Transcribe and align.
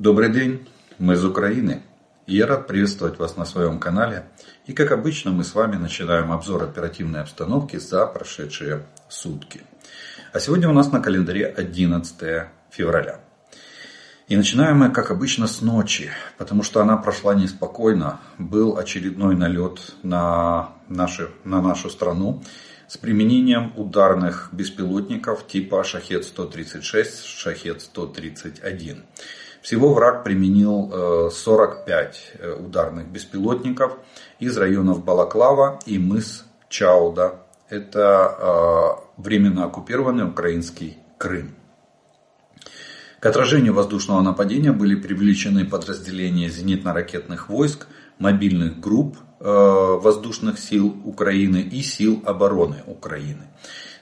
Добрый 0.00 0.30
день, 0.30 0.66
мы 0.98 1.12
из 1.12 1.22
Украины. 1.26 1.82
И 2.26 2.34
я 2.34 2.46
рад 2.46 2.66
приветствовать 2.66 3.18
вас 3.18 3.36
на 3.36 3.44
своем 3.44 3.78
канале. 3.78 4.24
И 4.64 4.72
как 4.72 4.92
обычно 4.92 5.30
мы 5.30 5.44
с 5.44 5.54
вами 5.54 5.76
начинаем 5.76 6.32
обзор 6.32 6.62
оперативной 6.62 7.20
обстановки 7.20 7.76
за 7.76 8.06
прошедшие 8.06 8.86
сутки. 9.10 9.60
А 10.32 10.40
сегодня 10.40 10.70
у 10.70 10.72
нас 10.72 10.90
на 10.90 11.00
календаре 11.00 11.44
11 11.44 12.48
февраля. 12.70 13.20
И 14.26 14.38
начинаем 14.38 14.78
мы, 14.78 14.90
как 14.90 15.10
обычно, 15.10 15.46
с 15.46 15.60
ночи, 15.60 16.08
потому 16.38 16.62
что 16.62 16.80
она 16.80 16.96
прошла 16.96 17.34
неспокойно. 17.34 18.20
Был 18.38 18.78
очередной 18.78 19.36
налет 19.36 19.96
на, 20.02 20.70
наши, 20.88 21.28
на 21.44 21.60
нашу 21.60 21.90
страну 21.90 22.42
с 22.88 22.96
применением 22.96 23.74
ударных 23.76 24.48
беспилотников 24.50 25.46
типа 25.46 25.84
Шахет-136, 25.84 27.04
Шахет-131. 27.44 29.02
Всего 29.62 29.92
враг 29.92 30.24
применил 30.24 31.30
45 31.30 32.32
э, 32.32 32.38
э, 32.38 32.52
ударных 32.54 33.08
беспилотников 33.08 33.98
из 34.38 34.56
районов 34.56 35.04
Балаклава 35.04 35.78
и 35.84 35.98
мыс 35.98 36.46
Чауда. 36.70 37.42
Это 37.68 38.98
э, 39.18 39.20
временно 39.20 39.64
оккупированный 39.64 40.24
украинский 40.24 40.96
Крым. 41.18 41.54
К 43.20 43.26
отражению 43.26 43.74
воздушного 43.74 44.22
нападения 44.22 44.72
были 44.72 44.94
привлечены 44.94 45.66
подразделения 45.66 46.48
зенитно-ракетных 46.48 47.50
войск, 47.50 47.86
мобильных 48.18 48.80
групп 48.80 49.18
воздушных 49.38 50.58
сил 50.58 50.96
Украины 51.04 51.58
и 51.62 51.82
сил 51.82 52.22
обороны 52.26 52.82
Украины. 52.86 53.48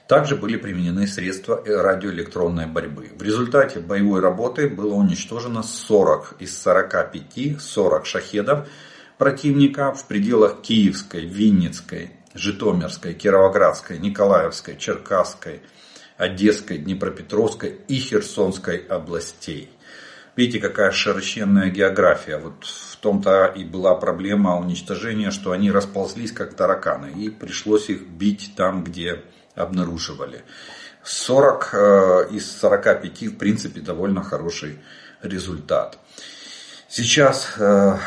Также 0.09 0.35
были 0.35 0.57
применены 0.57 1.05
средства 1.05 1.63
радиоэлектронной 1.63 2.65
борьбы. 2.65 3.11
В 3.15 3.21
результате 3.21 3.79
боевой 3.79 4.21
работы 4.21 4.67
было 4.67 4.95
уничтожено 4.95 5.61
40 5.61 6.37
из 6.39 6.59
45 6.63 7.61
40 7.61 8.05
шахедов 8.07 8.67
противника 9.19 9.93
в 9.93 10.07
пределах 10.07 10.63
Киевской, 10.63 11.27
Винницкой, 11.27 12.13
Житомирской, 12.33 13.13
Кировоградской, 13.13 13.99
Николаевской, 13.99 14.77
Черкасской, 14.77 15.61
Одесской, 16.17 16.79
Днепропетровской 16.79 17.77
и 17.87 17.97
Херсонской 17.97 18.77
областей. 18.77 19.69
Видите, 20.35 20.59
какая 20.59 20.89
широченная 20.89 21.69
география. 21.69 22.37
Вот 22.37 22.63
в 22.63 22.95
том-то 22.95 23.45
и 23.45 23.63
была 23.63 23.93
проблема 23.93 24.57
уничтожения, 24.57 25.29
что 25.29 25.51
они 25.51 25.69
расползлись 25.69 26.31
как 26.31 26.55
тараканы. 26.55 27.11
И 27.15 27.29
пришлось 27.29 27.91
их 27.91 28.07
бить 28.07 28.53
там, 28.55 28.83
где 28.83 29.21
обнаруживали. 29.59 30.43
40 31.03 31.69
э, 31.73 32.27
из 32.31 32.51
45 32.59 33.23
в 33.23 33.37
принципе 33.37 33.81
довольно 33.81 34.23
хороший 34.23 34.79
результат. 35.21 35.97
Сейчас 36.87 37.55
э, 37.57 37.97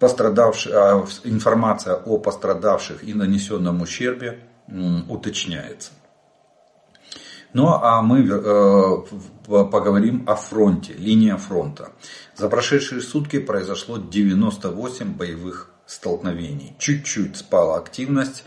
а, 0.00 1.06
информация 1.24 1.94
о 1.94 2.18
пострадавших 2.18 3.02
и 3.02 3.14
нанесенном 3.14 3.82
ущербе 3.82 4.40
уточняется. 5.08 5.90
Ну 7.54 7.68
а 7.68 8.02
мы 8.02 8.26
э, 8.28 8.96
поговорим 9.46 10.24
о 10.26 10.34
фронте, 10.34 10.92
линия 10.92 11.36
фронта. 11.36 11.92
За 12.36 12.48
прошедшие 12.48 13.00
сутки 13.00 13.38
произошло 13.38 13.96
98 13.96 15.14
боевых 15.14 15.70
столкновений. 15.86 16.76
Чуть-чуть 16.78 17.38
спала 17.38 17.78
активность 17.78 18.44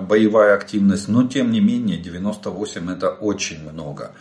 боевая 0.00 0.54
активность, 0.54 1.08
но 1.08 1.26
тем 1.26 1.50
не 1.50 1.60
менее 1.60 1.98
98 1.98 2.90
это 2.90 3.10
очень 3.10 3.68
много. 3.70 4.12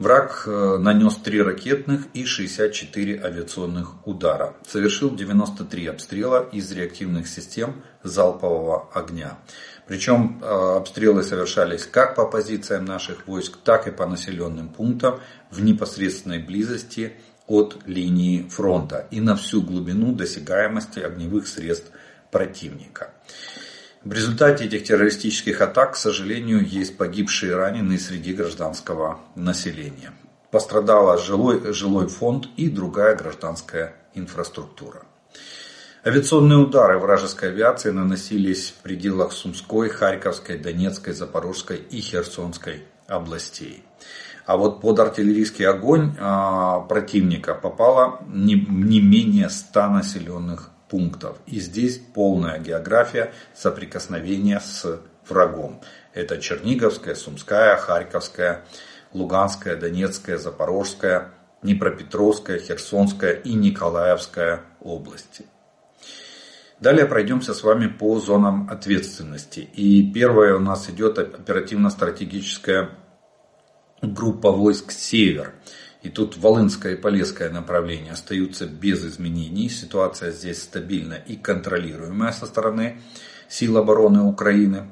Враг 0.00 0.44
э, 0.46 0.78
нанес 0.78 1.14
3 1.14 1.42
ракетных 1.42 2.06
и 2.14 2.24
64 2.24 3.22
авиационных 3.22 4.06
удара. 4.06 4.54
Совершил 4.66 5.14
93 5.14 5.88
обстрела 5.88 6.48
из 6.52 6.72
реактивных 6.72 7.28
систем 7.28 7.82
залпового 8.02 8.88
огня. 8.94 9.38
Причем 9.86 10.40
э, 10.40 10.76
обстрелы 10.78 11.22
совершались 11.22 11.84
как 11.84 12.14
по 12.14 12.24
позициям 12.24 12.86
наших 12.86 13.26
войск, 13.26 13.58
так 13.62 13.88
и 13.88 13.90
по 13.90 14.06
населенным 14.06 14.70
пунктам 14.70 15.20
в 15.50 15.60
непосредственной 15.62 16.38
близости 16.38 17.12
от 17.46 17.76
линии 17.84 18.48
фронта 18.48 19.06
и 19.10 19.20
на 19.20 19.36
всю 19.36 19.60
глубину 19.60 20.14
досягаемости 20.14 21.00
огневых 21.00 21.46
средств 21.46 21.90
противника. 22.30 23.10
В 24.02 24.14
результате 24.14 24.64
этих 24.64 24.84
террористических 24.84 25.60
атак, 25.60 25.92
к 25.92 25.96
сожалению, 25.96 26.66
есть 26.66 26.96
погибшие 26.96 27.52
и 27.52 27.54
раненые 27.54 27.98
среди 27.98 28.32
гражданского 28.32 29.20
населения. 29.34 30.12
Пострадала 30.50 31.18
жилой, 31.18 31.74
жилой 31.74 32.08
фонд 32.08 32.48
и 32.56 32.70
другая 32.70 33.14
гражданская 33.14 33.94
инфраструктура. 34.14 35.02
Авиационные 36.02 36.58
удары 36.58 36.98
вражеской 36.98 37.50
авиации 37.50 37.90
наносились 37.90 38.70
в 38.70 38.82
пределах 38.82 39.32
Сумской, 39.32 39.90
Харьковской, 39.90 40.56
Донецкой, 40.56 41.12
Запорожской 41.12 41.76
и 41.76 42.00
Херсонской 42.00 42.84
областей. 43.06 43.84
А 44.46 44.56
вот 44.56 44.80
под 44.80 44.98
артиллерийский 44.98 45.66
огонь 45.66 46.16
а, 46.18 46.80
противника 46.80 47.54
попало 47.54 48.20
не, 48.26 48.54
не 48.54 49.02
менее 49.02 49.50
100 49.50 49.86
населенных 49.88 50.70
пунктов. 50.90 51.38
И 51.46 51.60
здесь 51.60 51.98
полная 51.98 52.58
география 52.58 53.32
соприкосновения 53.54 54.60
с 54.60 55.00
врагом. 55.26 55.80
Это 56.12 56.38
Черниговская, 56.38 57.14
Сумская, 57.14 57.76
Харьковская, 57.76 58.64
Луганская, 59.12 59.76
Донецкая, 59.76 60.38
Запорожская, 60.38 61.32
Днепропетровская, 61.62 62.58
Херсонская 62.58 63.32
и 63.32 63.54
Николаевская 63.54 64.62
области. 64.80 65.46
Далее 66.80 67.04
пройдемся 67.06 67.52
с 67.52 67.62
вами 67.62 67.86
по 67.86 68.18
зонам 68.18 68.68
ответственности. 68.70 69.60
И 69.60 70.10
первая 70.12 70.54
у 70.56 70.60
нас 70.60 70.88
идет 70.88 71.18
оперативно-стратегическая 71.18 72.90
группа 74.00 74.50
войск 74.50 74.90
«Север». 74.90 75.52
И 76.02 76.08
тут 76.08 76.36
Волынское 76.36 76.94
и 76.94 76.96
Полесское 76.96 77.50
направление 77.50 78.12
остаются 78.12 78.66
без 78.66 79.04
изменений. 79.04 79.68
Ситуация 79.68 80.32
здесь 80.32 80.62
стабильная 80.62 81.18
и 81.18 81.36
контролируемая 81.36 82.32
со 82.32 82.46
стороны 82.46 83.00
сил 83.48 83.76
обороны 83.76 84.22
Украины. 84.22 84.88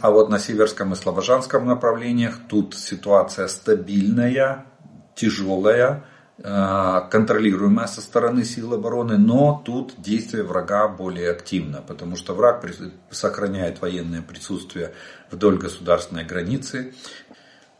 А 0.00 0.10
вот 0.10 0.30
на 0.30 0.38
Северском 0.38 0.92
и 0.92 0.96
Слобожанском 0.96 1.66
направлениях 1.66 2.38
тут 2.48 2.74
ситуация 2.74 3.46
стабильная, 3.46 4.66
тяжелая, 5.14 6.04
э, 6.38 7.00
контролируемая 7.10 7.86
со 7.86 8.00
стороны 8.00 8.44
сил 8.44 8.74
обороны, 8.74 9.18
но 9.18 9.62
тут 9.64 9.94
действие 9.98 10.44
врага 10.44 10.88
более 10.88 11.30
активно, 11.30 11.82
потому 11.82 12.16
что 12.16 12.34
враг 12.34 12.64
сохраняет 13.10 13.80
военное 13.80 14.22
присутствие 14.22 14.94
вдоль 15.30 15.58
государственной 15.58 16.24
границы, 16.24 16.94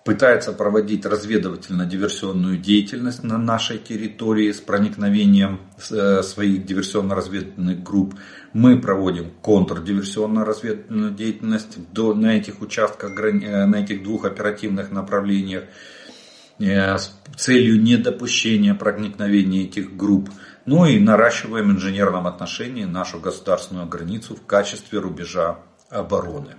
пытается 0.04 0.53
проводить 0.53 1.06
разведывательно-диверсионную 1.06 2.59
деятельность 2.59 3.22
на 3.22 3.38
нашей 3.38 3.78
территории 3.78 4.53
с 4.53 4.60
проникновением 4.60 5.60
э, 5.91 6.22
своих 6.22 6.66
диверсионно-разведывательных 6.66 7.82
групп. 7.82 8.14
Мы 8.53 8.78
проводим 8.78 9.32
контрдиверсионно-разведывательную 9.43 11.14
деятельность 11.14 11.78
на 11.97 12.37
этих 12.37 12.60
участках, 12.60 13.19
э, 13.19 13.64
на 13.64 13.76
этих 13.76 14.03
двух 14.03 14.26
оперативных 14.26 14.93
направлениях 14.93 15.64
э, 16.59 16.98
с 16.98 17.19
целью 17.38 17.82
недопущения 17.82 18.75
проникновения 18.75 19.64
этих 19.64 19.97
групп. 19.97 20.28
Ну 20.66 20.84
и 20.84 21.00
наращиваем 21.00 21.69
в 21.69 21.72
инженерном 21.72 22.26
отношении 22.26 22.84
нашу 22.84 23.20
государственную 23.20 23.87
границу 23.87 24.37
в 24.37 24.44
качестве 24.44 24.98
рубежа 24.98 25.60
обороны. 25.88 26.56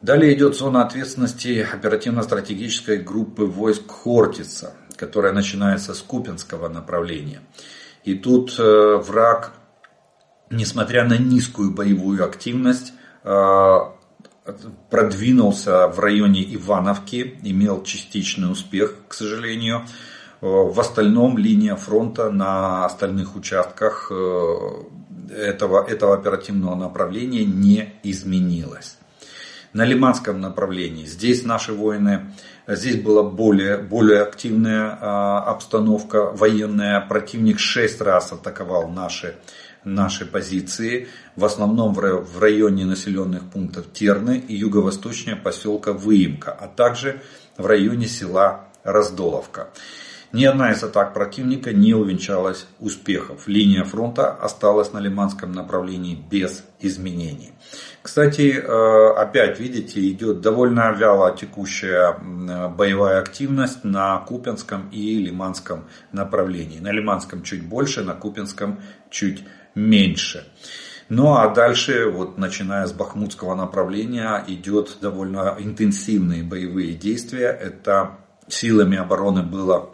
Далее 0.00 0.32
идет 0.34 0.54
зона 0.54 0.82
ответственности 0.84 1.66
оперативно-стратегической 1.72 2.98
группы 2.98 3.44
войск 3.44 3.90
Хортица, 3.90 4.74
которая 4.96 5.32
начинается 5.32 5.92
с 5.92 6.00
Купинского 6.00 6.68
направления. 6.68 7.40
И 8.04 8.14
тут 8.14 8.54
э, 8.60 8.96
враг, 8.96 9.54
несмотря 10.50 11.04
на 11.04 11.18
низкую 11.18 11.72
боевую 11.72 12.24
активность, 12.24 12.92
э, 13.24 13.78
продвинулся 14.88 15.88
в 15.88 15.98
районе 15.98 16.54
Ивановки, 16.54 17.36
имел 17.42 17.82
частичный 17.82 18.52
успех, 18.52 18.94
к 19.08 19.14
сожалению. 19.14 19.78
Э, 20.40 20.46
в 20.46 20.78
остальном 20.78 21.36
линия 21.38 21.74
фронта 21.74 22.30
на 22.30 22.84
остальных 22.84 23.34
участках 23.34 24.12
этого, 24.12 25.84
этого 25.84 26.14
оперативного 26.14 26.76
направления 26.76 27.44
не 27.44 27.94
изменилась 28.04 28.97
на 29.72 29.84
Лиманском 29.84 30.40
направлении. 30.40 31.04
Здесь 31.04 31.44
наши 31.44 31.72
воины, 31.72 32.32
здесь 32.66 33.00
была 33.00 33.22
более, 33.22 33.78
более 33.78 34.22
активная 34.22 34.98
а, 35.00 35.44
обстановка 35.44 36.30
военная. 36.32 37.00
Противник 37.00 37.58
шесть 37.58 38.00
раз 38.00 38.32
атаковал 38.32 38.88
наши, 38.88 39.36
наши 39.84 40.26
позиции, 40.26 41.08
в 41.36 41.44
основном 41.44 41.94
в 41.94 42.38
районе 42.38 42.84
населенных 42.84 43.50
пунктов 43.50 43.92
Терны 43.92 44.38
и 44.38 44.54
юго-восточнее 44.54 45.36
поселка 45.36 45.92
Выемка, 45.92 46.50
а 46.52 46.66
также 46.68 47.20
в 47.56 47.66
районе 47.66 48.06
села 48.06 48.68
Раздоловка. 48.84 49.68
Ни 50.30 50.44
одна 50.44 50.72
из 50.72 50.82
атак 50.82 51.14
противника 51.14 51.72
не 51.72 51.94
увенчалась 51.94 52.66
успехом. 52.80 53.38
Линия 53.46 53.82
фронта 53.84 54.30
осталась 54.30 54.92
на 54.92 54.98
Лиманском 54.98 55.52
направлении 55.52 56.14
без 56.30 56.64
изменений. 56.80 57.52
Кстати, 58.08 58.58
э, 58.58 59.20
опять 59.20 59.60
видите, 59.60 60.00
идет 60.08 60.40
довольно 60.40 60.90
вяло 60.92 61.36
текущая 61.36 62.16
боевая 62.70 63.20
активность 63.20 63.84
на 63.84 64.16
Купинском 64.20 64.88
и 64.88 65.18
Лиманском 65.18 65.84
направлении. 66.10 66.80
На 66.80 66.90
Лиманском 66.90 67.42
чуть 67.42 67.68
больше, 67.68 68.02
на 68.02 68.14
Купинском 68.14 68.80
чуть 69.10 69.44
меньше. 69.74 70.50
Ну 71.10 71.34
а 71.34 71.50
дальше, 71.50 72.08
вот 72.08 72.38
начиная 72.38 72.86
с 72.86 72.94
Бахмутского 72.94 73.54
направления, 73.54 74.42
идет 74.48 74.96
довольно 75.02 75.56
интенсивные 75.58 76.42
боевые 76.42 76.94
действия. 76.94 77.48
Это 77.48 78.12
силами 78.48 78.96
обороны 78.96 79.42
было 79.42 79.90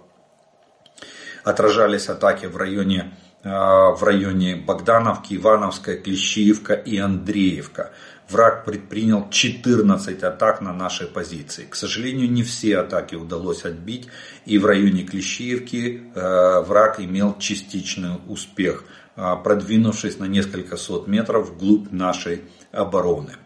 отражались 1.43 2.09
атаки 2.09 2.47
в 2.47 2.57
районе, 2.57 3.13
в 3.45 3.99
районе 4.03 4.57
Богдановки, 4.57 5.35
Ивановская, 5.35 5.97
Клещиевка 5.99 6.73
и 6.73 6.97
Андреевка. 6.97 7.93
Враг 8.31 8.65
предпринял 8.65 9.29
14 9.29 10.23
атак 10.23 10.63
на 10.63 10.73
наши 10.73 11.07
позиции. 11.07 11.67
К 11.69 11.75
сожалению, 11.75 12.31
не 12.31 12.43
все 12.43 12.79
атаки 12.79 13.15
удалось 13.17 13.65
отбить. 13.65 14.09
И 14.47 14.57
в 14.57 14.65
районе 14.65 15.03
Клещиевки 15.03 16.11
э, 16.15 16.61
враг 16.63 17.01
имел 17.01 17.37
частичный 17.39 18.19
успех– 18.27 18.85
а, 19.17 19.37
продвинувшись 19.37 20.19
на 20.19 20.25
несколько 20.25 20.77
сот 20.77 21.07
метров 21.07 21.51
вглубь 21.51 21.93
нашей 21.93 22.43
обороны. 22.73 23.37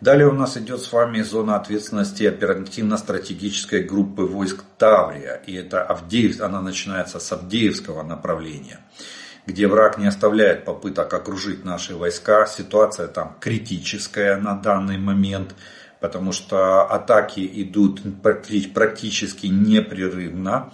Далее 0.00 0.28
у 0.28 0.32
нас 0.32 0.56
идет 0.56 0.80
с 0.80 0.92
вами 0.92 1.22
зона 1.22 1.56
ответственности 1.56 2.22
оперативно-стратегической 2.22 3.82
группы 3.82 4.22
войск 4.22 4.62
Таврия. 4.78 5.42
И 5.46 5.54
это 5.54 5.82
Авдеев, 5.82 6.40
она 6.40 6.60
начинается 6.62 7.18
с 7.18 7.32
Авдеевского 7.32 8.04
направления, 8.04 8.78
где 9.44 9.66
враг 9.66 9.98
не 9.98 10.06
оставляет 10.06 10.64
попыток 10.64 11.12
окружить 11.12 11.64
наши 11.64 11.96
войска. 11.96 12.46
Ситуация 12.46 13.08
там 13.08 13.36
критическая 13.40 14.36
на 14.36 14.54
данный 14.54 14.98
момент, 14.98 15.56
потому 16.00 16.30
что 16.30 16.84
атаки 16.84 17.40
идут 17.54 18.00
практически 18.22 19.48
непрерывно. 19.48 20.72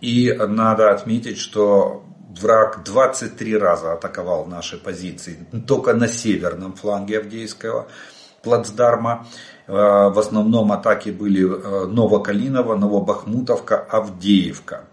И 0.00 0.32
надо 0.32 0.92
отметить, 0.92 1.38
что 1.38 2.07
враг 2.40 2.82
23 2.84 3.56
раза 3.56 3.92
атаковал 3.92 4.46
наши 4.46 4.78
позиции, 4.78 5.46
только 5.66 5.94
на 5.94 6.08
северном 6.08 6.74
фланге 6.74 7.18
Авдеевского 7.18 7.88
плацдарма. 8.42 9.26
Э, 9.66 9.72
в 10.08 10.18
основном 10.18 10.72
атаки 10.72 11.10
были 11.10 11.44
э, 11.44 11.86
Новокалиново, 11.86 12.76
Новобахмутовка, 12.76 13.78
Авдеевка. 13.78 14.84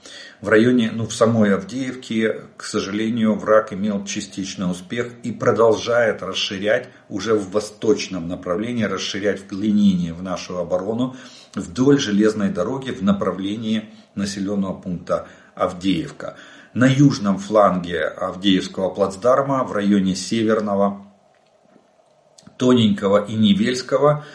В 0.42 0.50
районе, 0.50 0.92
ну 0.94 1.08
в 1.08 1.14
самой 1.14 1.56
Авдеевке, 1.56 2.42
к 2.58 2.64
сожалению, 2.64 3.36
враг 3.36 3.74
имел 3.74 4.04
частичный 4.04 4.70
успех 4.70 5.12
и 5.24 5.32
продолжает 5.32 6.22
расширять 6.22 6.90
уже 7.10 7.36
в 7.36 7.52
восточном 7.52 8.28
направлении, 8.28 8.84
расширять 8.84 9.40
вклинение 9.40 10.14
в 10.14 10.22
нашу 10.22 10.58
оборону 10.58 11.16
вдоль 11.56 12.00
железной 12.00 12.50
дороги 12.50 12.92
в 12.92 13.02
направлении 13.02 13.90
населенного 14.14 14.74
пункта 14.74 15.28
Авдеевка 15.56 16.36
на 16.76 16.86
южном 16.86 17.40
фланге 17.40 18.04
Авдеевского 18.04 18.90
плацдарма 18.90 19.64
в 19.64 19.72
районе 19.72 20.14
Северного, 20.14 21.08
Тоненького 22.58 23.26
и 23.26 23.34
Невельского 23.34 24.26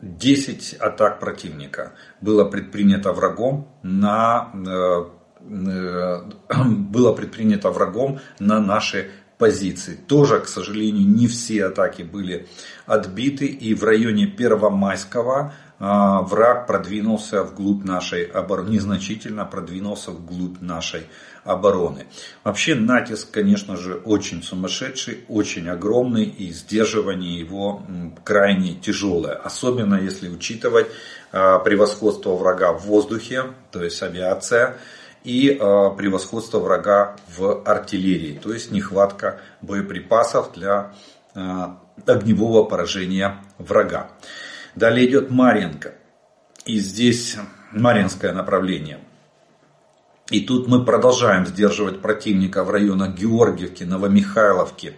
10 0.00 0.76
а, 0.80 0.86
атак 0.86 1.20
противника 1.20 1.92
было 2.20 2.44
предпринято 2.44 3.12
врагом 3.12 3.68
на 3.82 4.50
э, 4.54 5.04
э, 5.40 6.22
было 6.64 7.12
предпринято 7.12 7.70
врагом 7.70 8.20
на 8.38 8.60
наши 8.60 9.10
позиции. 9.38 9.94
Тоже, 9.94 10.40
к 10.40 10.48
сожалению, 10.48 11.06
не 11.06 11.26
все 11.28 11.66
атаки 11.66 12.02
были 12.02 12.48
отбиты. 12.86 13.46
И 13.46 13.74
в 13.74 13.84
районе 13.84 14.26
Первомайского 14.26 15.54
враг 15.78 16.66
продвинулся 16.66 17.44
вглубь 17.44 17.84
нашей 17.84 18.24
обороны, 18.24 18.70
незначительно 18.70 19.44
продвинулся 19.44 20.10
вглубь 20.10 20.60
нашей 20.60 21.06
обороны. 21.44 22.06
Вообще 22.44 22.74
натиск, 22.74 23.30
конечно 23.30 23.76
же, 23.76 23.94
очень 23.94 24.42
сумасшедший, 24.42 25.24
очень 25.28 25.68
огромный 25.68 26.24
и 26.24 26.52
сдерживание 26.52 27.38
его 27.38 27.82
крайне 28.24 28.74
тяжелое. 28.74 29.34
Особенно 29.34 29.94
если 29.94 30.28
учитывать 30.28 30.88
а, 31.32 31.58
превосходство 31.58 32.34
врага 32.34 32.72
в 32.72 32.82
воздухе, 32.82 33.44
то 33.70 33.82
есть 33.82 34.02
авиация, 34.02 34.76
и 35.24 35.56
а, 35.58 35.90
превосходство 35.90 36.58
врага 36.58 37.16
в 37.36 37.62
артиллерии, 37.64 38.38
то 38.42 38.52
есть 38.52 38.70
нехватка 38.70 39.40
боеприпасов 39.62 40.52
для 40.54 40.92
огневого 42.06 42.64
поражения 42.64 43.36
врага. 43.58 44.10
Далее 44.78 45.08
идет 45.08 45.30
Марьинка. 45.30 45.94
И 46.64 46.78
здесь 46.78 47.36
Марьинское 47.72 48.32
направление. 48.32 49.00
И 50.30 50.40
тут 50.40 50.68
мы 50.68 50.84
продолжаем 50.84 51.46
сдерживать 51.46 52.00
противника 52.00 52.62
в 52.62 52.70
районах 52.70 53.16
Георгиевки, 53.16 53.82
Новомихайловки. 53.82 54.94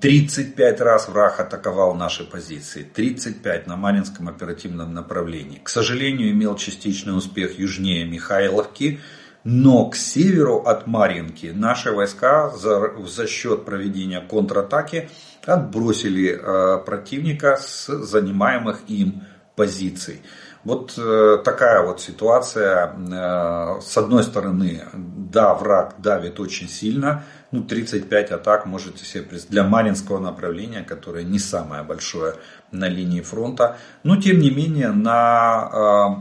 35 0.00 0.80
раз 0.82 1.08
враг 1.08 1.40
атаковал 1.40 1.94
наши 1.94 2.24
позиции. 2.24 2.82
35 2.82 3.66
на 3.66 3.76
Маринском 3.76 4.28
оперативном 4.28 4.92
направлении. 4.92 5.60
К 5.64 5.70
сожалению, 5.70 6.30
имел 6.30 6.56
частичный 6.56 7.16
успех 7.16 7.58
южнее 7.58 8.04
Михайловки. 8.04 9.00
Но 9.42 9.88
к 9.88 9.96
северу 9.96 10.58
от 10.58 10.86
Маринки 10.86 11.46
наши 11.46 11.92
войска 11.92 12.50
за, 12.50 12.92
за 13.06 13.26
счет 13.26 13.64
проведения 13.64 14.20
контратаки 14.20 15.08
отбросили 15.46 16.38
э, 16.40 16.78
противника 16.84 17.56
с 17.56 17.86
занимаемых 17.86 18.80
им 18.88 19.24
позиций. 19.56 20.22
Вот 20.64 20.94
э, 20.96 21.38
такая 21.44 21.84
вот 21.84 22.00
ситуация. 22.00 22.94
Э, 22.94 23.80
с 23.80 23.96
одной 23.96 24.22
стороны, 24.22 24.82
да, 24.94 25.54
враг 25.54 25.96
давит 25.98 26.38
очень 26.38 26.68
сильно. 26.68 27.24
Ну, 27.50 27.62
35 27.64 28.30
атак 28.30 28.66
можете 28.66 29.04
себе 29.04 29.24
представить 29.24 29.50
для 29.50 29.64
Маринского 29.64 30.18
направления, 30.20 30.82
которое 30.82 31.24
не 31.24 31.38
самое 31.38 31.82
большое 31.82 32.36
на 32.70 32.88
линии 32.88 33.20
фронта. 33.20 33.76
Но, 34.04 34.16
тем 34.16 34.38
не 34.38 34.50
менее, 34.50 34.92
на 34.92 36.16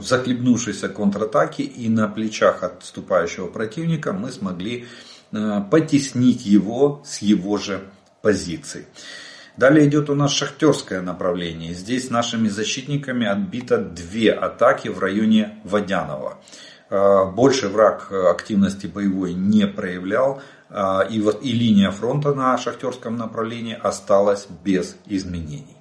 захлебнувшейся 0.00 0.88
контратаке 0.88 1.64
и 1.64 1.88
на 1.88 2.06
плечах 2.06 2.62
отступающего 2.62 3.48
противника 3.48 4.12
мы 4.12 4.30
смогли 4.30 4.86
потеснить 5.32 6.46
его 6.46 7.02
с 7.04 7.18
его 7.18 7.58
же 7.58 7.80
позиций. 8.22 8.86
Далее 9.56 9.86
идет 9.88 10.08
у 10.10 10.14
нас 10.14 10.32
шахтерское 10.32 11.02
направление. 11.02 11.74
Здесь 11.74 12.10
нашими 12.10 12.48
защитниками 12.48 13.26
отбито 13.26 13.78
две 13.78 14.32
атаки 14.32 14.88
в 14.88 14.98
районе 14.98 15.60
Водянова. 15.64 16.38
А, 16.88 17.26
больше 17.26 17.68
враг 17.68 18.12
активности 18.12 18.86
боевой 18.86 19.34
не 19.34 19.66
проявлял. 19.66 20.42
А, 20.70 21.02
и, 21.02 21.20
вот, 21.20 21.42
и 21.42 21.52
линия 21.52 21.90
фронта 21.90 22.32
на 22.32 22.56
шахтерском 22.56 23.16
направлении 23.16 23.78
осталась 23.80 24.46
без 24.64 24.96
изменений. 25.06 25.79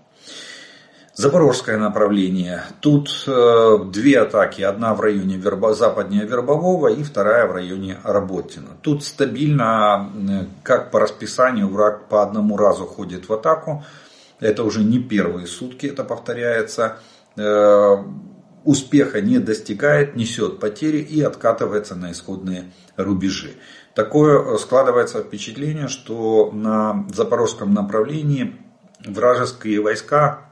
Запорожское 1.16 1.78
направление. 1.78 2.64
Тут 2.80 3.26
э, 3.28 3.78
две 3.92 4.20
атаки. 4.20 4.62
Одна 4.62 4.94
в 4.94 5.02
районе 5.02 5.36
Вербо, 5.36 5.74
западнее 5.74 6.26
Вербового 6.26 6.88
и 6.88 7.04
вторая 7.04 7.46
в 7.46 7.52
районе 7.52 7.98
Работина. 8.04 8.70
Тут 8.82 9.04
стабильно, 9.04 10.10
э, 10.16 10.46
как 10.64 10.92
по 10.92 11.00
расписанию, 11.00 11.68
враг 11.68 12.08
по 12.08 12.24
одному 12.24 12.56
разу 12.58 12.86
ходит 12.86 13.28
в 13.28 13.34
атаку. 13.34 13.84
Это 14.40 14.64
уже 14.64 14.84
не 14.84 15.00
первые 15.00 15.48
сутки, 15.48 15.88
это 15.88 16.04
повторяется. 16.04 17.00
Э, 17.36 17.98
успеха 18.64 19.20
не 19.20 19.40
достигает, 19.40 20.16
несет 20.16 20.60
потери 20.60 21.00
и 21.00 21.22
откатывается 21.22 21.96
на 21.96 22.12
исходные 22.12 22.72
рубежи. 22.96 23.54
Такое 23.94 24.58
складывается 24.58 25.22
впечатление, 25.22 25.88
что 25.88 26.52
на 26.54 27.06
запорожском 27.14 27.74
направлении 27.74 28.56
вражеские 29.06 29.82
войска 29.82 30.49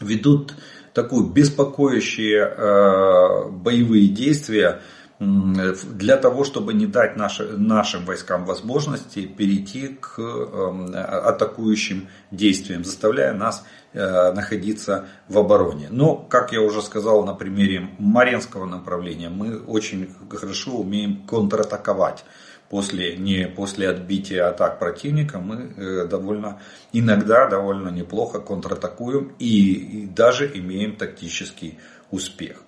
ведут 0.00 0.54
такую 0.92 1.26
беспокоящие 1.26 2.42
э, 2.42 3.48
боевые 3.50 4.08
действия 4.08 4.80
для 5.20 6.16
того, 6.16 6.44
чтобы 6.44 6.72
не 6.72 6.86
дать 6.86 7.14
наши, 7.16 7.44
нашим 7.44 8.06
войскам 8.06 8.46
возможности 8.46 9.26
перейти 9.26 9.88
к 9.88 10.18
э, 10.18 10.96
атакующим 10.96 12.08
действиям, 12.30 12.84
заставляя 12.84 13.34
нас 13.34 13.64
э, 13.92 14.32
находиться 14.32 15.08
в 15.28 15.36
обороне. 15.36 15.88
Но, 15.90 16.16
как 16.16 16.52
я 16.52 16.62
уже 16.62 16.80
сказал 16.80 17.22
на 17.24 17.34
примере 17.34 17.90
Маренского 17.98 18.64
направления, 18.64 19.28
мы 19.28 19.58
очень 19.58 20.08
хорошо 20.30 20.78
умеем 20.78 21.26
контратаковать 21.26 22.24
после, 22.70 23.16
не 23.16 23.48
после 23.48 23.90
отбития 23.90 24.48
атак 24.48 24.78
противника 24.78 25.38
мы 25.40 25.74
э, 25.76 26.06
довольно, 26.06 26.60
иногда 26.92 27.46
довольно 27.46 27.88
неплохо 27.90 28.38
контратакуем 28.38 29.34
и, 29.38 29.72
и 29.72 30.06
даже 30.06 30.50
имеем 30.54 30.96
тактический 30.96 31.78
успех. 32.10 32.62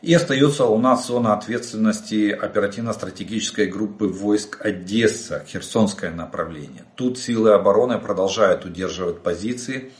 И 0.00 0.14
остается 0.14 0.64
у 0.64 0.78
нас 0.78 1.08
зона 1.08 1.34
ответственности 1.34 2.30
оперативно-стратегической 2.30 3.66
группы 3.66 4.06
войск 4.06 4.64
Одесса, 4.64 5.44
Херсонское 5.46 6.10
направление. 6.10 6.84
Тут 6.94 7.18
силы 7.18 7.52
обороны 7.52 7.98
продолжают 7.98 8.64
удерживать 8.64 9.22
позиции 9.22 9.92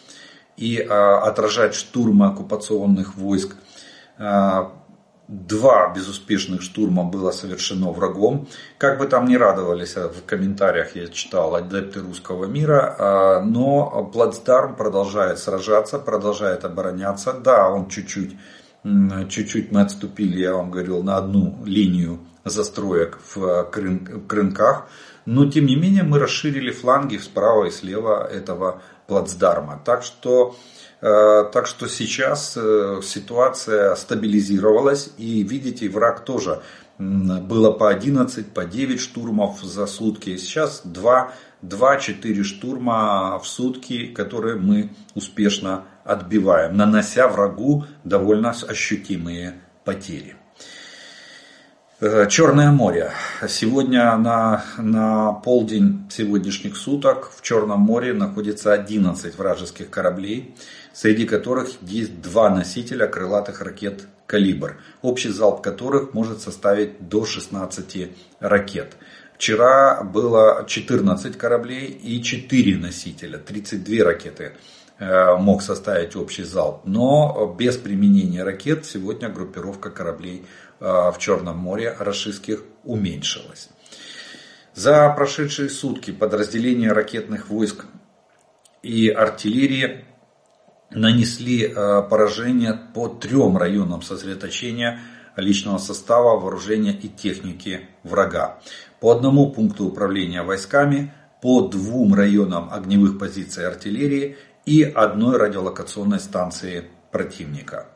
и 0.56 0.80
а, 0.80 1.18
отражать 1.18 1.74
штурмы 1.74 2.28
оккупационных 2.28 3.16
войск. 3.16 3.56
А, 4.16 4.79
два 5.30 5.92
безуспешных 5.94 6.60
штурма 6.60 7.04
было 7.04 7.30
совершено 7.30 7.92
врагом. 7.92 8.49
Как 8.78 8.99
бы 8.99 9.06
там 9.06 9.28
ни 9.28 9.37
радовались 9.37 9.96
а, 9.96 10.08
в 10.08 10.25
комментариях, 10.26 10.96
я 10.96 11.06
читал, 11.06 11.54
адепты 11.54 12.00
русского 12.00 12.46
мира, 12.46 12.96
а, 12.99 13.40
но 13.40 14.10
Плацдарм 14.12 14.75
продолжает 14.75 15.38
сражаться, 15.38 16.00
продолжает 16.00 16.64
обороняться. 16.64 17.32
Да, 17.32 17.70
он 17.70 17.88
чуть-чуть 17.88 18.37
чуть-чуть 19.28 19.72
мы 19.72 19.82
отступили, 19.82 20.40
я 20.40 20.54
вам 20.54 20.70
говорил, 20.70 21.02
на 21.02 21.18
одну 21.18 21.62
линию 21.66 22.18
застроек 22.44 23.18
в 23.34 23.64
крынках, 23.64 24.87
но 25.26 25.50
тем 25.50 25.66
не 25.66 25.76
менее 25.76 26.02
мы 26.02 26.18
расширили 26.18 26.70
фланги 26.70 27.18
справа 27.18 27.66
и 27.66 27.70
слева 27.70 28.26
этого 28.26 28.80
плацдарма. 29.06 29.82
Так 29.84 30.02
что, 30.02 30.54
э, 30.54 30.79
так 31.52 31.66
что 31.66 31.88
сейчас 31.88 32.57
э, 32.57 33.00
ситуация 33.02 33.95
стабилизировалась 33.95 35.11
и 35.16 35.42
видите, 35.42 35.88
враг 35.88 36.25
тоже 36.25 36.61
было 36.99 37.73
по 37.73 37.88
11, 37.88 38.52
по 38.52 38.64
9 38.66 39.00
штурмов 39.00 39.62
за 39.62 39.87
сутки. 39.87 40.37
Сейчас 40.37 40.83
2 40.85 41.33
2-4 41.62 42.42
штурма 42.42 43.38
в 43.38 43.47
сутки, 43.47 44.07
которые 44.07 44.57
мы 44.57 44.90
успешно 45.14 45.85
отбиваем, 46.04 46.76
нанося 46.76 47.28
врагу 47.28 47.85
довольно 48.04 48.50
ощутимые 48.50 49.61
потери. 49.85 50.37
Э, 52.00 52.26
Черное 52.30 52.71
море. 52.71 53.12
Сегодня 53.47 54.16
на, 54.16 54.64
на 54.78 55.33
полдень 55.33 56.09
сегодняшних 56.11 56.76
суток 56.76 57.30
в 57.37 57.42
Черном 57.42 57.80
море 57.80 58.14
находится 58.14 58.73
11 58.73 59.37
вражеских 59.37 59.90
кораблей, 59.90 60.54
среди 60.92 61.26
которых 61.26 61.70
есть 61.82 62.20
два 62.20 62.50
носителя 62.50 63.06
крылатых 63.06 63.61
ракет 63.61 64.06
«Калибр», 64.26 64.78
общий 65.02 65.30
залп 65.30 65.62
которых 65.62 66.14
может 66.14 66.40
составить 66.40 67.09
до 67.09 67.25
16 67.25 68.11
ракет. 68.40 68.97
Вчера 69.35 70.02
было 70.02 70.64
14 70.66 71.38
кораблей 71.38 71.87
и 71.87 72.23
4 72.23 72.76
носителя, 72.76 73.38
32 73.38 74.04
ракеты 74.04 74.52
э, 74.99 75.37
мог 75.37 75.62
составить 75.62 76.14
общий 76.14 76.44
залп. 76.44 76.82
Но 76.85 77.56
без 77.59 77.76
применения 77.76 78.42
ракет 78.42 78.85
сегодня 78.85 79.30
группировка 79.30 79.90
кораблей 79.90 80.44
э, 80.78 80.85
в 80.85 81.16
Черном 81.18 81.56
море 81.56 81.97
российских 81.99 82.62
уменьшилась. 82.85 83.70
За 84.75 85.09
прошедшие 85.11 85.68
сутки 85.68 86.11
подразделения 86.11 86.92
ракетных 86.92 87.49
войск 87.49 87.87
и 88.82 89.09
артиллерии 89.09 90.04
нанесли 90.90 91.64
э, 91.64 92.02
поражение 92.09 92.78
по 92.94 93.09
трем 93.09 93.56
районам 93.56 94.02
сосредоточения 94.02 95.00
личного 95.37 95.78
состава, 95.78 96.38
вооружения 96.38 96.92
и 96.92 97.09
техники 97.09 97.88
врага 98.02 98.59
по 99.00 99.12
одному 99.12 99.50
пункту 99.50 99.87
управления 99.87 100.42
войсками, 100.42 101.12
по 101.40 101.62
двум 101.62 102.14
районам 102.14 102.70
огневых 102.70 103.18
позиций 103.18 103.66
артиллерии 103.66 104.37
и 104.66 104.82
одной 104.82 105.38
радиолокационной 105.38 106.20
станции 106.20 106.85
противника. 107.11 107.87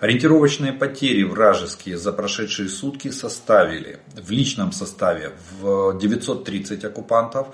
Ориентировочные 0.00 0.72
потери 0.72 1.22
вражеские 1.22 1.96
за 1.98 2.12
прошедшие 2.12 2.68
сутки 2.68 3.10
составили 3.10 4.00
в 4.14 4.30
личном 4.30 4.70
составе 4.72 5.32
в 5.60 5.98
930 5.98 6.84
оккупантов, 6.84 7.48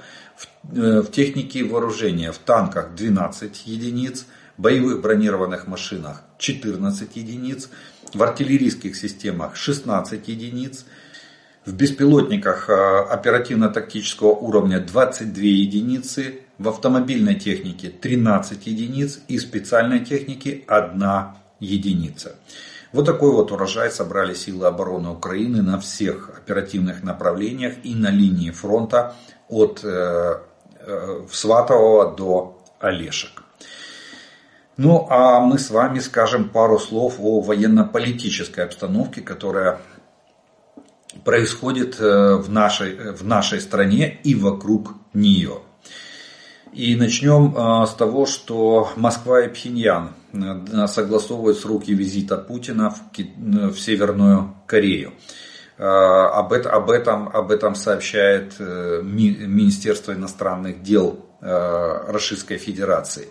э, 0.64 1.00
в 1.00 1.10
технике 1.10 1.64
вооружения 1.64 2.32
в 2.32 2.38
танках 2.38 2.94
12 2.94 3.66
единиц, 3.66 4.26
боевых 4.60 5.00
бронированных 5.00 5.66
машинах 5.66 6.22
14 6.38 7.16
единиц, 7.16 7.70
в 8.12 8.22
артиллерийских 8.22 8.94
системах 8.94 9.56
16 9.56 10.28
единиц, 10.28 10.84
в 11.64 11.74
беспилотниках 11.74 12.68
а, 12.68 13.04
оперативно-тактического 13.04 14.32
уровня 14.32 14.80
22 14.80 15.42
единицы, 15.42 16.40
в 16.58 16.68
автомобильной 16.68 17.36
технике 17.36 17.88
13 17.88 18.66
единиц 18.66 19.20
и 19.28 19.38
специальной 19.38 20.04
технике 20.04 20.62
1 20.66 21.02
единица. 21.60 22.36
Вот 22.92 23.06
такой 23.06 23.30
вот 23.30 23.52
урожай 23.52 23.90
собрали 23.90 24.34
силы 24.34 24.66
обороны 24.66 25.10
Украины 25.10 25.62
на 25.62 25.78
всех 25.78 26.30
оперативных 26.36 27.02
направлениях 27.02 27.74
и 27.84 27.94
на 27.94 28.10
линии 28.10 28.50
фронта 28.50 29.14
от 29.48 29.80
э, 29.84 30.40
э, 30.80 31.20
Сватового 31.30 32.14
до 32.16 32.62
Олешек. 32.80 33.44
Ну 34.82 35.06
а 35.10 35.40
мы 35.40 35.58
с 35.58 35.68
вами 35.68 35.98
скажем 35.98 36.48
пару 36.48 36.78
слов 36.78 37.16
о 37.18 37.42
военно-политической 37.42 38.64
обстановке, 38.64 39.20
которая 39.20 39.78
происходит 41.22 42.00
э, 42.00 42.36
в 42.36 42.50
нашей, 42.50 42.96
э, 42.96 43.12
в 43.12 43.22
нашей 43.22 43.60
стране 43.60 44.18
и 44.24 44.34
вокруг 44.34 44.94
нее. 45.12 45.58
И 46.72 46.96
начнем 46.96 47.54
э, 47.54 47.86
с 47.88 47.90
того, 47.90 48.24
что 48.24 48.88
Москва 48.96 49.42
и 49.42 49.48
Пхеньян 49.48 50.14
согласовывают 50.86 51.58
сроки 51.58 51.90
визита 51.90 52.38
Путина 52.38 52.88
в, 52.90 53.78
Северную 53.78 54.54
Корею. 54.66 55.12
Об 55.76 56.54
об, 56.54 56.90
этом, 56.90 57.28
об 57.28 57.50
этом 57.50 57.74
сообщает 57.74 58.58
Министерство 58.58 60.12
иностранных 60.12 60.82
дел 60.82 61.26
Российской 61.40 62.56
Федерации. 62.56 63.28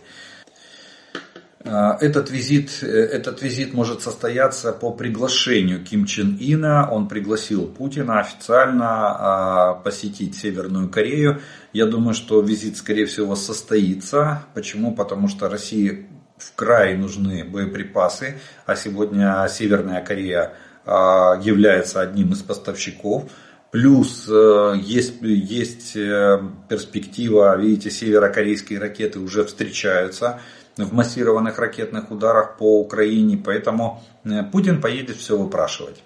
А, 1.66 1.98
этот 2.00 2.32
визит, 2.32 2.80
э, 2.82 2.88
этот 2.88 3.42
визит 3.42 3.74
может 3.74 4.01
состояться 4.01 4.72
по 4.72 4.92
приглашению 4.92 5.84
Ким 5.84 6.06
Чен 6.06 6.38
Ина. 6.39 6.89
Он 6.89 7.08
пригласил 7.08 7.68
Путина 7.68 8.20
официально 8.20 8.88
а, 8.88 9.74
посетить 9.75 10.38
Северную 10.38 10.89
Корею. 10.89 11.42
Я 11.74 11.86
думаю, 11.86 12.13
что 12.13 12.42
визит, 12.42 12.78
скорее 12.78 13.06
всего, 13.06 13.36
состоится. 13.36 14.44
Почему? 14.54 14.96
Потому 14.96 15.28
что 15.28 15.50
России 15.50 16.08
в 16.38 16.56
край 16.56 16.96
нужны 16.96 17.44
боеприпасы, 17.44 18.39
а 18.66 18.78
сегодня 18.78 19.46
Северная 19.50 20.01
Корея 20.01 20.54
а, 20.86 21.38
является 21.42 22.00
одним 22.00 22.32
из 22.32 22.39
поставщиков. 22.39 23.30
Плюс 23.72 24.28
э, 24.28 24.74
есть, 24.82 25.22
есть 25.22 25.96
э, 25.96 26.42
перспектива, 26.68 27.56
видите, 27.56 27.92
северокорейские 27.92 28.80
ракеты 28.80 29.20
уже 29.20 29.46
встречаются 29.46 30.42
в 30.86 30.93
массированных 30.93 31.59
ракетных 31.59 32.12
ударах 32.12 32.57
по 32.57 32.79
Украине, 32.79 33.41
поэтому 33.43 34.03
э, 34.24 34.43
Путин 34.43 34.81
поедет 34.81 35.17
все 35.17 35.38
выпрашивать. 35.38 36.03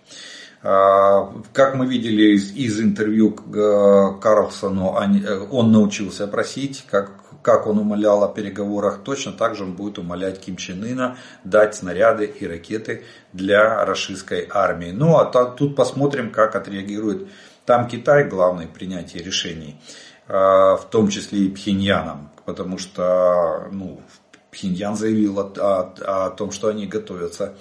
А, 0.62 1.34
как 1.52 1.76
мы 1.76 1.86
видели 1.86 2.36
из, 2.36 2.54
из 2.56 2.80
интервью 2.80 3.36
э, 3.36 4.20
Карлсону, 4.22 4.98
э, 4.98 5.40
он 5.52 5.72
научился 5.72 6.28
просить, 6.28 6.86
как, 6.90 7.12
как 7.42 7.68
он 7.68 7.80
умолял 7.80 8.24
о 8.24 8.30
переговорах, 8.30 9.04
точно 9.04 9.34
так 9.34 9.56
же 9.56 9.64
он 9.64 9.74
будет 9.74 9.98
умолять 10.00 10.40
Ким 10.40 10.56
Чен 10.58 10.84
Ына 10.84 11.18
дать 11.44 11.76
снаряды 11.76 12.26
и 12.26 12.48
ракеты 12.48 13.04
для 13.34 13.86
российской 13.86 14.48
армии. 14.50 14.92
Ну 14.92 15.18
а 15.18 15.26
тут 15.26 15.76
посмотрим, 15.76 16.32
как 16.32 16.56
отреагирует 16.56 17.28
там 17.66 17.88
Китай, 17.88 18.26
главное 18.26 18.68
принятие 18.68 19.24
решений, 19.24 19.80
в 20.28 20.82
том 20.92 21.08
числе 21.08 21.46
и 21.46 21.50
Пхеньяном, 21.50 22.30
потому 22.46 22.78
что 22.78 23.70
ну, 23.72 24.02
Пхеньян 24.54 24.96
заявил 24.96 25.40
о, 25.40 25.52
о, 25.58 26.28
о 26.28 26.30
том, 26.30 26.52
что 26.52 26.68
они 26.68 26.86
готовятся, 26.86 27.56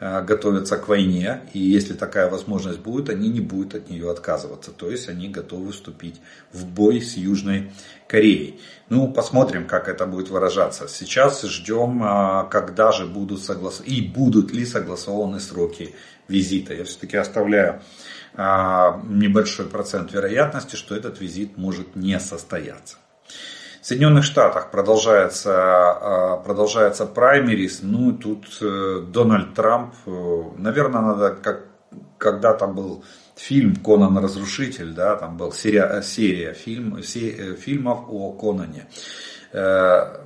э, 0.00 0.22
готовятся 0.22 0.78
к 0.78 0.88
войне, 0.88 1.42
и 1.52 1.58
если 1.58 1.92
такая 1.92 2.30
возможность 2.30 2.80
будет, 2.80 3.10
они 3.10 3.28
не 3.28 3.40
будут 3.40 3.74
от 3.74 3.90
нее 3.90 4.10
отказываться. 4.10 4.72
То 4.72 4.90
есть 4.90 5.08
они 5.10 5.28
готовы 5.28 5.72
вступить 5.72 6.20
в 6.52 6.64
бой 6.64 7.02
с 7.02 7.16
Южной 7.16 7.70
Кореей. 8.08 8.58
Ну, 8.88 9.12
посмотрим, 9.12 9.66
как 9.66 9.88
это 9.88 10.06
будет 10.06 10.30
выражаться. 10.30 10.88
Сейчас 10.88 11.42
ждем, 11.42 12.02
э, 12.02 12.48
когда 12.50 12.92
же 12.92 13.06
будут 13.06 13.42
согласованы, 13.42 13.92
и 13.92 14.00
будут 14.00 14.50
ли 14.50 14.64
согласованы 14.64 15.40
сроки 15.40 15.94
визита. 16.28 16.72
Я 16.72 16.84
все-таки 16.84 17.18
оставляю 17.18 17.82
э, 18.34 18.42
небольшой 19.04 19.66
процент 19.66 20.12
вероятности, 20.12 20.76
что 20.76 20.96
этот 20.96 21.20
визит 21.20 21.58
может 21.58 21.94
не 21.94 22.18
состояться. 22.18 22.96
В 23.88 23.90
Соединенных 23.90 24.24
Штатах 24.24 24.70
продолжается, 24.70 25.50
а, 25.54 26.36
продолжается 26.36 27.06
праймерис. 27.06 27.80
Ну, 27.80 28.12
тут 28.12 28.44
э, 28.60 29.00
Дональд 29.10 29.54
Трамп, 29.54 29.94
э, 30.04 30.42
наверное, 30.58 31.00
надо, 31.00 31.30
как 31.30 31.64
когда-то 32.18 32.66
был 32.66 33.02
фильм 33.34 33.76
«Конан 33.76 34.18
Разрушитель», 34.18 34.92
да, 34.92 35.16
там 35.16 35.38
был 35.38 35.52
серия, 35.52 36.02
серия 36.02 36.52
фильм, 36.52 37.02
се, 37.02 37.54
фильмов 37.54 38.00
о 38.10 38.32
Конане. 38.32 38.90
Э, 39.54 40.18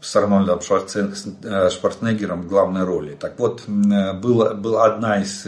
с 0.00 0.14
Арнольдом 0.14 0.60
Шварценеггером 0.60 2.42
в 2.42 2.46
главной 2.46 2.84
роли. 2.84 3.16
Так 3.16 3.36
вот, 3.40 3.64
была, 3.66 4.54
была 4.54 4.84
одна 4.84 5.20
из 5.22 5.44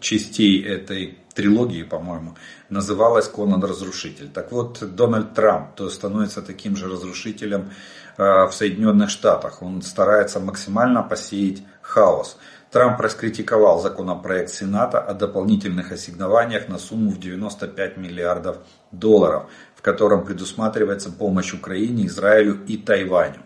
частей 0.00 0.60
этой 0.64 1.21
трилогии, 1.34 1.82
по-моему, 1.82 2.36
называлась 2.68 3.28
Конан 3.28 3.62
Разрушитель. 3.62 4.28
Так 4.28 4.52
вот, 4.52 4.82
Дональд 4.94 5.34
Трамп 5.34 5.74
то 5.74 5.88
становится 5.88 6.42
таким 6.42 6.76
же 6.76 6.88
разрушителем 6.88 7.70
в 8.16 8.50
Соединенных 8.52 9.10
Штатах. 9.10 9.62
Он 9.62 9.82
старается 9.82 10.40
максимально 10.40 11.02
посеять 11.02 11.62
хаос. 11.80 12.36
Трамп 12.72 13.00
раскритиковал 13.00 13.80
законопроект 13.82 14.50
Сената 14.50 14.98
о 14.98 15.12
дополнительных 15.12 15.92
ассигнованиях 15.92 16.68
на 16.68 16.78
сумму 16.78 17.10
в 17.10 17.18
95 17.18 17.98
миллиардов 17.98 18.56
долларов, 18.92 19.44
в 19.76 19.82
котором 19.82 20.24
предусматривается 20.24 21.10
помощь 21.12 21.52
Украине, 21.52 22.06
Израилю 22.06 22.64
и 22.66 22.78
Тайваню. 22.78 23.42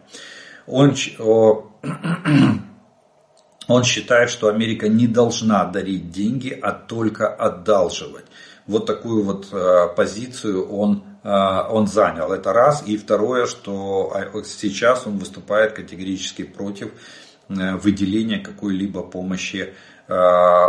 Он, 0.69 0.95
он 3.68 3.85
считает, 3.85 4.30
что 4.30 4.49
Америка 4.49 4.88
не 4.88 5.06
должна 5.06 5.64
дарить 5.64 6.11
деньги, 6.11 6.58
а 6.62 6.73
только 6.73 7.28
одалживать. 7.28 8.25
Вот 8.66 8.87
такую 8.87 9.25
вот 9.25 9.49
э, 9.52 9.88
позицию 9.96 10.68
он, 10.68 11.04
э, 11.23 11.28
он 11.70 11.87
занял. 11.87 12.32
Это 12.32 12.52
раз. 12.52 12.82
И 12.87 12.96
второе, 12.96 13.46
что 13.46 14.12
а, 14.14 14.42
сейчас 14.44 15.06
он 15.06 15.18
выступает 15.18 15.73
категорически 15.73 16.42
против 16.42 16.90
Э, 17.49 17.76
выделения 17.76 18.38
какой-либо 18.38 19.02
помощи 19.02 19.73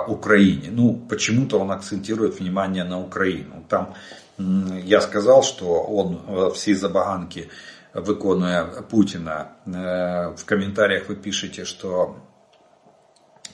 Украине. 0.07 0.69
Ну, 0.71 0.95
почему-то 1.07 1.59
он 1.59 1.69
акцентирует 1.69 2.39
внимание 2.39 2.83
на 2.83 2.99
Украину. 2.99 3.63
Там 3.69 3.93
я 4.83 4.99
сказал, 4.99 5.43
что 5.43 5.83
он 5.83 6.51
всей 6.53 6.73
забаганки 6.73 7.47
виконує 7.93 8.65
Путина. 8.89 9.51
Э, 9.67 10.35
в 10.35 10.43
комментариях 10.45 11.07
вы 11.09 11.15
пишете, 11.15 11.65
что 11.65 12.15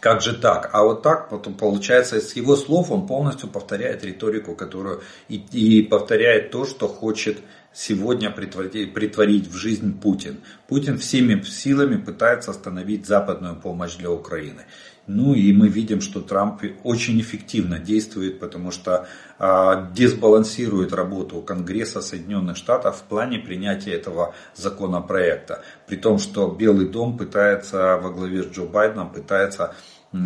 как 0.03 0.21
же 0.21 0.33
так? 0.33 0.69
А 0.73 0.83
вот 0.83 1.01
так 1.01 1.29
потом 1.29 1.53
получается 1.53 2.19
с 2.19 2.35
его 2.35 2.57
слов 2.57 2.91
он 2.91 3.07
полностью 3.07 3.47
повторяет 3.47 4.03
риторику, 4.03 4.53
которую 4.53 5.01
и, 5.29 5.37
и 5.53 5.81
повторяет 5.81 6.51
то, 6.51 6.65
что 6.65 6.89
хочет 6.89 7.37
сегодня 7.71 8.29
притворить, 8.29 8.93
притворить 8.93 9.47
в 9.47 9.55
жизнь 9.55 9.97
Путин. 9.97 10.41
Путин 10.67 10.97
всеми 10.97 11.41
силами 11.43 11.95
пытается 11.95 12.51
остановить 12.51 13.05
западную 13.05 13.55
помощь 13.55 13.95
для 13.95 14.11
Украины. 14.11 14.65
Ну 15.05 15.33
и 15.33 15.51
мы 15.51 15.67
видим, 15.67 15.99
что 15.99 16.21
Трамп 16.21 16.61
очень 16.83 17.19
эффективно 17.19 17.77
действует, 17.77 18.39
потому 18.39 18.71
что 18.71 19.05
э, 19.37 19.87
дисбалансирует 19.93 20.93
работу 20.93 21.41
Конгресса 21.41 22.01
Соединенных 22.01 22.55
Штатов 22.55 22.97
в 22.99 23.03
плане 23.03 23.39
принятия 23.39 23.91
этого 23.91 24.33
законопроекта. 24.55 25.61
При 25.87 25.97
том, 25.97 26.19
что 26.19 26.47
Белый 26.47 26.87
дом 26.87 27.17
пытается 27.17 27.97
во 27.97 28.11
главе 28.11 28.43
с 28.43 28.47
Джо 28.47 28.63
Байденом 28.63 29.11
пытается 29.11 29.75
э, 30.13 30.17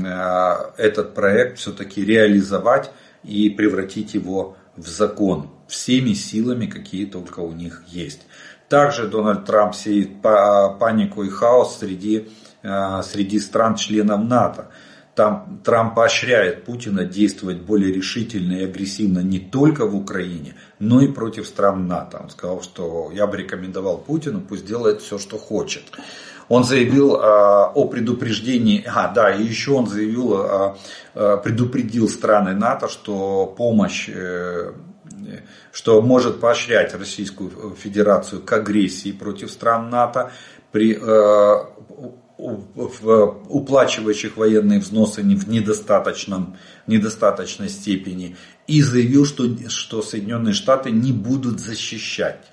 этот 0.77 1.15
проект 1.15 1.57
все-таки 1.57 2.05
реализовать 2.05 2.91
и 3.23 3.49
превратить 3.49 4.13
его 4.13 4.57
в 4.75 4.87
закон 4.87 5.49
всеми 5.67 6.13
силами, 6.13 6.67
какие 6.67 7.05
только 7.05 7.39
у 7.39 7.51
них 7.51 7.83
есть. 7.87 8.27
Также 8.69 9.07
Дональд 9.07 9.45
Трамп 9.45 9.73
сеет 9.73 10.21
панику 10.21 11.23
и 11.23 11.29
хаос 11.29 11.79
среди, 11.79 12.27
а, 12.27 12.46
среди 13.03 13.39
стран-членов 13.39 14.23
НАТО. 14.23 14.67
Там 15.17 15.61
Трамп 15.63 15.95
поощряет 15.95 16.65
Путина 16.65 17.03
действовать 17.03 17.61
более 17.61 17.91
решительно 17.91 18.53
и 18.53 18.65
агрессивно 18.65 19.19
не 19.19 19.39
только 19.39 19.87
в 19.87 19.95
Украине, 19.95 20.53
но 20.77 21.01
и 21.01 21.07
против 21.07 21.47
стран 21.47 21.87
НАТО. 21.87 22.19
Он 22.21 22.29
сказал, 22.29 22.61
что 22.61 23.09
я 23.11 23.25
бы 23.25 23.37
рекомендовал 23.37 23.97
Путину, 23.97 24.41
пусть 24.41 24.67
делает 24.67 25.01
все, 25.01 25.17
что 25.17 25.39
хочет. 25.39 25.85
Он 26.49 26.63
заявил 26.63 27.15
а, 27.15 27.71
о 27.73 27.85
предупреждении, 27.85 28.83
а, 28.85 29.07
да, 29.07 29.31
и 29.31 29.43
еще 29.43 29.71
он 29.71 29.87
заявил, 29.87 30.35
а, 30.35 30.77
а, 31.15 31.37
предупредил 31.37 32.07
страны 32.09 32.53
НАТО, 32.53 32.87
что 32.87 33.47
помощь 33.57 34.07
э, 34.13 34.71
что 35.71 36.01
может 36.01 36.39
поощрять 36.39 36.93
Российскую 36.93 37.75
Федерацию 37.75 38.41
к 38.41 38.53
агрессии 38.53 39.11
против 39.11 39.51
стран 39.51 39.89
НАТО 39.89 40.31
при 40.71 40.95
э, 40.95 41.76
уплачивающих 42.37 44.37
военные 44.37 44.79
взносы 44.79 45.21
в 45.21 45.49
недостаточном, 45.49 46.57
недостаточной 46.85 47.69
степени. 47.69 48.35
И 48.67 48.81
заявил, 48.81 49.25
что, 49.25 49.43
что 49.69 50.01
Соединенные 50.01 50.53
Штаты 50.53 50.91
не 50.91 51.11
будут 51.11 51.59
защищать 51.59 52.51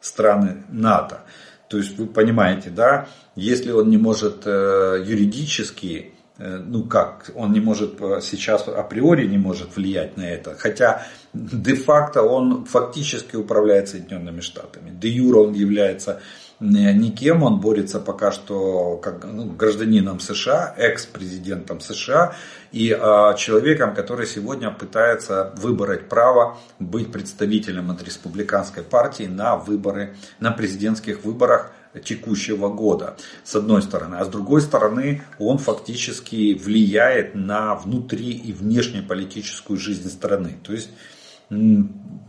страны 0.00 0.64
НАТО. 0.68 1.22
То 1.68 1.78
есть 1.78 1.98
вы 1.98 2.06
понимаете, 2.06 2.70
да, 2.70 3.08
если 3.34 3.72
он 3.72 3.88
не 3.88 3.96
может 3.96 4.42
э, 4.44 5.02
юридически, 5.04 6.12
э, 6.38 6.58
ну 6.58 6.84
как, 6.84 7.32
он 7.34 7.52
не 7.52 7.60
может 7.60 8.00
э, 8.00 8.20
сейчас 8.22 8.68
априори 8.68 9.26
не 9.26 9.38
может 9.38 9.74
влиять 9.74 10.16
на 10.16 10.22
это, 10.22 10.54
хотя 10.56 11.06
де-факто 11.32 12.22
он 12.22 12.66
фактически 12.66 13.36
управляет 13.36 13.88
Соединенными 13.88 14.40
Штатами. 14.40 14.90
Де-юра 14.90 15.40
он 15.40 15.54
является 15.54 16.20
никем, 16.60 17.42
он 17.42 17.60
борется 17.60 18.00
пока 18.00 18.32
что 18.32 18.96
как 19.02 19.24
ну, 19.24 19.46
гражданином 19.46 20.20
США, 20.20 20.74
экс-президентом 20.76 21.80
США 21.80 22.34
и 22.72 22.90
э, 22.90 23.36
человеком, 23.36 23.94
который 23.94 24.26
сегодня 24.26 24.70
пытается 24.70 25.52
выбрать 25.56 26.08
право 26.08 26.56
быть 26.78 27.12
представителем 27.12 27.90
от 27.90 28.02
республиканской 28.02 28.82
партии 28.82 29.24
на 29.24 29.56
выборы, 29.56 30.16
на 30.40 30.50
президентских 30.52 31.24
выборах 31.24 31.72
текущего 32.02 32.68
года, 32.68 33.16
с 33.44 33.54
одной 33.54 33.82
стороны. 33.82 34.16
А 34.16 34.24
с 34.24 34.28
другой 34.28 34.60
стороны, 34.60 35.22
он 35.38 35.58
фактически 35.58 36.54
влияет 36.54 37.34
на 37.34 37.74
внутри 37.74 38.30
и 38.30 38.52
внешнеполитическую 38.52 39.78
жизнь 39.78 40.08
страны. 40.10 40.56
То 40.62 40.72
есть 40.72 40.90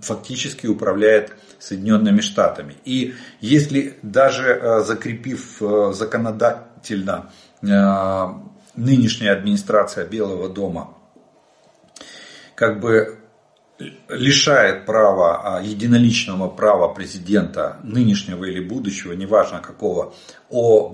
фактически 0.02 0.68
управляет 0.68 1.34
Соединенными 1.60 2.22
Штатами. 2.22 2.76
И 2.86 3.16
если 3.42 3.98
даже 4.02 4.50
э, 4.50 4.80
закрепив 4.82 5.62
э, 5.62 5.92
законодательно 5.94 7.32
э, 7.62 7.68
нынешняя 8.76 9.34
администрация 9.34 10.06
Белого 10.06 10.50
дома 10.50 10.96
как 12.56 12.80
бы 12.80 13.20
лишает 14.08 14.86
права, 14.86 15.58
а, 15.58 15.62
единоличного 15.62 16.48
права 16.48 16.94
президента, 16.94 17.78
нынешнего 17.84 18.46
или 18.46 18.62
будущего, 18.62 19.12
неважно 19.14 19.60
какого, 19.60 20.14
о, 20.50 20.90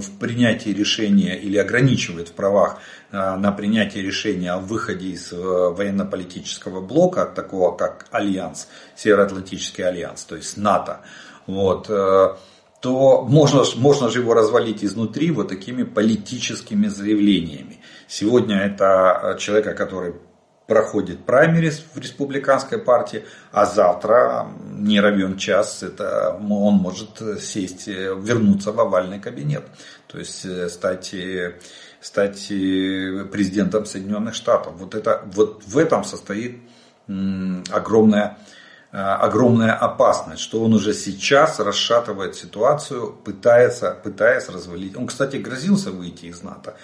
в 0.00 0.18
принятии 0.20 0.70
решения 0.70 1.36
или 1.36 1.56
ограничивает 1.56 2.28
в 2.28 2.32
правах 2.32 2.78
на 3.10 3.50
принятие 3.50 4.04
решения 4.04 4.52
о 4.52 4.58
выходе 4.58 5.08
из 5.08 5.32
военно-политического 5.32 6.80
блока, 6.80 7.26
такого 7.26 7.76
как 7.76 8.06
Альянс, 8.12 8.68
Североатлантический 8.94 9.82
альянс, 9.82 10.22
то 10.24 10.36
есть 10.36 10.56
НАТО, 10.56 11.00
вот, 11.46 11.86
то 11.86 13.22
можно, 13.22 13.64
можно 13.76 14.08
же 14.10 14.20
его 14.20 14.34
развалить 14.34 14.84
изнутри 14.84 15.32
вот 15.32 15.48
такими 15.48 15.82
политическими 15.82 16.86
заявлениями. 16.86 17.80
Сегодня 18.06 18.58
это 18.58 19.36
человека, 19.40 19.74
который 19.74 20.14
проходит 20.70 21.24
праймерис 21.24 21.84
в 21.92 21.98
республиканской 21.98 22.78
партии, 22.78 23.24
а 23.50 23.66
завтра, 23.66 24.46
не 24.70 25.00
равен 25.00 25.36
час, 25.36 25.82
это 25.82 26.38
он 26.48 26.74
может 26.74 27.20
сесть, 27.40 27.88
вернуться 27.88 28.70
в 28.70 28.78
овальный 28.78 29.18
кабинет, 29.18 29.64
то 30.06 30.20
есть 30.20 30.44
э, 30.44 30.68
стать, 30.68 31.12
э, 31.12 31.58
стать 32.00 32.52
э, 32.52 33.24
президентом 33.32 33.84
Соединенных 33.84 34.36
Штатов. 34.36 34.74
Вот, 34.76 34.94
это, 34.94 35.24
вот 35.34 35.64
в 35.66 35.76
этом 35.76 36.04
состоит 36.04 36.60
огромная 37.72 38.38
огромная 38.92 39.72
опасность, 39.72 40.42
что 40.42 40.62
он 40.62 40.74
уже 40.74 40.94
сейчас 40.94 41.60
расшатывает 41.60 42.34
ситуацию, 42.34 43.12
пытается, 43.12 43.92
пытаясь 43.92 44.48
развалить. 44.48 44.96
Он, 44.96 45.06
кстати, 45.06 45.36
грозился 45.36 45.92
выйти 45.92 46.26
из 46.26 46.42
НАТО. 46.42 46.74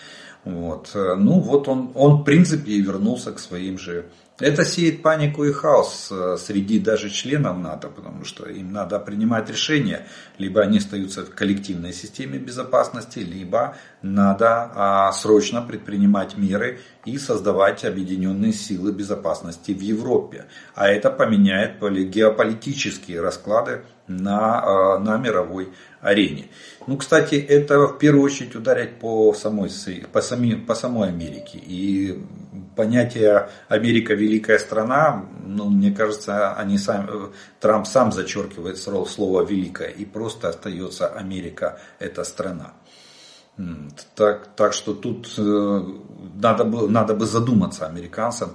Вот. 0.47 0.93
Ну 0.95 1.41
вот 1.41 1.69
он, 1.69 1.91
он 1.95 2.23
в 2.23 2.25
принципе 2.25 2.73
и 2.73 2.81
вернулся 2.81 3.33
к 3.33 3.41
своим 3.41 3.79
же. 3.79 4.07
Это 4.39 4.67
сеет 4.67 5.03
панику 5.03 5.45
и 5.45 5.53
хаос 5.53 6.09
э, 6.11 6.37
среди 6.39 6.79
даже 6.79 7.09
членов 7.09 7.57
НАТО, 7.59 7.89
потому 7.89 8.25
что 8.25 8.45
им 8.45 8.71
надо 8.71 9.01
принимать 9.01 9.49
решения. 9.49 10.07
Либо 10.37 10.61
они 10.61 10.77
остаются 10.79 11.25
в 11.25 11.35
коллективной 11.35 11.95
системе 11.95 12.39
безопасности, 12.39 13.21
либо 13.21 13.77
надо 14.03 14.71
а, 14.75 15.13
срочно 15.13 15.63
предпринимать 15.63 16.37
меры 16.37 16.81
и 17.07 17.17
создавать 17.17 17.85
объединенные 17.87 18.53
силы 18.53 18.93
безопасности 18.93 19.73
в 19.73 19.81
Европе. 19.81 20.45
А 20.75 20.89
это 20.89 21.11
поменяет 21.11 21.81
геополитические 21.81 23.23
расклады 23.23 23.85
на, 24.07 24.99
на 24.99 25.17
мировой 25.17 25.73
арене. 26.03 26.51
Ну, 26.87 26.97
кстати, 26.97 27.35
это 27.35 27.89
в 27.89 27.99
первую 27.99 28.25
очередь 28.25 28.55
ударять 28.55 29.01
по 29.01 29.35
самой, 29.35 29.71
по, 30.13 30.21
сами, 30.21 30.55
по 30.55 30.75
самой 30.75 31.09
Америке. 31.09 31.59
И 31.59 32.23
понятие 32.77 33.49
Америка 33.69 34.15
великая 34.15 34.59
страна, 34.59 35.25
ну, 35.45 35.69
мне 35.69 35.91
кажется, 35.91 36.53
они 36.55 36.79
сами, 36.79 37.09
Трамп 37.59 37.87
сам 37.87 38.13
зачеркивает 38.13 38.79
слово 38.79 39.45
великая 39.45 39.89
и 39.89 40.05
просто 40.05 40.49
остается 40.49 41.09
Америка 41.09 41.81
это 41.99 42.23
страна. 42.23 42.75
Так, 44.15 44.49
так 44.55 44.75
что 44.75 44.93
тут 44.93 45.33
э, 45.39 45.83
надо 46.35 46.65
бы, 46.65 46.91
надо 46.91 47.15
бы 47.15 47.25
задуматься 47.25 47.87
американцам, 47.87 48.51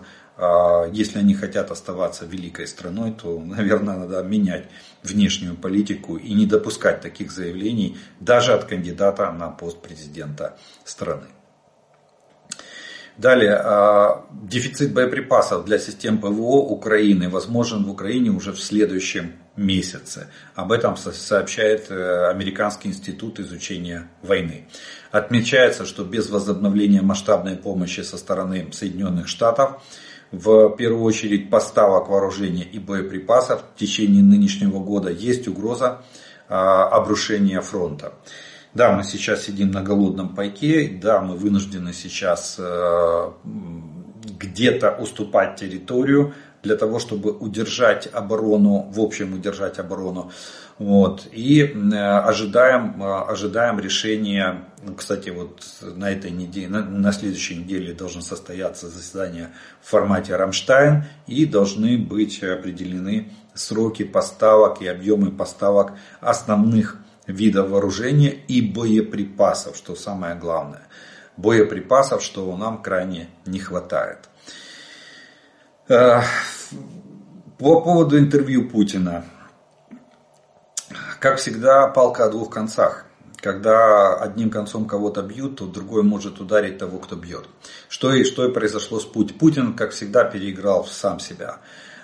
если 0.92 1.20
они 1.20 1.36
хотят 1.36 1.72
оставаться 1.72 2.26
великой 2.26 2.68
страной, 2.68 3.12
то, 3.12 3.40
наверное, 3.46 3.98
надо 3.98 4.24
менять 4.24 4.68
внешнюю 5.04 5.56
политику 5.56 6.18
и 6.18 6.34
не 6.34 6.46
допускать 6.46 7.02
таких 7.02 7.32
заявлений 7.32 7.98
даже 8.20 8.54
от 8.54 8.66
кандидата 8.66 9.32
на 9.32 9.50
пост 9.50 9.82
президента 9.82 10.58
страны. 10.84 11.28
Далее, 13.18 13.56
а, 13.56 14.26
дефицит 14.32 14.94
боеприпасов 14.94 15.66
для 15.66 15.78
систем 15.78 16.18
ПВО 16.18 16.62
Украины 16.62 17.30
возможен 17.30 17.84
в 17.84 17.92
Украине 17.92 18.32
уже 18.32 18.52
в 18.52 18.60
следующем 18.60 19.34
месяце. 19.56 20.28
Об 20.56 20.72
этом 20.72 20.96
сообщает 20.96 21.92
э, 21.92 22.30
Американский 22.30 22.88
институт 22.88 23.40
изучения 23.40 24.10
войны. 24.22 24.68
Отмечается, 25.12 25.86
что 25.86 26.06
без 26.06 26.30
возобновления 26.30 27.02
масштабной 27.02 27.58
помощи 27.58 28.00
со 28.00 28.18
стороны 28.18 28.70
Соединенных 28.72 29.28
Штатов 29.28 29.84
в 30.32 30.70
первую 30.78 31.04
очередь 31.04 31.50
поставок 31.50 32.10
вооружения 32.10 32.64
и 32.64 32.80
боеприпасов 32.80 33.64
в 33.76 33.80
течение 33.80 34.24
нынешнего 34.24 34.80
года 34.80 35.10
есть 35.10 35.48
угроза 35.48 36.02
а, 36.48 36.88
обрушения 36.88 37.62
фронта. 37.62 38.14
Да, 38.74 38.94
мы 38.94 39.04
сейчас 39.04 39.44
сидим 39.44 39.72
на 39.72 39.82
голодном 39.82 40.34
пайке, 40.34 40.88
да, 40.88 41.20
мы 41.20 41.36
вынуждены 41.36 41.92
сейчас 41.92 42.56
э, 42.58 43.32
где-то 44.40 44.92
уступать 44.92 45.58
территорию 45.58 46.34
для 46.64 46.78
того, 46.78 47.00
чтобы 47.00 47.32
удержать 47.32 48.08
оборону, 48.08 48.90
в 48.94 49.02
общем 49.02 49.34
удержать 49.34 49.78
оборону. 49.80 50.32
Вот. 50.78 51.28
И 51.32 51.62
э, 51.62 51.96
ожидаем, 51.96 53.02
э, 53.02 53.24
ожидаем 53.28 53.80
решения, 53.80 54.66
ну, 54.84 54.96
кстати, 54.96 55.30
вот 55.30 55.64
на 55.82 56.10
этой 56.10 56.32
неделе, 56.32 56.70
на, 56.70 56.84
на 56.84 57.12
следующей 57.12 57.58
неделе 57.58 57.94
должно 57.94 58.22
состояться 58.22 58.88
заседание 58.90 59.50
в 59.82 59.90
формате 59.90 60.36
Рамштайн 60.36 61.06
и 61.28 61.46
должны 61.46 61.98
быть 61.98 62.44
определены 62.44 63.32
сроки 63.54 64.04
поставок 64.04 64.82
и 64.82 64.88
объемы 64.88 65.32
поставок 65.32 65.94
основных 66.20 66.98
видов 67.28 67.70
вооружения 67.70 68.32
и 68.32 68.62
боеприпасов, 68.62 69.76
что 69.76 69.96
самое 69.96 70.36
главное. 70.36 70.88
Боеприпасов, 71.38 72.24
что 72.24 72.56
нам 72.58 72.82
крайне 72.82 73.30
не 73.46 73.60
хватает. 73.60 74.30
Э, 75.88 76.22
по 77.58 77.82
поводу 77.82 78.18
интервью 78.18 78.70
Путина. 78.70 79.26
Как 81.22 81.38
всегда, 81.38 81.88
палка 81.88 82.26
о 82.26 82.30
двух 82.30 82.50
концах. 82.50 83.06
Когда 83.38 84.16
одним 84.16 84.50
концом 84.50 84.86
кого-то 84.86 85.22
бьют, 85.22 85.60
то 85.60 85.68
другой 85.68 86.02
может 86.02 86.40
ударить 86.40 86.80
того, 86.80 86.98
кто 86.98 87.16
бьет. 87.16 87.46
Что 87.90 88.12
и, 88.12 88.24
что 88.24 88.44
и 88.44 88.52
произошло 88.52 89.00
с 89.00 89.06
Путиным. 89.06 89.38
Путин, 89.40 89.74
как 89.76 89.92
всегда, 89.92 90.24
переиграл 90.24 90.84
сам 90.84 91.20
себя. 91.20 91.60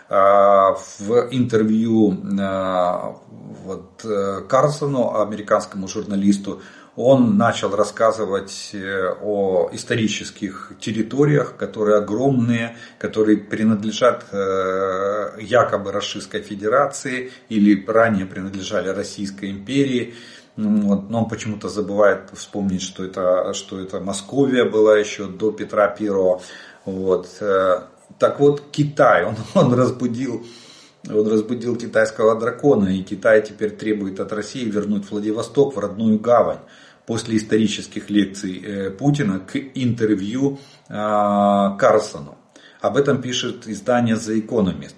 А, 0.07 0.77
в 0.99 1.29
интервью 1.31 2.15
а, 2.39 3.17
вот, 3.65 4.05
э, 4.05 4.41
Карлсону, 4.47 5.19
американскому 5.19 5.87
журналисту, 5.87 6.61
он 6.97 7.37
начал 7.37 7.75
рассказывать 7.75 8.71
э, 8.73 9.13
о 9.21 9.69
исторических 9.71 10.71
территориях, 10.81 11.55
которые 11.55 11.97
огромные, 11.97 12.75
которые 12.97 13.37
принадлежат 13.37 14.25
э, 14.31 15.37
якобы 15.39 15.91
Российской 15.91 16.41
Федерации 16.41 17.31
или 17.49 17.85
ранее 17.85 18.25
принадлежали 18.25 18.89
Российской 18.89 19.51
империи. 19.51 20.15
Ну 20.55 20.81
вот, 20.87 21.11
но 21.11 21.19
он 21.19 21.29
почему-то 21.29 21.69
забывает 21.69 22.31
вспомнить, 22.33 22.81
что 22.81 23.05
это, 23.05 23.53
что 23.53 23.79
это 23.79 23.99
Московия 23.99 24.63
была 24.65 24.97
еще 24.97 25.27
до 25.27 25.51
Петра 25.51 25.87
Первого. 25.89 26.41
Вот. 26.83 27.29
Э, 27.41 27.81
так 28.17 28.39
вот, 28.39 28.63
Китай, 28.71 29.23
он, 29.23 29.35
он 29.53 29.71
разбудил 29.75 30.47
он 31.09 31.25
разбудил 31.25 31.77
китайского 31.77 32.37
дракона, 32.37 32.89
и 32.89 33.01
Китай 33.01 33.41
теперь 33.41 33.69
требует 33.69 34.19
от 34.19 34.33
России 34.33 34.65
вернуть 34.65 35.09
Владивосток 35.09 35.75
в 35.75 35.79
родную 35.79 36.19
гавань 36.19 36.59
после 37.07 37.37
исторических 37.37 38.11
лекций 38.11 38.61
э, 38.63 38.91
Путина 38.91 39.39
к 39.39 39.55
интервью 39.55 40.59
а, 40.89 41.75
Карлсону. 41.77 42.37
Об 42.81 42.97
этом 42.97 43.21
пишет 43.21 43.67
издание 43.67 44.15
The 44.15 44.45
Economist. 44.45 44.95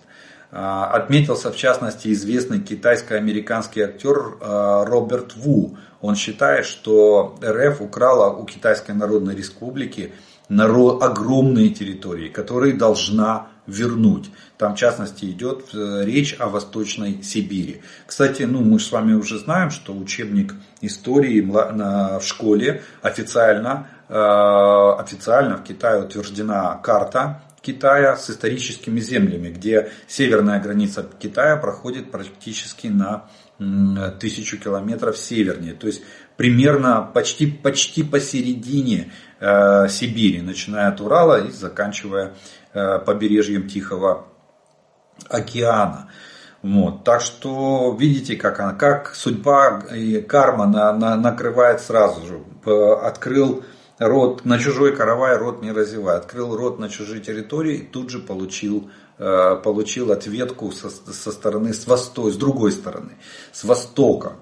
А, 0.51 0.87
отметился 0.87 1.51
в 1.51 1.55
частности 1.55 2.11
известный 2.11 2.59
китайско-американский 2.61 3.81
актер 3.81 4.37
а, 4.41 4.85
Роберт 4.85 5.35
Ву. 5.35 5.77
Он 6.01 6.15
считает, 6.15 6.65
что 6.65 7.37
РФ 7.43 7.79
украла 7.81 8.33
у 8.33 8.43
Китайской 8.45 8.91
Народной 8.91 9.35
Республики 9.35 10.11
огромные 10.49 11.69
территории, 11.69 12.29
которые 12.29 12.73
должна 12.73 13.47
вернуть. 13.67 14.31
Там, 14.57 14.75
в 14.75 14.79
частности, 14.79 15.25
идет 15.25 15.69
э, 15.73 16.03
речь 16.03 16.35
о 16.39 16.49
Восточной 16.49 17.21
Сибири. 17.23 17.81
Кстати, 18.07 18.43
ну, 18.43 18.61
мы 18.61 18.79
с 18.79 18.91
вами 18.91 19.13
уже 19.13 19.37
знаем, 19.37 19.69
что 19.69 19.93
учебник 19.93 20.55
истории 20.81 21.41
в 21.41 22.21
школе 22.21 22.81
официально, 23.01 23.87
э, 24.09 24.13
официально 24.13 25.57
в 25.57 25.63
Китае 25.63 26.03
утверждена 26.03 26.75
карта 26.77 27.43
Китая 27.61 28.15
с 28.15 28.29
историческими 28.29 28.99
землями, 28.99 29.49
где 29.49 29.91
северная 30.07 30.59
граница 30.59 31.05
Китая 31.19 31.57
проходит 31.57 32.09
практически 32.09 32.87
на 32.87 33.29
тысячу 34.19 34.57
километров 34.57 35.17
севернее. 35.17 35.73
То 35.73 35.87
есть 35.87 36.01
примерно 36.37 37.01
почти, 37.13 37.47
почти 37.47 38.03
посередине 38.03 39.11
Сибири, 39.39 40.41
начиная 40.41 40.89
от 40.89 40.99
Урала 40.99 41.39
и 41.45 41.51
заканчивая 41.51 42.33
Э, 42.71 42.99
побережьем 42.99 43.67
Тихого 43.67 44.27
океана. 45.27 46.11
Вот. 46.61 47.03
Так 47.03 47.21
что 47.21 47.95
видите, 47.99 48.35
как, 48.35 48.59
она, 48.59 48.73
как 48.73 49.15
судьба 49.15 49.85
и 49.91 50.21
карма 50.21 50.67
на, 50.67 50.93
на, 50.93 51.15
накрывает 51.15 51.81
сразу 51.81 52.21
же. 52.27 52.43
Открыл 53.01 53.63
рот 53.97 54.45
на 54.45 54.59
чужой 54.59 54.95
каравай, 54.95 55.35
рот 55.35 55.63
не 55.63 55.71
разевай. 55.71 56.17
Открыл 56.17 56.55
рот 56.55 56.77
на 56.77 56.89
чужие 56.89 57.21
территории 57.21 57.77
и 57.77 57.87
тут 57.87 58.11
же 58.11 58.19
получил, 58.19 58.91
э, 59.17 59.55
получил 59.63 60.11
ответку 60.11 60.71
со, 60.71 60.91
со 60.91 61.31
стороны, 61.31 61.73
с, 61.73 61.87
восток, 61.87 62.31
с 62.31 62.35
другой 62.35 62.71
стороны, 62.71 63.13
с 63.51 63.63
востока. 63.63 64.33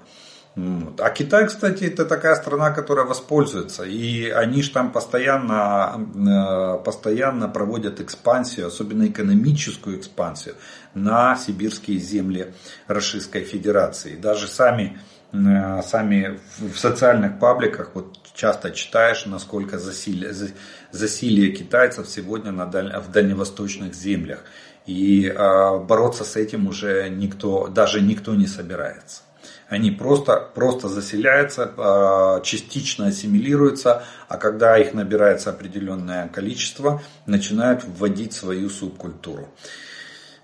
А 0.98 1.12
Китай, 1.12 1.46
кстати, 1.46 1.84
это 1.84 2.04
такая 2.04 2.36
страна, 2.36 2.72
которая 2.72 3.06
воспользуется. 3.06 3.84
И 3.84 4.28
они 4.30 4.64
же 4.64 4.72
там 4.72 4.92
постоянно, 4.92 6.00
э, 6.16 6.84
постоянно 6.84 7.48
проводят 7.48 8.00
экспансию, 8.00 8.68
особенно 8.68 9.06
экономическую 9.06 10.00
экспансию, 10.00 10.56
на 10.96 11.36
сибирские 11.36 12.00
земли 12.00 12.54
Российской 12.88 13.44
Федерации. 13.44 14.16
Даже 14.16 14.48
сами, 14.48 15.00
э, 15.32 15.82
сами 15.84 16.40
в 16.58 16.78
социальных 16.80 17.38
пабликах 17.38 17.92
вот 17.94 18.18
часто 18.34 18.72
читаешь, 18.72 19.28
насколько 19.28 19.78
засилие, 19.78 20.34
засилие 20.92 21.52
китайцев 21.52 22.08
сегодня 22.08 22.52
на 22.52 22.66
даль, 22.66 22.92
в 22.98 23.12
дальневосточных 23.12 23.94
землях. 23.94 24.44
И 24.88 25.28
э, 25.28 25.78
бороться 25.80 26.24
с 26.24 26.36
этим 26.36 26.66
уже 26.66 27.10
никто, 27.10 27.68
даже 27.68 28.02
никто 28.02 28.34
не 28.34 28.48
собирается. 28.48 29.27
Они 29.70 29.92
просто, 29.92 30.50
просто 30.56 30.88
заселяются, 30.88 31.72
а, 31.78 32.40
частично 32.42 33.08
ассимилируются, 33.08 34.04
а 34.30 34.38
когда 34.38 34.78
их 34.78 34.94
набирается 34.94 35.50
определенное 35.50 36.30
количество, 36.30 37.02
начинают 37.26 37.84
вводить 37.84 38.34
свою 38.34 38.70
субкультуру. 38.70 39.50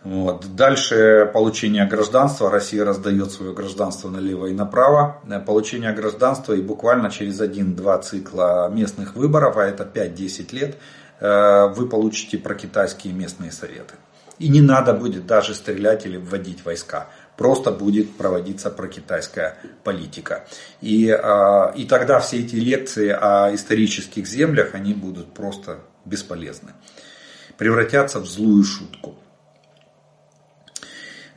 Вот. 0.04 0.54
Дальше 0.56 1.30
получение 1.34 1.86
гражданства. 1.86 2.52
Россия 2.52 2.84
раздает 2.84 3.32
свое 3.32 3.54
гражданство 3.54 4.10
налево 4.10 4.48
и 4.48 4.54
направо. 4.54 5.22
Получение 5.46 5.94
гражданства 5.94 6.52
и 6.54 6.62
буквально 6.62 7.10
через 7.10 7.40
один-два 7.40 8.00
цикла 8.00 8.70
местных 8.70 9.16
выборов, 9.16 9.56
а 9.56 9.64
это 9.64 9.86
5-10 9.86 10.54
лет, 10.54 10.78
э, 11.22 11.68
вы 11.68 11.88
получите 11.88 12.38
прокитайские 12.38 13.14
местные 13.14 13.54
советы. 13.54 13.96
И 14.40 14.50
не 14.50 14.62
надо 14.62 14.94
будет 14.94 15.26
даже 15.26 15.54
стрелять 15.54 16.06
или 16.06 16.18
вводить 16.18 16.66
войска 16.66 17.08
просто 17.38 17.72
будет 17.72 18.16
проводиться 18.16 18.70
прокитайская 18.70 19.58
политика. 19.84 20.46
И, 20.82 21.10
а, 21.10 21.74
и 21.76 21.86
тогда 21.86 22.20
все 22.20 22.40
эти 22.40 22.56
лекции 22.56 23.10
о 23.10 23.54
исторических 23.54 24.28
землях, 24.28 24.74
они 24.74 24.94
будут 24.94 25.34
просто 25.34 25.80
бесполезны. 26.06 26.72
Превратятся 27.58 28.20
в 28.20 28.26
злую 28.26 28.64
шутку. 28.64 29.16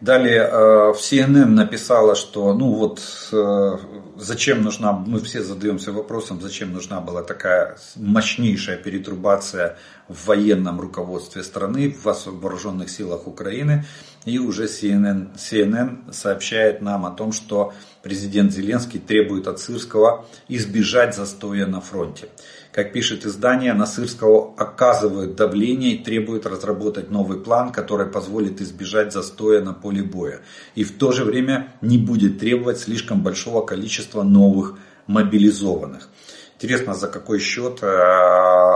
Далее 0.00 0.46
в 0.92 0.98
CNN 0.98 1.46
написала, 1.46 2.14
что 2.14 2.52
ну 2.52 2.74
вот 2.74 3.00
э, 3.32 3.78
зачем 4.16 4.62
нужна, 4.62 4.92
мы 4.92 5.20
все 5.20 5.42
задаемся 5.42 5.90
вопросом, 5.90 6.40
зачем 6.40 6.72
нужна 6.72 7.00
была 7.00 7.22
такая 7.22 7.78
мощнейшая 7.96 8.76
перетрубация 8.76 9.78
в 10.08 10.26
военном 10.26 10.80
руководстве 10.80 11.42
страны, 11.42 11.96
в 12.04 12.04
вооруженных 12.26 12.90
силах 12.90 13.26
Украины. 13.26 13.86
И 14.26 14.40
уже 14.40 14.64
CNN, 14.64 15.36
CNN 15.36 16.12
сообщает 16.12 16.82
нам 16.82 17.06
о 17.06 17.12
том, 17.12 17.32
что 17.32 17.72
президент 18.02 18.52
Зеленский 18.52 18.98
требует 18.98 19.46
от 19.46 19.60
Сырского 19.60 20.26
избежать 20.48 21.14
застоя 21.14 21.66
на 21.66 21.80
фронте. 21.80 22.28
Как 22.72 22.92
пишет 22.92 23.24
издание, 23.24 23.72
на 23.72 23.86
Сырского 23.86 24.52
оказывают 24.58 25.36
давление 25.36 25.94
и 25.94 26.04
требуют 26.04 26.44
разработать 26.44 27.08
новый 27.08 27.38
план, 27.38 27.70
который 27.70 28.08
позволит 28.08 28.60
избежать 28.60 29.12
застоя 29.12 29.62
на 29.62 29.72
поле 29.72 30.02
боя. 30.02 30.40
И 30.74 30.82
в 30.82 30.98
то 30.98 31.12
же 31.12 31.24
время 31.24 31.72
не 31.80 31.96
будет 31.96 32.40
требовать 32.40 32.80
слишком 32.80 33.22
большого 33.22 33.64
количества 33.64 34.24
новых 34.24 34.76
мобилизованных. 35.06 36.08
Интересно, 36.56 36.94
за 36.94 37.08
какой 37.08 37.38
счет 37.38 37.80
э, 37.82 37.86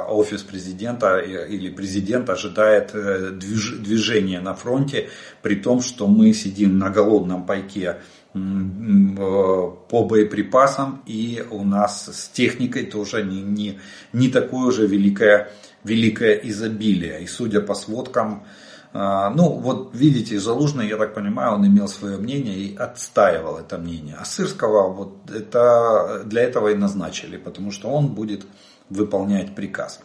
офис 0.09 0.43
президента 0.43 1.19
или 1.19 1.71
президент 1.71 2.29
ожидает 2.29 2.91
э, 2.93 3.31
движения 3.31 4.41
на 4.41 4.55
фронте, 4.55 5.09
при 5.41 5.55
том, 5.55 5.81
что 5.81 6.07
мы 6.07 6.35
сидим 6.35 6.79
на 6.79 6.91
голодном 6.91 7.47
пайке 7.47 7.97
по 8.33 10.05
боеприпасам, 10.05 11.03
и 11.07 11.43
у 11.51 11.65
нас 11.65 12.07
с 12.07 12.29
техникой 12.29 12.85
тоже 12.85 13.25
не, 13.25 13.41
не, 13.41 13.81
не 14.13 14.29
такое 14.29 14.67
уже 14.67 14.87
великое, 14.87 15.51
великое 15.83 16.35
изобилие. 16.35 17.23
И 17.23 17.27
судя 17.27 17.61
по 17.61 17.75
сводкам, 17.75 18.45
ну 18.93 19.51
вот 19.51 19.91
видите, 19.95 20.41
Залужный, 20.41 20.89
я 20.89 20.97
так 20.97 21.15
понимаю, 21.15 21.55
он 21.55 21.67
имел 21.67 21.87
свое 21.87 22.17
мнение 22.17 22.57
и 22.57 22.77
отстаивал 22.77 23.59
это 23.59 23.79
мнение. 23.79 24.17
А 24.21 24.25
Сырского 24.25 24.93
вот 24.93 25.31
это, 25.31 26.23
для 26.25 26.43
этого 26.43 26.69
и 26.69 26.75
назначили, 26.75 27.37
потому 27.37 27.71
что 27.71 27.89
он 27.89 28.09
будет 28.09 28.47
выполнять 28.89 29.55
приказ. 29.55 30.01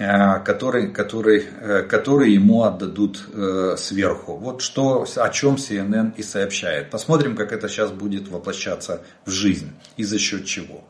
Э, 0.00 0.40
который, 0.42 0.90
который, 0.90 1.44
э, 1.60 1.82
который 1.82 2.32
ему 2.32 2.62
отдадут 2.62 3.22
э, 3.34 3.74
сверху. 3.76 4.34
Вот 4.36 4.62
что, 4.62 5.04
о 5.16 5.28
чем 5.28 5.56
CNN 5.56 6.14
и 6.16 6.22
сообщает. 6.22 6.88
Посмотрим, 6.88 7.36
как 7.36 7.52
это 7.52 7.68
сейчас 7.68 7.90
будет 7.90 8.28
воплощаться 8.28 9.02
в 9.26 9.30
жизнь 9.30 9.72
и 9.98 10.04
за 10.04 10.18
счет 10.18 10.46
чего. 10.46 10.84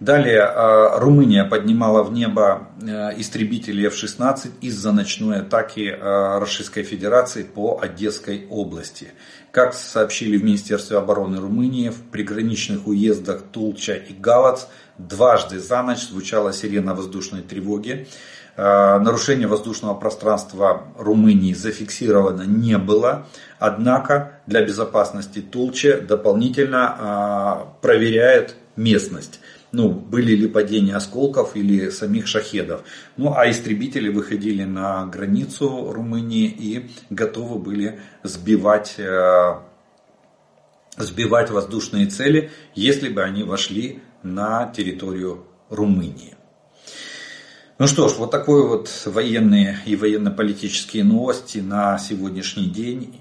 Далее 0.00 0.48
Румыния 0.98 1.44
поднимала 1.44 2.04
в 2.04 2.12
небо 2.12 2.68
истребители 3.16 3.86
F-16 3.88 4.50
из-за 4.60 4.92
ночной 4.92 5.40
атаки 5.40 5.96
Российской 6.38 6.84
Федерации 6.84 7.42
по 7.42 7.80
Одесской 7.82 8.46
области. 8.48 9.08
Как 9.50 9.74
сообщили 9.74 10.36
в 10.36 10.44
Министерстве 10.44 10.98
обороны 10.98 11.40
Румынии, 11.40 11.88
в 11.88 12.02
приграничных 12.10 12.86
уездах 12.86 13.42
Тулча 13.50 13.94
и 13.94 14.12
Галац 14.12 14.66
дважды 14.98 15.58
за 15.58 15.82
ночь 15.82 16.06
звучала 16.06 16.52
сирена 16.52 16.94
воздушной 16.94 17.42
тревоги. 17.42 18.06
Э, 18.56 18.98
нарушение 18.98 19.46
воздушного 19.46 19.94
пространства 19.94 20.82
Румынии 20.98 21.54
зафиксировано 21.54 22.42
не 22.42 22.76
было. 22.76 23.26
Однако 23.58 24.40
для 24.46 24.62
безопасности 24.62 25.40
Тулче 25.40 25.98
дополнительно 25.98 26.96
э, 26.98 27.80
проверяет 27.80 28.54
местность. 28.76 29.40
Ну, 29.78 29.90
были 29.90 30.34
ли 30.34 30.48
падения 30.48 30.96
осколков 30.96 31.54
или 31.54 31.90
самих 31.90 32.26
шахедов. 32.26 32.82
Ну, 33.16 33.32
а 33.36 33.48
истребители 33.48 34.08
выходили 34.08 34.64
на 34.64 35.06
границу 35.06 35.92
Румынии 35.92 36.48
и 36.48 36.90
готовы 37.10 37.60
были 37.60 38.00
сбивать, 38.24 38.96
э, 38.98 39.54
сбивать 40.96 41.50
воздушные 41.50 42.06
цели, 42.06 42.50
если 42.74 43.08
бы 43.08 43.22
они 43.22 43.44
вошли 43.44 44.02
на 44.24 44.66
территорию 44.76 45.44
Румынии. 45.70 46.34
Ну 47.78 47.86
что 47.86 48.08
ж, 48.08 48.14
вот 48.16 48.32
такой 48.32 48.66
вот 48.66 48.90
военные 49.04 49.78
и 49.86 49.94
военно-политические 49.94 51.04
новости 51.04 51.58
на 51.58 51.96
сегодняшний 51.98 52.66
день. 52.66 53.14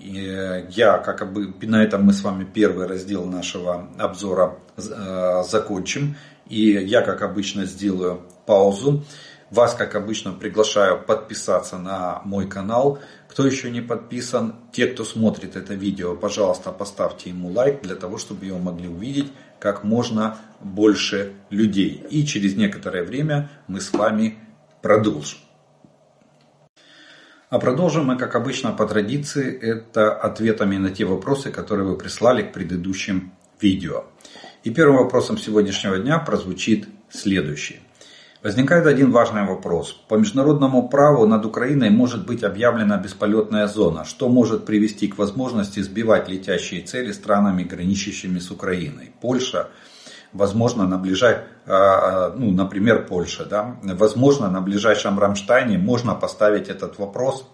Я, 0.72 0.98
как 0.98 1.32
бы, 1.32 1.54
на 1.62 1.84
этом 1.84 2.06
мы 2.06 2.14
с 2.14 2.24
вами 2.24 2.48
первый 2.52 2.88
раздел 2.88 3.26
нашего 3.26 3.88
обзора 4.00 4.58
э, 4.76 5.44
закончим. 5.48 6.16
И 6.50 6.72
я, 6.72 7.02
как 7.02 7.22
обычно, 7.22 7.66
сделаю 7.66 8.22
паузу. 8.46 9.04
Вас, 9.50 9.74
как 9.76 9.96
обычно, 9.96 10.34
приглашаю 10.34 11.02
подписаться 11.02 11.78
на 11.78 12.22
мой 12.26 12.48
канал. 12.48 13.00
Кто 13.30 13.46
еще 13.46 13.72
не 13.72 13.82
подписан, 13.82 14.56
те, 14.72 14.88
кто 14.88 15.06
смотрит 15.06 15.56
это 15.56 15.74
видео, 15.74 16.16
пожалуйста, 16.16 16.72
поставьте 16.72 17.30
ему 17.30 17.50
лайк, 17.50 17.82
для 17.82 17.96
того, 17.96 18.18
чтобы 18.18 18.46
его 18.46 18.60
могли 18.60 18.90
увидеть 18.90 19.32
как 19.60 19.84
можно 19.84 20.38
больше 20.60 21.34
людей. 21.50 22.06
И 22.10 22.26
через 22.26 22.56
некоторое 22.56 23.04
время 23.04 23.50
мы 23.68 23.80
с 23.80 23.92
вами 23.94 24.38
продолжим. 24.82 25.40
А 27.50 27.60
продолжим 27.60 28.08
мы, 28.08 28.18
как 28.18 28.36
обычно, 28.36 28.74
по 28.74 28.86
традиции, 28.86 29.58
это 29.58 30.14
ответами 30.14 30.76
на 30.76 30.90
те 30.90 31.06
вопросы, 31.06 31.50
которые 31.50 31.88
вы 31.88 31.98
прислали 31.98 32.42
к 32.42 32.52
предыдущим 32.52 33.32
видео. 33.62 34.04
И 34.68 34.70
первым 34.70 34.98
вопросом 34.98 35.38
сегодняшнего 35.38 35.98
дня 35.98 36.20
прозвучит 36.20 36.90
следующий. 37.10 37.80
Возникает 38.44 38.86
один 38.86 39.12
важный 39.12 39.46
вопрос. 39.46 39.94
По 40.10 40.16
международному 40.16 40.90
праву 40.90 41.26
над 41.26 41.46
Украиной 41.46 41.90
может 41.90 42.26
быть 42.26 42.44
объявлена 42.44 42.98
бесполетная 42.98 43.68
зона, 43.68 44.04
что 44.04 44.28
может 44.28 44.66
привести 44.66 45.08
к 45.08 45.18
возможности 45.18 45.80
сбивать 45.80 46.28
летящие 46.28 46.82
цели 46.82 47.14
странами, 47.14 47.64
граничащими 47.64 48.40
с 48.40 48.52
Украиной. 48.52 49.14
Польша, 49.22 49.70
возможно, 50.34 50.86
на 50.86 50.98
ближай... 50.98 51.46
А, 51.66 51.72
а, 51.72 52.34
ну, 52.36 52.52
например, 52.52 53.06
Польша, 53.06 53.46
да, 53.46 53.78
возможно, 53.82 54.52
на 54.52 54.60
ближайшем 54.60 55.18
Рамштайне 55.18 55.78
можно 55.78 56.14
поставить 56.14 56.68
этот 56.68 57.00
вопрос. 57.00 57.48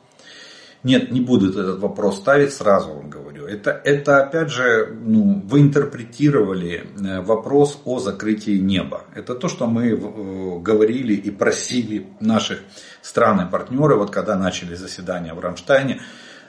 Нет, 0.82 1.12
не 1.12 1.22
будут 1.22 1.56
этот 1.58 1.80
вопрос 1.80 2.18
ставить, 2.18 2.54
сразу 2.54 2.92
вам 2.92 3.12
говорю. 3.12 3.33
Это, 3.48 3.72
это 3.84 4.24
опять 4.24 4.50
же, 4.50 4.96
ну, 5.02 5.42
вы 5.46 5.62
интерпретировали 5.62 6.84
э, 6.84 7.22
вопрос 7.22 7.82
о 7.86 8.00
закрытии 8.00 8.58
неба. 8.58 9.04
Это 9.16 9.36
то, 9.36 9.48
что 9.48 9.68
мы 9.68 9.90
э, 9.90 10.60
говорили 10.60 11.14
и 11.14 11.32
просили 11.32 12.08
наших 12.20 12.60
стран 13.02 13.48
и 13.48 13.52
партнеров, 13.52 14.00
вот 14.00 14.12
когда 14.12 14.36
начали 14.36 14.76
заседание 14.76 15.34
в 15.34 15.40
Рамштайне, 15.40 16.02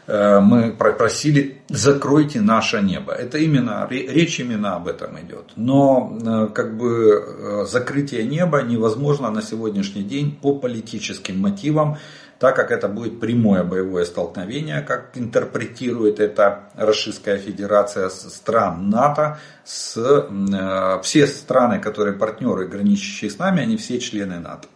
Э, 0.07 0.41
мы 0.41 0.73
просили, 0.73 1.63
закройте 1.69 2.41
наше 2.41 2.83
небо. 2.83 3.13
Это 3.13 3.39
именно, 3.39 3.87
речь 3.91 4.39
именно 4.39 4.77
об 4.77 4.89
этом 4.89 5.19
идет. 5.21 5.53
Но 5.57 6.51
как 6.55 6.77
бы 6.77 7.65
закрытие 7.67 8.25
неба 8.25 8.63
невозможно 8.63 9.31
на 9.31 9.43
сегодняшний 9.43 10.03
день 10.03 10.39
по 10.43 10.55
политическим 10.55 11.41
мотивам, 11.41 11.97
так 12.39 12.57
как 12.57 12.71
это 12.71 12.89
будет 12.89 13.21
прямое 13.21 13.65
боевое 13.65 14.05
столкновение, 14.05 14.81
как 14.81 15.11
интерпретирует 15.15 16.21
это 16.21 16.71
Российская 16.77 17.39
Федерация 17.39 18.09
стран 18.09 18.91
НАТО, 18.91 19.39
с, 19.65 20.29
все 21.03 21.27
страны, 21.27 21.81
которые 21.81 22.15
партнеры, 22.15 22.67
граничащие 22.67 23.31
с 23.31 23.39
нами, 23.39 23.63
они 23.63 23.77
все 23.77 23.99
члены 23.99 24.41
НАТО. 24.41 24.69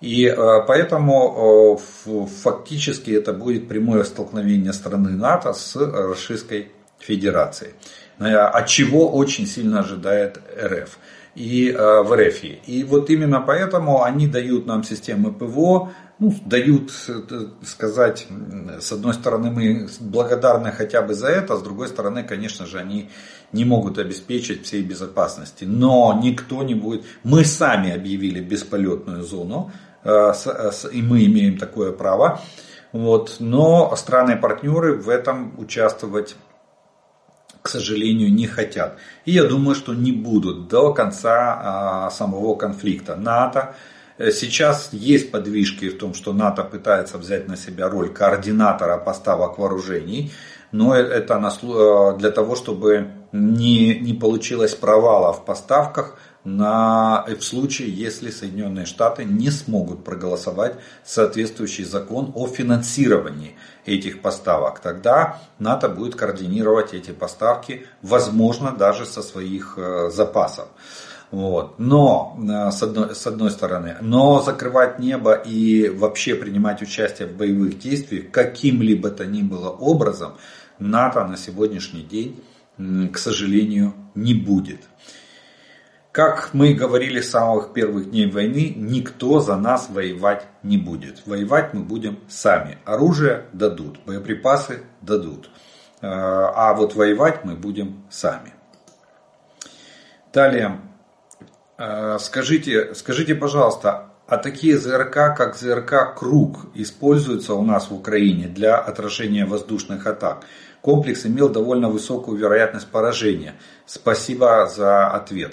И 0.00 0.26
э, 0.26 0.36
поэтому 0.66 1.78
э, 2.06 2.26
фактически 2.42 3.10
это 3.12 3.32
будет 3.32 3.66
прямое 3.68 4.04
столкновение 4.04 4.72
страны 4.72 5.10
НАТО 5.10 5.54
с 5.54 5.74
Российской 5.76 6.72
Федерацией. 6.98 7.72
Э, 8.18 8.34
от 8.34 8.66
чего 8.66 9.10
очень 9.10 9.46
сильно 9.46 9.80
ожидает 9.80 10.38
РФ 10.60 10.98
и 11.36 11.70
в 11.70 12.16
РФ. 12.16 12.44
И 12.66 12.84
вот 12.84 13.10
именно 13.10 13.40
поэтому 13.40 14.02
они 14.02 14.26
дают 14.26 14.66
нам 14.66 14.82
системы 14.82 15.32
ПВО, 15.32 15.92
ну, 16.18 16.34
дают, 16.46 16.90
сказать, 17.62 18.26
с 18.80 18.90
одной 18.90 19.12
стороны 19.12 19.50
мы 19.50 19.86
благодарны 20.00 20.72
хотя 20.72 21.02
бы 21.02 21.12
за 21.12 21.28
это, 21.28 21.56
с 21.56 21.62
другой 21.62 21.88
стороны, 21.88 22.24
конечно 22.24 22.64
же, 22.64 22.78
они 22.78 23.10
не 23.52 23.66
могут 23.66 23.98
обеспечить 23.98 24.64
всей 24.64 24.82
безопасности. 24.82 25.64
Но 25.64 26.18
никто 26.22 26.62
не 26.62 26.74
будет, 26.74 27.04
мы 27.22 27.44
сами 27.44 27.94
объявили 27.94 28.40
бесполетную 28.40 29.22
зону, 29.22 29.70
Э, 30.06 30.32
э, 30.32 30.70
и 30.92 31.02
мы 31.02 31.24
имеем 31.26 31.58
такое 31.58 31.92
право. 31.92 32.40
Вот. 32.92 33.36
Но 33.40 33.94
страны-партнеры 33.96 34.94
в 34.94 35.08
этом 35.08 35.58
участвовать 35.58 36.36
к 37.66 37.68
сожалению, 37.68 38.32
не 38.32 38.46
хотят. 38.46 38.96
И 39.24 39.32
я 39.32 39.42
думаю, 39.44 39.74
что 39.74 39.92
не 39.92 40.12
будут 40.12 40.68
до 40.68 40.94
конца 40.94 41.60
а, 41.60 42.10
самого 42.10 42.54
конфликта. 42.54 43.16
НАТО 43.16 43.74
э, 44.18 44.30
Сейчас 44.30 44.90
есть 44.92 45.32
подвижки 45.32 45.88
в 45.88 45.98
том, 45.98 46.14
что 46.14 46.32
НАТО 46.32 46.62
пытается 46.62 47.18
взять 47.18 47.48
на 47.48 47.56
себя 47.56 47.88
роль 47.88 48.12
координатора 48.12 48.98
поставок 48.98 49.58
вооружений, 49.58 50.30
но 50.70 50.94
это 50.94 52.16
для 52.18 52.30
того, 52.30 52.54
чтобы 52.54 53.08
не, 53.32 53.98
не 53.98 54.14
получилось 54.14 54.76
провала 54.76 55.32
в 55.32 55.44
поставках, 55.44 56.16
на, 56.44 57.24
в 57.26 57.42
случае, 57.42 57.90
если 57.90 58.30
Соединенные 58.30 58.86
Штаты 58.86 59.24
не 59.24 59.50
смогут 59.50 60.04
проголосовать 60.04 60.76
соответствующий 61.04 61.84
закон 61.84 62.30
о 62.36 62.46
финансировании 62.46 63.56
этих 63.86 64.20
поставок. 64.20 64.80
Тогда 64.80 65.40
НАТО 65.58 65.88
будет 65.88 66.14
координировать 66.14 66.94
эти 66.94 67.12
поставки, 67.12 67.86
возможно, 68.02 68.72
даже 68.72 69.06
со 69.06 69.22
своих 69.22 69.74
э, 69.76 70.10
запасов. 70.10 70.68
Вот. 71.30 71.78
Но, 71.78 72.38
э, 72.38 72.70
с 72.70 72.82
одной, 72.82 73.14
с 73.14 73.26
одной 73.26 73.50
стороны, 73.50 73.96
но 74.00 74.42
закрывать 74.42 74.98
небо 74.98 75.34
и 75.34 75.88
вообще 75.88 76.34
принимать 76.34 76.82
участие 76.82 77.28
в 77.28 77.36
боевых 77.36 77.78
действиях 77.78 78.30
каким-либо 78.30 79.10
то 79.10 79.26
ни 79.26 79.42
было 79.42 79.70
образом 79.70 80.34
НАТО 80.78 81.24
на 81.24 81.36
сегодняшний 81.36 82.02
день, 82.02 82.42
к 83.12 83.18
сожалению, 83.18 83.94
не 84.14 84.34
будет. 84.34 84.80
Как 86.16 86.54
мы 86.54 86.72
говорили 86.72 87.20
с 87.20 87.28
самых 87.28 87.74
первых 87.74 88.08
дней 88.08 88.30
войны, 88.30 88.72
никто 88.74 89.40
за 89.40 89.54
нас 89.54 89.90
воевать 89.90 90.46
не 90.62 90.78
будет. 90.78 91.26
Воевать 91.26 91.74
мы 91.74 91.82
будем 91.82 92.20
сами. 92.26 92.78
Оружие 92.86 93.44
дадут, 93.52 93.98
боеприпасы 94.06 94.80
дадут. 95.02 95.50
Э, 96.00 96.06
а 96.08 96.72
вот 96.72 96.94
воевать 96.94 97.44
мы 97.44 97.54
будем 97.54 98.02
сами. 98.08 98.54
Далее, 100.32 100.80
э, 101.76 102.16
скажите, 102.18 102.94
скажите, 102.94 103.34
пожалуйста, 103.34 104.08
а 104.26 104.38
такие 104.38 104.78
ЗРК, 104.78 105.36
как 105.36 105.54
ЗРК 105.54 106.16
«Круг», 106.16 106.68
используются 106.72 107.52
у 107.52 107.62
нас 107.62 107.90
в 107.90 107.94
Украине 107.94 108.48
для 108.48 108.78
отражения 108.78 109.44
воздушных 109.44 110.06
атак? 110.06 110.44
Комплекс 110.80 111.26
имел 111.26 111.50
довольно 111.50 111.90
высокую 111.90 112.38
вероятность 112.38 112.88
поражения. 112.88 113.56
Спасибо 113.84 114.66
за 114.66 115.08
ответ. 115.08 115.52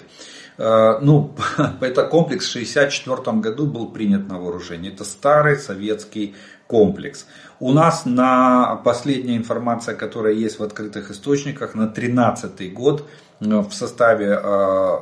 Э, 0.57 0.99
ну, 1.01 1.33
это 1.81 2.03
комплекс 2.03 2.45
в 2.45 2.55
1964 2.55 3.37
году 3.37 3.65
был 3.65 3.91
принят 3.91 4.27
на 4.27 4.39
вооружение. 4.39 4.91
Это 4.91 5.03
старый 5.03 5.57
советский 5.57 6.35
комплекс. 6.67 7.25
У 7.59 7.71
нас 7.71 8.05
на 8.05 8.75
последняя 8.83 9.37
информация, 9.37 9.95
которая 9.95 10.33
есть 10.33 10.59
в 10.59 10.63
открытых 10.63 11.11
источниках, 11.11 11.75
на 11.75 11.85
2013 11.85 12.73
год 12.73 13.07
э, 13.39 13.45
в 13.45 13.71
составе, 13.73 14.39
э, 14.41 14.97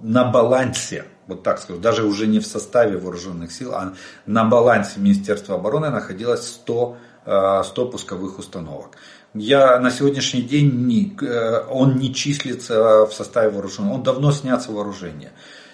на 0.00 0.24
балансе, 0.24 1.04
вот 1.26 1.42
так 1.42 1.58
скажу, 1.58 1.80
даже 1.80 2.04
уже 2.04 2.26
не 2.26 2.40
в 2.40 2.46
составе 2.46 2.98
вооруженных 2.98 3.52
сил, 3.52 3.74
а 3.74 3.94
на 4.26 4.44
балансе 4.44 5.00
Министерства 5.00 5.56
обороны 5.56 5.90
находилось 5.90 6.46
100, 6.46 6.96
100 7.24 7.88
пусковых 7.88 8.38
установок 8.38 8.98
я 9.34 9.78
на 9.80 9.90
сегодняшний 9.90 10.42
день 10.42 10.86
не, 10.86 11.16
э, 11.20 11.64
он 11.68 11.96
не 11.96 12.14
числится 12.14 13.04
в 13.06 13.12
составе 13.12 13.50
вооружения, 13.50 13.92
он 13.92 14.02
давно 14.02 14.32
снят 14.32 14.62
с 14.62 14.68
вооружения. 14.68 15.32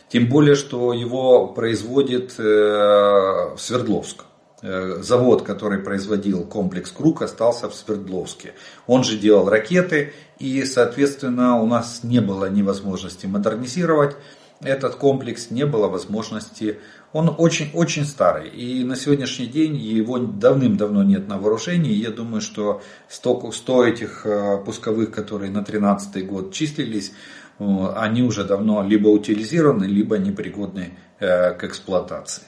Тем 0.08 0.28
более, 0.28 0.56
что 0.56 0.92
его 0.92 1.46
производит 1.46 2.34
э, 2.38 3.54
Свердловск. 3.58 4.24
Э, 4.62 4.98
завод, 5.02 5.42
который 5.42 5.78
производил 5.78 6.44
комплекс 6.44 6.90
Круг, 6.90 7.22
остался 7.22 7.68
в 7.68 7.74
Свердловске. 7.74 8.54
Он 8.86 9.04
же 9.04 9.16
делал 9.16 9.48
ракеты, 9.48 10.12
и, 10.38 10.64
соответственно, 10.64 11.60
у 11.60 11.66
нас 11.66 12.00
не 12.02 12.20
было 12.20 12.50
ни 12.50 12.62
возможности 12.62 13.26
модернизировать 13.26 14.16
этот 14.60 14.96
комплекс, 14.96 15.50
не 15.50 15.64
было 15.64 15.88
возможности 15.88 16.78
он 17.12 17.34
очень-очень 17.36 18.04
старый. 18.04 18.48
И 18.48 18.84
на 18.84 18.96
сегодняшний 18.96 19.46
день 19.46 19.76
его 19.76 20.18
давным-давно 20.18 21.02
нет 21.02 21.28
на 21.28 21.38
вооружении. 21.38 21.92
Я 21.92 22.10
думаю, 22.10 22.40
что 22.40 22.82
100, 23.08 23.52
100 23.52 23.86
этих 23.86 24.26
э, 24.26 24.58
пусковых, 24.64 25.10
которые 25.10 25.50
на 25.50 25.62
2013 25.62 26.26
год 26.26 26.52
числились, 26.52 27.12
они 27.58 28.22
уже 28.22 28.44
давно 28.44 28.82
либо 28.82 29.08
утилизированы, 29.08 29.84
либо 29.84 30.16
непригодны 30.18 30.96
э, 31.18 31.52
к 31.54 31.64
эксплуатации. 31.64 32.44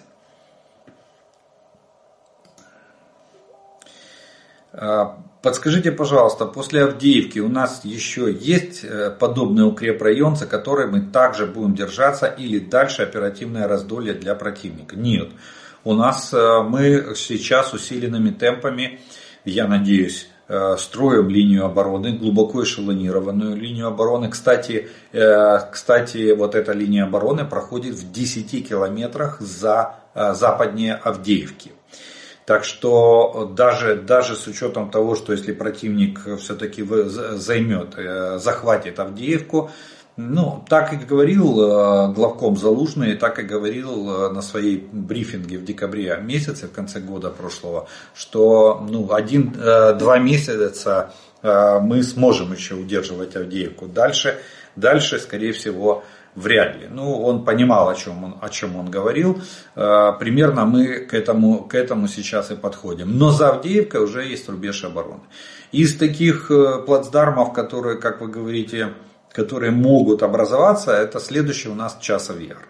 Подскажите, 5.43 5.91
пожалуйста, 5.91 6.47
после 6.47 6.85
Авдеевки 6.85 7.41
у 7.41 7.49
нас 7.49 7.81
еще 7.83 8.33
есть 8.33 8.85
э, 8.85 9.11
подобный 9.11 9.67
укрепрайон, 9.67 10.37
за 10.37 10.47
который 10.47 10.87
мы 10.87 11.01
также 11.01 11.47
будем 11.47 11.75
держаться 11.75 12.27
или 12.27 12.61
дальше 12.61 13.03
оперативное 13.03 13.67
раздолье 13.67 14.15
для 14.15 14.37
противника? 14.37 14.95
Нет. 14.95 15.31
У 15.83 15.95
нас 15.95 16.33
э, 16.33 16.63
мы 16.63 17.17
сейчас 17.17 17.75
усиленными 17.75 18.31
темпами, 18.31 19.01
я 19.45 19.67
надеюсь, 19.67 20.29
э, 20.47 20.77
строим 20.79 21.29
линию 21.29 21.65
обороны, 21.65 22.13
глубоко 22.13 22.63
эшелонированную 22.63 23.57
линию 23.57 23.89
обороны. 23.89 24.31
Кстати, 24.31 24.91
кстати, 25.11 26.33
вот 26.35 26.55
эта 26.55 26.73
линия 26.73 27.03
обороны 27.03 27.45
проходит 27.45 27.97
в 27.97 28.13
10 28.13 28.69
километрах 28.69 29.41
за 29.41 29.97
западнее 30.15 30.95
Авдеевки. 30.95 31.73
Так 32.45 32.65
что 32.65 33.53
даже, 33.57 33.97
даже 33.97 34.35
с 34.35 34.47
учетом 34.47 34.91
того, 34.91 35.15
что 35.15 35.33
если 35.33 35.53
противник 35.53 36.21
все-таки 36.39 36.85
займет, 36.85 37.97
э, 37.97 38.39
захватит 38.39 38.99
Авдеевку, 38.99 39.71
ну, 40.17 40.65
так 40.69 40.93
и 40.93 40.97
говорил 40.97 41.61
э, 41.63 42.13
главком 42.13 42.57
Залужный, 42.57 43.15
так 43.17 43.39
и 43.39 43.43
говорил 43.43 44.11
э, 44.11 44.33
на 44.33 44.43
своей 44.43 44.89
брифинге 44.93 45.59
в 45.59 45.65
декабре 45.65 46.19
месяце, 46.21 46.67
в 46.67 46.73
конце 46.73 46.99
года 46.99 47.31
прошлого, 47.31 47.89
что 48.15 48.85
ну, 48.91 49.13
один-два 49.13 50.19
месяца 50.19 51.13
мы 51.43 52.05
сможем 52.05 52.53
еще 52.53 52.77
удерживать 52.77 53.35
Авдеевку. 53.35 53.89
Дальше, 53.89 54.39
дальше 54.77 55.19
скорее 55.19 55.53
всего, 55.53 56.05
Вряд 56.35 56.77
ли. 56.77 56.89
Ну, 56.91 57.23
он 57.23 57.45
понимал, 57.45 57.91
о 57.91 57.95
чем 57.95 58.25
он, 58.25 58.39
о 58.41 58.49
чем 58.49 58.77
он 58.77 58.91
говорил. 58.91 59.43
Э, 59.77 60.13
примерно 60.19 60.65
мы 60.65 61.01
к 61.01 61.13
этому, 61.13 61.65
к 61.65 61.75
этому 61.75 62.09
сейчас 62.09 62.51
и 62.51 62.55
подходим. 62.55 63.19
Но 63.19 63.31
за 63.31 63.51
Авдеевкой 63.51 64.03
уже 64.03 64.25
есть 64.25 64.49
рубеж 64.49 64.83
обороны. 64.85 65.21
Из 65.73 65.97
таких 65.97 66.51
э, 66.51 66.83
плацдармов, 66.87 67.53
которые, 67.53 67.99
как 67.99 68.23
вы 68.23 68.29
говорите, 68.29 68.95
которые 69.31 69.73
могут 69.73 70.23
образоваться, 70.23 70.93
это 70.93 71.21
следующий 71.21 71.69
у 71.69 71.75
нас 71.75 71.99
Часов 72.01 72.41
Яр. 72.41 72.67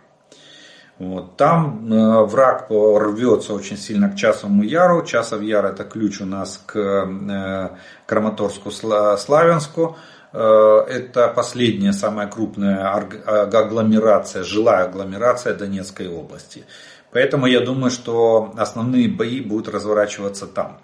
Вот. 0.99 1.37
Там 1.37 1.93
э, 1.93 2.25
враг 2.25 2.67
рвется 2.69 3.55
очень 3.55 3.77
сильно 3.77 4.09
к 4.09 4.17
Часовому 4.17 4.63
Яру. 4.63 5.05
Часов 5.05 5.41
Яр 5.41 5.67
это 5.67 5.85
ключ 5.85 6.21
у 6.21 6.25
нас 6.25 6.63
к 6.67 6.77
э, 6.79 7.69
Краматорску 8.07 8.71
Славянску. 8.71 9.97
Э, 10.33 10.85
это 10.89 11.29
последняя, 11.29 11.93
самая 11.93 12.27
крупная 12.27 12.89
агломерация, 12.89 14.45
жилая 14.45 14.85
агломерация 14.85 15.55
Донецкой 15.55 16.09
области. 16.09 16.65
Поэтому 17.11 17.47
я 17.47 17.61
думаю, 17.61 17.91
что 17.91 18.55
основные 18.57 19.09
бои 19.09 19.41
будут 19.41 19.69
разворачиваться 19.69 20.47
там. 20.47 20.81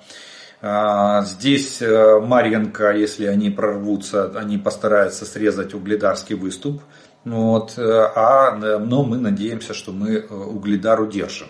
Э, 0.60 1.22
здесь 1.24 1.80
э, 1.80 2.20
Марьенко, 2.20 2.92
если 2.92 3.26
они 3.26 3.50
прорвутся, 3.50 4.30
они 4.34 4.58
постараются 4.58 5.24
срезать 5.24 5.74
угледарский 5.74 6.34
выступ. 6.34 6.82
Вот, 7.24 7.74
а, 7.76 8.52
но 8.78 9.02
мы 9.02 9.18
надеемся, 9.18 9.74
что 9.74 9.92
мы 9.92 10.20
угледар 10.20 10.98
удержим. 11.00 11.48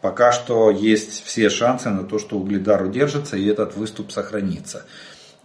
Пока 0.00 0.30
что 0.30 0.70
есть 0.70 1.24
все 1.24 1.48
шансы 1.48 1.88
на 1.88 2.04
то, 2.04 2.20
что 2.20 2.36
угледар 2.36 2.82
удержится 2.84 3.36
и 3.36 3.46
этот 3.46 3.76
выступ 3.76 4.12
сохранится. 4.12 4.84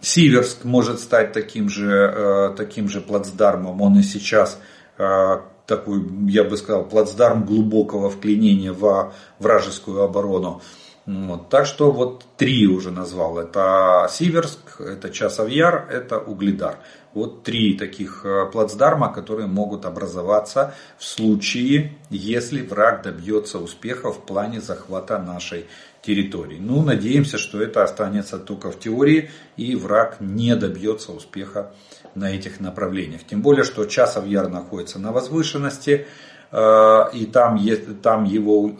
Сиверск 0.02 0.64
может 0.64 0.98
стать 0.98 1.32
таким 1.32 1.68
же, 1.68 1.88
э, 1.90 2.54
таким 2.56 2.88
же 2.88 3.00
плацдармом. 3.00 3.80
Он 3.80 3.98
и 3.98 4.02
сейчас 4.02 4.58
э, 4.98 5.38
такой, 5.66 6.04
я 6.28 6.42
бы 6.42 6.56
сказал, 6.56 6.84
плацдарм 6.84 7.46
глубокого 7.46 8.10
вклинения 8.10 8.72
в 8.72 9.12
вражескую 9.38 10.02
оборону. 10.02 10.60
Вот. 11.06 11.48
Так 11.48 11.66
что 11.66 11.90
вот 11.90 12.24
три 12.36 12.66
уже 12.66 12.90
назвал. 12.90 13.38
Это 13.38 14.08
Сиверск, 14.10 14.80
это 14.80 15.10
Часовьяр, 15.10 15.88
это 15.90 16.18
Угледар. 16.18 16.78
Вот 17.14 17.42
три 17.42 17.74
таких 17.74 18.24
э, 18.24 18.46
плацдарма, 18.50 19.12
которые 19.12 19.46
могут 19.46 19.84
образоваться 19.84 20.74
в 20.98 21.04
случае, 21.04 21.98
если 22.10 22.62
враг 22.62 23.02
добьется 23.02 23.58
успеха 23.58 24.12
в 24.12 24.24
плане 24.24 24.60
захвата 24.60 25.18
нашей 25.18 25.66
территорий. 26.02 26.58
Ну, 26.58 26.82
надеемся, 26.82 27.38
что 27.38 27.62
это 27.62 27.84
останется 27.84 28.38
только 28.38 28.70
в 28.70 28.78
теории 28.78 29.30
и 29.56 29.76
враг 29.76 30.16
не 30.20 30.54
добьется 30.56 31.12
успеха 31.12 31.72
на 32.14 32.30
этих 32.34 32.60
направлениях. 32.60 33.22
Тем 33.24 33.40
более, 33.40 33.62
что 33.62 33.84
Часов 33.86 34.26
Яр 34.26 34.48
находится 34.48 34.98
на 34.98 35.12
возвышенности, 35.12 36.06
э, 36.50 37.04
и 37.14 37.26
там, 37.26 37.58
там 38.02 38.24
его 38.24 38.72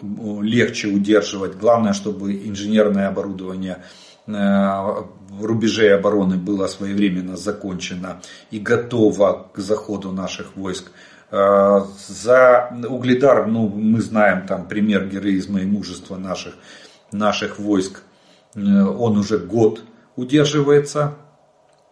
легче 0.42 0.88
удерживать. 0.88 1.56
Главное, 1.56 1.92
чтобы 1.92 2.35
инженерное 2.35 3.08
оборудование 3.08 3.85
э, 4.26 4.32
рубежей 5.40 5.94
обороны 5.94 6.37
было 6.37 6.66
своевременно 6.66 7.37
закончено 7.37 8.20
и 8.50 8.58
готово 8.58 9.48
к 9.54 9.58
заходу 9.58 10.11
наших 10.11 10.56
войск. 10.56 10.90
Э, 11.31 11.83
за 12.08 12.77
Угледар, 12.88 13.46
ну, 13.46 13.68
мы 13.68 14.00
знаем 14.00 14.44
там 14.46 14.66
пример 14.66 15.06
героизма 15.06 15.60
и 15.60 15.66
мужества 15.66 16.16
наших 16.16 16.54
наших 17.13 17.58
войск, 17.58 18.02
э, 18.54 18.60
он 18.60 19.19
уже 19.19 19.38
год 19.38 19.83
удерживается 20.17 21.15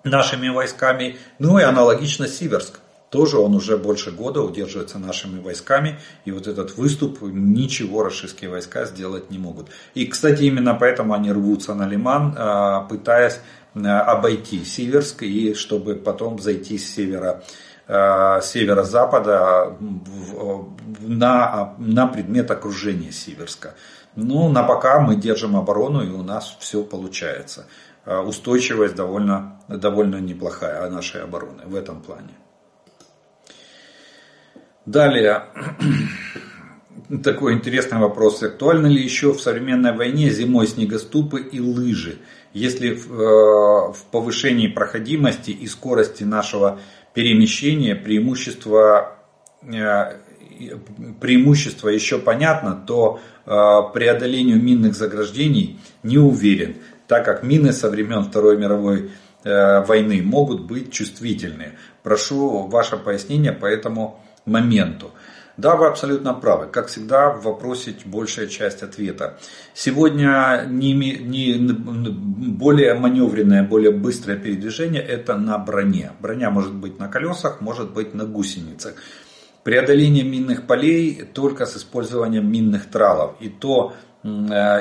нашими 0.04 0.48
войсками. 0.48 1.16
Ну 1.38 1.58
и 1.58 1.62
аналогично 1.62 2.26
Сиверск. 2.26 2.80
тоже 3.10 3.38
он 3.38 3.56
уже 3.56 3.76
больше 3.76 4.12
года 4.12 4.40
удерживается 4.40 5.00
нашими 5.00 5.40
войсками, 5.40 5.98
и 6.24 6.30
вот 6.30 6.46
этот 6.46 6.76
выступ 6.76 7.18
ничего 7.22 8.04
российские 8.04 8.50
войска 8.50 8.84
сделать 8.84 9.30
не 9.30 9.38
могут. 9.38 9.66
И, 9.94 10.06
кстати, 10.06 10.44
именно 10.44 10.74
поэтому 10.74 11.12
они 11.12 11.32
рвутся 11.32 11.74
на 11.74 11.88
Лиман, 11.88 12.34
а, 12.38 12.82
пытаясь 12.82 13.40
а, 13.74 14.02
обойти 14.02 14.64
Сиверск, 14.64 15.24
и 15.24 15.54
чтобы 15.54 15.96
потом 15.96 16.38
зайти 16.38 16.78
с 16.78 16.94
севера 16.94 17.42
северо-запада 17.90 19.76
на, 21.00 21.74
на 21.78 22.06
предмет 22.06 22.50
окружения 22.50 23.10
Сиверска. 23.10 23.74
Ну, 24.14 24.48
на 24.48 24.62
пока 24.62 25.00
мы 25.00 25.16
держим 25.16 25.56
оборону, 25.56 26.02
и 26.02 26.10
у 26.10 26.22
нас 26.22 26.56
все 26.60 26.82
получается. 26.82 27.66
Устойчивость 28.06 28.94
довольно, 28.94 29.60
довольно 29.68 30.16
неплохая 30.16 30.88
нашей 30.88 31.22
обороны 31.22 31.62
в 31.66 31.74
этом 31.74 32.00
плане. 32.00 32.34
Далее, 34.86 35.44
такой 37.22 37.54
интересный 37.54 37.98
вопрос. 37.98 38.42
Актуальны 38.42 38.86
ли 38.86 39.02
еще 39.02 39.32
в 39.32 39.40
современной 39.40 39.92
войне 39.92 40.30
зимой 40.30 40.66
снегоступы 40.66 41.40
и 41.40 41.60
лыжи? 41.60 42.18
Если 42.52 42.94
в, 42.94 43.12
э, 43.12 43.92
в 43.92 44.04
повышении 44.10 44.66
проходимости 44.66 45.50
и 45.50 45.66
скорости 45.68 46.24
нашего 46.24 46.80
перемещения 47.14 47.94
преимущество, 47.94 49.16
э, 49.62 50.16
преимущество 51.20 51.88
еще 51.88 52.18
понятно, 52.18 52.82
то 52.86 53.20
э, 53.46 53.50
преодолению 53.92 54.62
минных 54.62 54.94
заграждений 54.94 55.80
не 56.02 56.18
уверен, 56.18 56.76
так 57.06 57.24
как 57.24 57.42
мины 57.42 57.72
со 57.72 57.90
времен 57.90 58.24
Второй 58.24 58.56
мировой 58.56 59.10
э, 59.44 59.84
войны 59.84 60.22
могут 60.22 60.62
быть 60.62 60.92
чувствительны. 60.92 61.72
Прошу 62.02 62.66
ваше 62.66 62.96
пояснение 62.96 63.52
по 63.52 63.66
этому 63.66 64.20
моменту. 64.44 65.10
Да, 65.60 65.76
вы 65.76 65.88
абсолютно 65.88 66.32
правы. 66.32 66.68
Как 66.68 66.86
всегда, 66.86 67.28
в 67.28 67.42
вопросе 67.42 67.94
большая 68.06 68.46
часть 68.46 68.82
ответа. 68.82 69.36
Сегодня 69.74 70.64
не, 70.66 70.94
не, 70.94 71.54
более 71.58 72.94
маневренное, 72.94 73.62
более 73.62 73.90
быстрое 73.92 74.38
передвижение 74.38 75.02
это 75.02 75.36
на 75.36 75.58
броне. 75.58 76.12
Броня 76.18 76.50
может 76.50 76.72
быть 76.72 76.98
на 76.98 77.08
колесах, 77.08 77.60
может 77.60 77.92
быть 77.92 78.14
на 78.14 78.24
гусеницах. 78.24 78.94
Преодоление 79.62 80.24
минных 80.24 80.66
полей 80.66 81.24
только 81.34 81.66
с 81.66 81.76
использованием 81.76 82.50
минных 82.50 82.86
тралов. 82.86 83.34
И 83.40 83.50
то 83.50 83.92
э, 84.22 84.28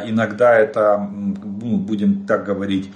иногда 0.09 0.57
это, 0.57 0.97
ну, 0.97 1.75
будем 1.75 2.25
так 2.25 2.45
говорить, 2.45 2.89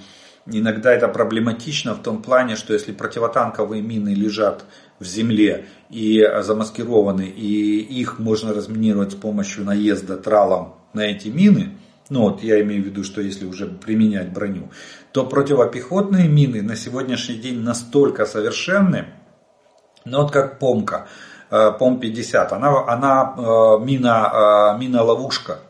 иногда 0.46 0.90
это 0.90 1.08
проблематично 1.08 1.92
в 1.94 2.02
том 2.02 2.22
плане, 2.22 2.56
что 2.56 2.72
если 2.72 2.92
противотанковые 2.92 3.82
мины 3.82 4.14
лежат 4.14 4.64
в 4.98 5.04
земле 5.04 5.66
и 5.94 6.28
замаскированы, 6.42 7.22
и 7.22 7.78
их 7.78 8.18
можно 8.18 8.52
разминировать 8.52 9.12
с 9.12 9.14
помощью 9.14 9.64
наезда 9.64 10.16
тралом 10.16 10.74
на 10.92 11.02
эти 11.02 11.28
мины, 11.28 11.78
ну 12.10 12.22
вот 12.22 12.42
я 12.42 12.60
имею 12.62 12.82
в 12.82 12.86
виду, 12.86 13.04
что 13.04 13.20
если 13.20 13.46
уже 13.46 13.66
применять 13.66 14.32
броню, 14.32 14.70
то 15.12 15.24
противопехотные 15.24 16.28
мины 16.28 16.62
на 16.62 16.74
сегодняшний 16.74 17.36
день 17.36 17.60
настолько 17.60 18.26
совершенны, 18.26 19.06
ну 20.04 20.22
вот 20.22 20.32
как 20.32 20.58
помка, 20.58 21.06
э, 21.50 21.72
ПОМ-50, 21.78 22.48
она, 22.50 22.88
она 22.88 23.34
э, 23.36 23.84
мина, 23.84 24.74
э, 24.74 24.78
мина 24.80 25.04
ловушка, 25.04 25.60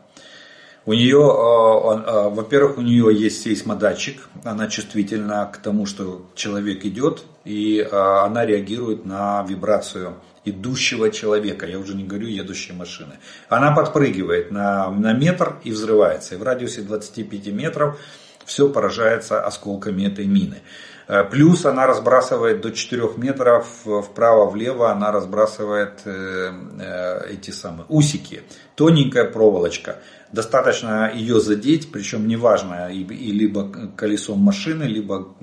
у 0.85 0.93
нее, 0.93 1.17
во-первых, 1.19 2.77
у 2.77 2.81
нее 2.81 3.09
есть 3.11 3.41
сейсмодатчик, 3.41 4.29
она 4.43 4.67
чувствительна 4.67 5.49
к 5.51 5.57
тому, 5.57 5.85
что 5.85 6.25
человек 6.35 6.85
идет, 6.85 7.23
и 7.43 7.87
она 7.91 8.45
реагирует 8.45 9.05
на 9.05 9.43
вибрацию 9.47 10.15
идущего 10.45 11.09
человека, 11.09 11.65
я 11.65 11.79
уже 11.79 11.95
не 11.95 12.03
говорю 12.03 12.27
едущей 12.27 12.73
машины. 12.73 13.15
Она 13.49 13.71
подпрыгивает 13.71 14.51
на, 14.51 14.89
на 14.91 15.13
метр 15.13 15.55
и 15.63 15.71
взрывается. 15.71 16.35
И 16.35 16.37
в 16.37 16.43
радиусе 16.43 16.81
25 16.81 17.47
метров 17.47 17.99
все 18.45 18.69
поражается 18.69 19.43
осколками 19.43 20.05
этой 20.05 20.25
мины. 20.25 20.61
Э, 21.07 21.23
плюс 21.23 21.65
она 21.65 21.85
разбрасывает 21.87 22.61
до 22.61 22.71
4 22.71 23.11
метров 23.17 23.67
вправо-влево, 23.85 24.91
она 24.91 25.11
разбрасывает 25.11 26.01
э, 26.05 26.51
э, 26.79 27.33
эти 27.33 27.51
самые 27.51 27.85
усики. 27.89 28.43
Тоненькая 28.75 29.25
проволочка. 29.25 29.97
Достаточно 30.31 31.11
ее 31.13 31.39
задеть, 31.39 31.91
причем 31.91 32.27
неважно, 32.27 32.91
и, 32.91 33.01
и 33.03 33.31
либо 33.31 33.69
колесом 33.95 34.39
машины, 34.39 34.83
либо 34.83 35.35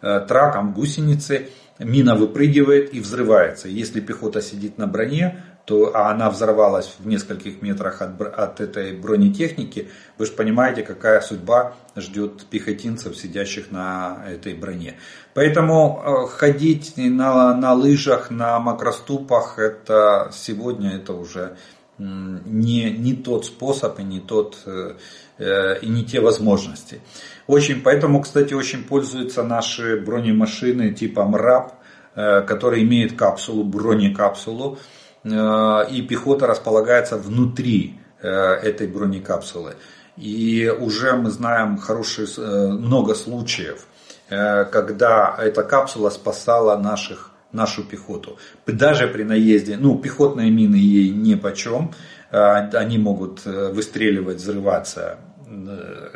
траком 0.00 0.72
гусеницы. 0.72 1.50
Мина 1.78 2.14
выпрыгивает 2.14 2.94
и 2.94 3.00
взрывается. 3.00 3.68
Если 3.68 4.00
пехота 4.00 4.40
сидит 4.40 4.78
на 4.78 4.86
броне, 4.86 5.44
то, 5.64 5.92
а 5.94 6.10
она 6.10 6.28
взорвалась 6.30 6.94
в 6.98 7.06
нескольких 7.06 7.62
метрах 7.62 8.02
от, 8.02 8.20
от 8.20 8.60
этой 8.60 8.92
бронетехники, 8.92 9.88
вы 10.18 10.26
же 10.26 10.32
понимаете, 10.32 10.82
какая 10.82 11.20
судьба 11.22 11.74
ждет 11.96 12.44
пехотинцев, 12.46 13.16
сидящих 13.16 13.70
на 13.70 14.24
этой 14.28 14.52
броне. 14.52 14.96
Поэтому 15.32 16.02
э, 16.04 16.28
ходить 16.28 16.94
на, 16.96 17.54
на 17.54 17.72
лыжах, 17.72 18.30
на 18.30 18.58
макроступах, 18.60 19.58
это 19.58 20.30
сегодня 20.34 20.96
это 20.96 21.14
уже 21.14 21.56
не, 21.98 22.90
не 22.90 23.14
тот 23.14 23.46
способ 23.46 23.98
и 24.00 24.02
не, 24.02 24.20
тот, 24.20 24.58
э, 24.66 24.96
э, 25.38 25.78
и 25.80 25.88
не 25.88 26.04
те 26.04 26.20
возможности. 26.20 27.00
Очень, 27.46 27.80
поэтому, 27.80 28.20
кстати, 28.20 28.52
очень 28.52 28.84
пользуются 28.84 29.42
наши 29.42 29.98
бронемашины 29.98 30.92
типа 30.92 31.24
МРАП, 31.24 31.72
которые 32.14 32.84
имеют 32.84 33.14
капсулу, 33.14 33.64
бронекапсулу, 33.64 34.78
Э, 34.78 34.80
и 35.24 36.02
пехота 36.08 36.46
располагается 36.46 37.16
внутри 37.16 37.98
э, 38.20 38.28
этой 38.28 38.86
бронекапсулы. 38.86 39.76
И 40.16 40.68
уже 40.68 41.14
мы 41.14 41.30
знаем 41.30 41.78
хорошие, 41.78 42.28
э, 42.36 42.68
много 42.68 43.14
случаев, 43.14 43.86
когда 44.28 45.36
эта 45.38 45.62
капсула 45.62 46.08
спасала 46.08 46.78
наших, 46.78 47.30
нашу 47.52 47.84
пехоту. 47.84 48.38
Даже 48.66 49.06
при 49.06 49.22
наезде, 49.22 49.76
ну 49.76 49.98
пехотные 49.98 50.50
мины 50.50 50.76
ей 50.76 51.10
не 51.10 51.36
почем, 51.36 51.92
они 52.30 52.96
могут 52.96 53.44
выстреливать, 53.44 54.38
взрываться, 54.38 55.18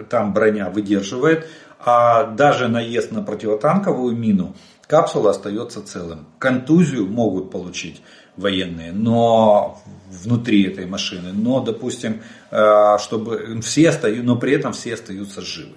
там 0.09 0.33
броня 0.33 0.71
выдерживает, 0.71 1.47
а 1.79 2.25
даже 2.25 2.69
наезд 2.69 3.13
на 3.13 3.23
противотанковую 3.23 4.17
мину 4.17 4.57
капсула 4.87 5.31
остается 5.31 5.83
целым. 5.87 6.27
Контузию 6.39 7.07
могут 7.07 7.51
получить 7.51 8.03
военные, 8.39 8.93
но 8.93 9.83
внутри 10.11 10.63
этой 10.65 10.87
машины, 10.87 11.33
но, 11.33 11.61
допустим, 11.61 12.23
э, 12.51 12.97
чтобы 12.99 13.61
все 13.61 13.91
остаются, 13.91 14.25
но 14.25 14.37
при 14.37 14.53
этом 14.53 14.73
все 14.73 14.95
остаются 14.95 15.43
живы. 15.43 15.77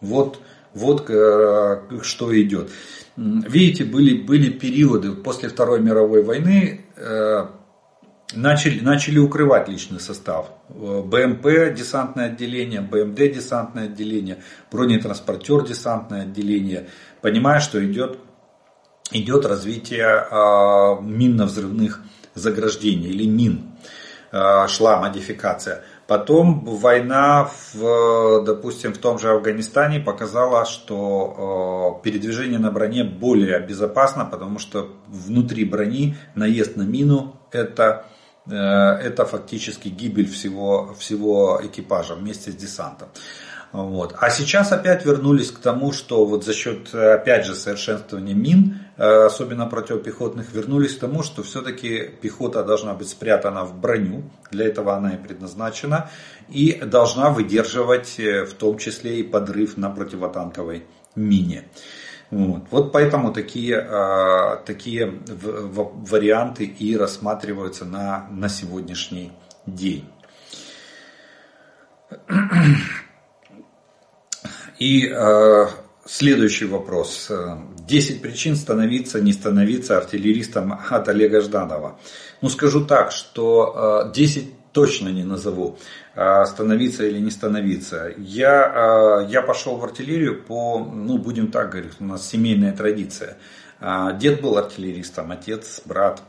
Вот, 0.00 0.40
вот 0.74 1.08
э, 1.08 1.80
что 2.02 2.40
идет. 2.40 2.70
Видите, 3.16 3.84
были, 3.84 4.22
были 4.22 4.50
периоды 4.50 5.12
после 5.12 5.48
Второй 5.48 5.80
мировой 5.80 6.22
войны, 6.22 6.86
э, 6.96 7.46
начали, 8.34 8.80
начали 8.80 9.18
укрывать 9.18 9.68
личный 9.68 10.00
состав. 10.00 10.50
БМП 10.68 11.74
десантное 11.76 12.26
отделение, 12.26 12.80
БМД 12.80 13.32
десантное 13.32 13.84
отделение, 13.84 14.38
бронетранспортер 14.70 15.66
десантное 15.66 16.22
отделение, 16.22 16.88
понимая, 17.20 17.60
что 17.60 17.84
идет 17.84 18.18
идет 19.10 19.46
развитие 19.46 20.06
а, 20.06 21.00
минно-взрывных 21.00 22.02
заграждений 22.34 23.08
или 23.08 23.26
мин. 23.26 23.72
А, 24.30 24.68
шла 24.68 25.00
модификация. 25.00 25.82
Потом 26.06 26.64
война, 26.64 27.50
в, 27.72 28.44
допустим, 28.44 28.94
в 28.94 28.98
том 28.98 29.18
же 29.18 29.30
Афганистане 29.30 30.00
показала, 30.00 30.64
что 30.64 31.98
а, 31.98 32.02
передвижение 32.02 32.58
на 32.58 32.70
броне 32.70 33.04
более 33.04 33.60
безопасно, 33.60 34.24
потому 34.24 34.58
что 34.58 34.88
внутри 35.06 35.64
брони 35.64 36.16
наезд 36.34 36.76
на 36.76 36.82
мину 36.82 37.36
это, 37.50 38.04
это 38.46 39.24
фактически 39.24 39.88
гибель 39.88 40.30
всего, 40.30 40.94
всего 40.98 41.60
экипажа 41.62 42.14
вместе 42.14 42.50
с 42.50 42.54
десантом. 42.54 43.08
Вот. 43.72 44.14
А 44.18 44.30
сейчас 44.30 44.72
опять 44.72 45.04
вернулись 45.04 45.50
к 45.50 45.58
тому, 45.58 45.92
что 45.92 46.24
вот 46.24 46.44
за 46.44 46.54
счет, 46.54 46.94
опять 46.94 47.44
же, 47.44 47.54
совершенствования 47.54 48.34
мин, 48.34 48.78
э, 48.96 49.26
особенно 49.26 49.66
противопехотных, 49.66 50.52
вернулись 50.52 50.96
к 50.96 51.00
тому, 51.00 51.22
что 51.22 51.42
все-таки 51.42 52.10
пехота 52.22 52.64
должна 52.64 52.94
быть 52.94 53.10
спрятана 53.10 53.64
в 53.64 53.78
броню, 53.78 54.22
для 54.50 54.66
этого 54.66 54.96
она 54.96 55.14
и 55.14 55.16
предназначена, 55.18 56.10
и 56.48 56.80
должна 56.82 57.28
выдерживать 57.28 58.18
э, 58.18 58.46
в 58.46 58.54
том 58.54 58.78
числе 58.78 59.20
и 59.20 59.22
подрыв 59.22 59.76
на 59.76 59.90
противотанковой 59.90 60.86
мине. 61.14 61.68
Вот, 62.30 62.64
вот 62.70 62.92
поэтому 62.92 63.34
такие, 63.34 63.76
э, 63.76 64.56
такие 64.64 65.20
варианты 65.26 66.64
и 66.64 66.96
рассматриваются 66.96 67.84
на, 67.84 68.28
на 68.30 68.48
сегодняшний 68.48 69.32
день. 69.66 70.06
И 74.78 75.06
э, 75.06 75.66
Следующий 76.10 76.64
вопрос. 76.64 77.30
10 77.86 78.22
причин 78.22 78.56
становиться, 78.56 79.20
не 79.20 79.34
становиться 79.34 79.98
артиллеристом 79.98 80.80
от 80.88 81.06
Олега 81.06 81.42
Жданова. 81.42 81.98
Ну, 82.40 82.48
скажу 82.48 82.86
так, 82.86 83.12
что 83.12 84.10
10 84.14 84.42
э, 84.42 84.46
точно 84.72 85.10
не 85.10 85.22
назову, 85.22 85.76
а 86.16 86.46
становиться 86.46 87.04
или 87.04 87.18
не 87.18 87.30
становиться. 87.30 88.10
Я, 88.16 89.26
э, 89.26 89.30
я 89.30 89.42
пошел 89.42 89.76
в 89.76 89.84
артиллерию 89.84 90.42
по, 90.42 90.78
ну, 90.78 91.18
будем 91.18 91.50
так 91.50 91.72
говорить, 91.72 91.92
у 92.00 92.04
нас 92.04 92.26
семейная 92.26 92.74
традиция. 92.74 93.36
Дед 94.18 94.40
был 94.40 94.56
артиллеристом, 94.56 95.30
отец, 95.30 95.82
брат. 95.84 96.22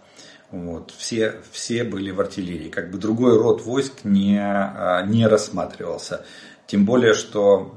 Вот, 0.52 0.92
все, 0.98 1.36
все 1.52 1.84
были 1.84 2.10
в 2.10 2.20
артиллерии. 2.20 2.70
Как 2.70 2.90
бы 2.90 2.98
другой 2.98 3.38
род 3.38 3.62
войск 3.62 4.04
не, 4.04 4.40
э, 4.40 5.06
не 5.06 5.28
рассматривался. 5.28 6.26
Тем 6.70 6.86
более, 6.86 7.16
что 7.16 7.74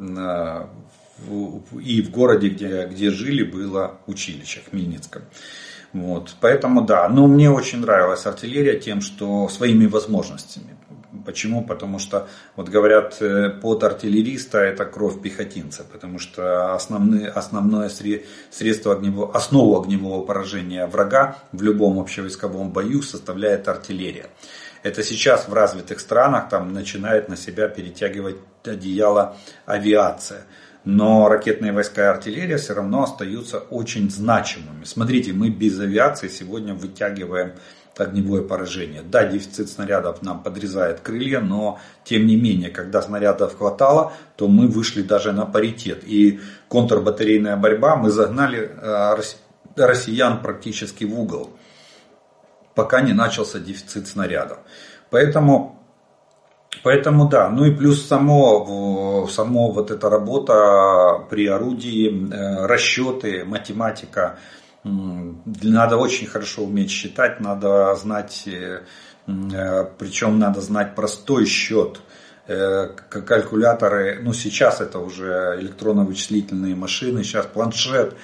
и 1.81 2.03
в 2.03 2.11
городе, 2.11 2.51
где, 2.51 2.87
где 2.87 3.11
жили, 3.11 3.43
было 3.43 3.99
училище 4.07 4.61
в 4.61 4.71
Хмельницком. 4.71 5.23
Вот. 5.95 6.37
Поэтому 6.41 6.83
да, 6.83 7.09
но 7.09 7.27
мне 7.27 7.51
очень 7.51 7.81
нравилась 7.81 8.27
артиллерия 8.27 8.79
тем, 8.79 9.01
что 9.01 9.49
своими 9.49 9.87
возможностями. 9.87 10.77
Почему? 11.25 11.65
Потому 11.65 11.99
что, 11.99 12.29
вот 12.57 12.69
говорят, 12.69 13.17
э, 13.23 13.49
под 13.49 13.83
артиллериста 13.83 14.59
это 14.59 14.85
кровь 14.85 15.23
пехотинца, 15.23 15.85
потому 15.91 16.19
что 16.19 16.75
основные, 16.75 17.29
основное 17.29 17.91
средство 18.51 18.93
огневого, 18.93 19.35
основу 19.35 19.81
огневого 19.81 20.25
поражения 20.25 20.87
врага 20.87 21.39
в 21.53 21.63
любом 21.63 21.99
общевойсковом 21.99 22.73
бою 22.73 23.01
составляет 23.03 23.69
артиллерия. 23.69 24.27
Это 24.83 25.03
сейчас 25.03 25.49
в 25.49 25.53
развитых 25.53 26.01
странах 26.01 26.49
там 26.49 26.73
начинает 26.73 27.29
на 27.29 27.37
себя 27.37 27.69
перетягивать 27.69 28.37
одеяло 28.65 29.37
авиация 29.67 30.45
но 30.85 31.29
ракетные 31.29 31.73
войска 31.73 32.03
и 32.03 32.07
артиллерия 32.07 32.57
все 32.57 32.75
равно 32.75 33.05
остаются 33.05 33.59
очень 33.59 34.11
значимыми. 34.11 34.85
Смотрите, 34.85 35.33
мы 35.33 35.49
без 35.49 35.79
авиации 35.79 36.29
сегодня 36.29 36.75
вытягиваем 36.75 37.53
огневое 37.97 38.43
поражение. 38.43 39.03
Да, 39.03 39.25
дефицит 39.25 39.69
снарядов 39.69 40.23
нам 40.23 40.43
подрезает 40.43 41.01
крылья, 41.01 41.41
но 41.41 41.79
тем 42.05 42.27
не 42.27 42.37
менее, 42.37 42.71
когда 42.71 43.03
снарядов 43.03 43.59
хватало, 43.59 44.13
то 44.37 44.49
мы 44.49 44.67
вышли 44.67 45.03
даже 45.03 45.33
на 45.33 45.45
паритет. 45.45 46.03
И 46.05 46.41
контрбатарейная 46.69 47.57
борьба, 47.57 47.97
мы 47.97 48.11
загнали 48.11 48.71
э, 48.75 49.17
россиян 49.77 50.43
практически 50.43 51.05
в 51.05 51.19
угол, 51.19 51.51
пока 52.75 53.01
не 53.01 53.13
начался 53.13 53.59
дефицит 53.59 54.09
снарядов. 54.09 54.59
Поэтому 55.11 55.83
Поэтому 56.83 57.29
да, 57.29 57.49
ну 57.49 57.65
и 57.65 57.71
плюс 57.71 58.07
само, 58.07 59.29
само 59.31 59.71
вот 59.71 59.91
эта 59.91 60.09
работа 60.09 61.25
при 61.31 61.47
орудии, 61.47 62.09
э, 62.11 62.67
расчеты, 62.67 63.45
математика. 63.45 64.39
Надо 64.83 65.97
очень 65.97 66.27
хорошо 66.27 66.63
уметь 66.65 66.91
считать, 66.91 67.39
надо 67.41 67.95
знать, 67.95 68.45
э, 68.47 68.81
э, 69.29 69.85
причем 69.97 70.39
надо 70.39 70.61
знать 70.61 70.95
простой 70.95 71.47
счет, 71.47 72.01
калькуляторы, 72.45 74.19
ну 74.21 74.33
сейчас 74.33 74.81
это 74.81 74.99
уже 74.99 75.57
электронно-вычислительные 75.61 76.75
машины, 76.75 77.23
сейчас 77.23 77.47
планшет, 77.47 78.17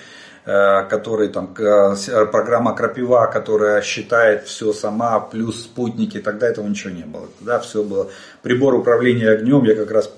который 0.88 1.28
там, 1.28 1.54
э, 1.58 2.26
программа 2.32 2.74
Крапива, 2.74 3.26
которая 3.26 3.82
считает 3.82 4.44
все 4.44 4.72
сама, 4.72 5.20
плюс 5.20 5.64
спутники, 5.64 6.20
тогда 6.20 6.48
этого 6.48 6.66
ничего 6.66 6.94
не 6.94 7.04
было. 7.04 7.28
Тогда 7.38 7.58
все 7.58 7.82
было. 7.82 8.10
Прибор 8.40 8.74
управления 8.74 9.28
огнем, 9.28 9.64
я 9.64 9.74
как 9.74 9.90
раз 9.90 10.10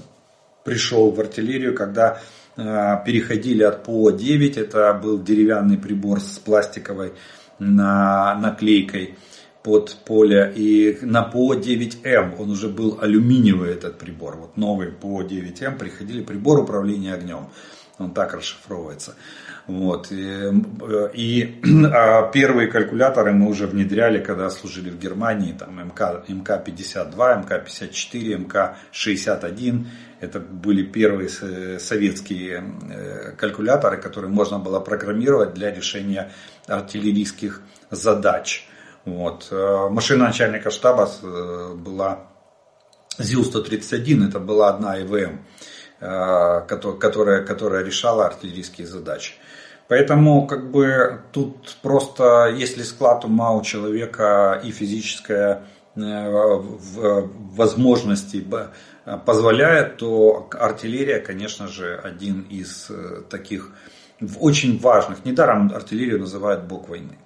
пришел 0.62 1.10
в 1.10 1.18
артиллерию, 1.18 1.74
когда 1.74 2.20
э, 2.56 2.96
переходили 3.04 3.64
от 3.64 3.82
ПО-9, 3.82 4.60
это 4.60 4.94
был 4.94 5.20
деревянный 5.20 5.78
прибор 5.78 6.20
с 6.20 6.38
пластиковой 6.38 7.12
на, 7.58 8.36
наклейкой 8.36 9.16
под 9.64 9.96
поле. 10.04 10.52
И 10.54 10.98
на 11.02 11.22
ПО-9М 11.22 12.36
он 12.38 12.50
уже 12.50 12.68
был 12.68 12.98
алюминиевый 13.00 13.72
этот 13.72 13.98
прибор. 13.98 14.36
Вот 14.36 14.56
новый 14.56 14.92
ПО-9М 14.92 15.76
приходили 15.76 16.22
прибор 16.22 16.60
управления 16.60 17.14
огнем. 17.14 17.48
Он 18.00 18.12
так 18.12 18.34
расшифровывается. 18.34 19.14
Вот. 19.66 20.10
И, 20.10 20.50
и 21.14 21.60
а 21.92 22.30
первые 22.32 22.68
калькуляторы 22.68 23.32
мы 23.32 23.48
уже 23.48 23.66
внедряли, 23.66 24.22
когда 24.22 24.50
служили 24.50 24.90
в 24.90 24.98
Германии, 24.98 25.52
там 25.52 25.78
МК, 25.78 26.24
МК-52, 26.26 27.44
МК-54, 27.44 28.36
МК-61. 28.46 29.86
Это 30.20 30.40
были 30.40 30.82
первые 30.82 31.28
советские 31.78 32.64
э, 32.90 33.32
калькуляторы, 33.36 33.98
которые 33.98 34.30
можно 34.30 34.58
было 34.58 34.80
программировать 34.80 35.54
для 35.54 35.70
решения 35.70 36.32
артиллерийских 36.66 37.60
задач. 37.90 38.66
Вот. 39.04 39.48
Э, 39.50 39.88
машина 39.90 40.24
начальника 40.26 40.70
штаба 40.70 41.08
э, 41.22 41.74
была 41.74 42.30
ЗИЛ-131, 43.18 44.28
это 44.28 44.40
была 44.40 44.70
одна 44.70 45.00
ИВМ, 45.00 45.40
которая, 46.00 47.44
которая 47.44 47.84
решала 47.84 48.26
артиллерийские 48.26 48.86
задачи. 48.86 49.34
Поэтому 49.88 50.46
как 50.46 50.70
бы 50.70 51.20
тут 51.32 51.76
просто, 51.82 52.54
если 52.56 52.82
склад 52.82 53.24
ума 53.24 53.52
у 53.52 53.62
человека 53.62 54.60
и 54.64 54.70
физическая 54.70 55.64
э, 55.96 56.70
возможности 57.56 58.46
позволяет, 59.26 59.96
то 59.96 60.48
артиллерия, 60.52 61.18
конечно 61.18 61.66
же, 61.66 61.96
один 61.96 62.42
из 62.42 62.88
э, 62.88 63.22
таких 63.28 63.72
очень 64.38 64.78
важных. 64.78 65.24
Недаром 65.24 65.72
артиллерию 65.74 66.20
называют 66.20 66.64
бог 66.64 66.88
войны. 66.88 67.18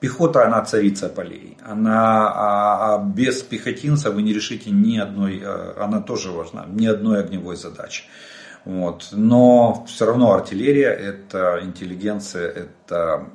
Пехота, 0.00 0.46
она 0.46 0.62
царица 0.62 1.08
полей. 1.08 1.56
Она, 1.62 2.28
а, 2.28 2.94
а 2.94 2.98
без 2.98 3.42
пехотинца 3.42 4.10
вы 4.10 4.22
не 4.22 4.34
решите 4.34 4.70
ни 4.70 4.98
одной, 4.98 5.40
э, 5.42 5.74
она 5.80 6.00
тоже 6.00 6.30
важна, 6.30 6.66
ни 6.68 6.86
одной 6.86 7.20
огневой 7.20 7.56
задачи. 7.56 8.04
Вот. 8.66 9.08
Но 9.12 9.84
все 9.88 10.06
равно 10.06 10.32
артиллерия 10.32 10.90
это 10.90 11.60
интеллигенция, 11.62 12.48
это 12.48 13.26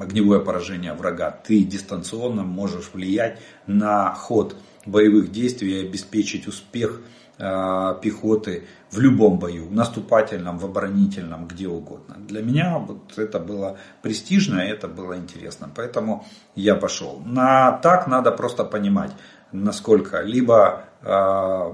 огневое 0.00 0.40
поражение 0.40 0.94
врага. 0.94 1.30
Ты 1.30 1.62
дистанционно 1.62 2.42
можешь 2.42 2.90
влиять 2.94 3.38
на 3.66 4.14
ход 4.14 4.56
боевых 4.86 5.30
действий 5.30 5.82
и 5.82 5.86
обеспечить 5.86 6.48
успех 6.48 7.00
э, 7.38 7.94
пехоты 8.02 8.64
в 8.90 8.98
любом 9.00 9.38
бою, 9.38 9.66
в 9.66 9.72
наступательном, 9.72 10.58
в 10.58 10.64
оборонительном, 10.64 11.46
где 11.46 11.68
угодно. 11.68 12.16
Для 12.18 12.42
меня 12.42 12.78
вот 12.78 13.18
это 13.18 13.38
было 13.38 13.76
престижно, 14.02 14.60
это 14.60 14.88
было 14.88 15.16
интересно, 15.16 15.70
поэтому 15.74 16.24
я 16.54 16.74
пошел. 16.74 17.20
На 17.24 17.72
так 17.72 18.06
надо 18.06 18.32
просто 18.32 18.64
понимать, 18.64 19.12
насколько 19.52 20.22
либо 20.22 20.84
э, 21.02 21.72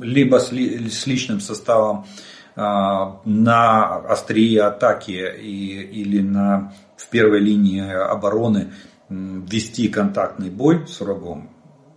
либо 0.00 0.38
с, 0.38 0.50
с 0.50 1.06
личным 1.06 1.40
составом 1.40 2.06
а, 2.54 3.20
на 3.24 3.96
острие 3.96 4.62
атаки 4.62 5.12
и, 5.40 5.82
или 5.82 6.20
на, 6.20 6.72
в 6.96 7.08
первой 7.08 7.40
линии 7.40 7.82
обороны 7.82 8.72
вести 9.08 9.88
контактный 9.88 10.50
бой 10.50 10.86
с 10.88 11.00
врагом, 11.00 11.50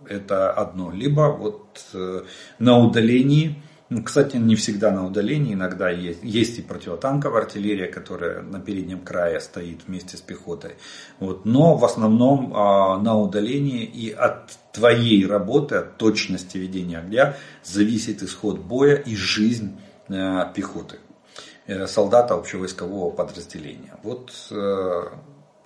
это 0.06 0.52
одно. 0.52 0.92
Либо 0.92 1.32
вот 1.32 1.80
э, 1.92 2.22
на 2.58 2.78
удалении 2.78 3.62
кстати, 4.04 4.36
не 4.36 4.54
всегда 4.54 4.92
на 4.92 5.04
удалении, 5.04 5.54
иногда 5.54 5.90
есть, 5.90 6.20
есть 6.22 6.60
и 6.60 6.62
противотанковая 6.62 7.42
артиллерия, 7.42 7.88
которая 7.88 8.40
на 8.40 8.60
переднем 8.60 9.00
крае 9.00 9.40
стоит 9.40 9.80
вместе 9.88 10.16
с 10.16 10.20
пехотой. 10.20 10.76
Вот. 11.18 11.44
Но 11.44 11.76
в 11.76 11.84
основном 11.84 12.54
а, 12.54 12.98
на 12.98 13.18
удалении 13.18 13.82
и 13.82 14.12
от 14.12 14.52
твоей 14.72 15.26
работы, 15.26 15.74
от 15.74 15.96
точности 15.96 16.56
ведения 16.56 16.98
огня 16.98 17.34
зависит 17.64 18.22
исход 18.22 18.60
боя 18.60 18.94
и 18.94 19.16
жизнь 19.16 19.76
а, 20.08 20.44
пехоты, 20.52 20.98
э, 21.66 21.88
солдата 21.88 22.34
общевойскового 22.34 23.10
подразделения. 23.10 23.94
Вот 24.04 24.30
э, 24.52 25.02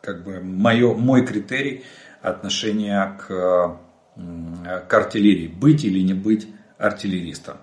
как 0.00 0.24
бы 0.24 0.40
мое, 0.40 0.94
мой 0.94 1.26
критерий 1.26 1.84
отношения 2.22 3.18
к, 3.18 3.78
к 4.16 4.94
артиллерии. 4.94 5.48
Быть 5.48 5.84
или 5.84 6.00
не 6.00 6.14
быть 6.14 6.48
артиллеристом. 6.78 7.58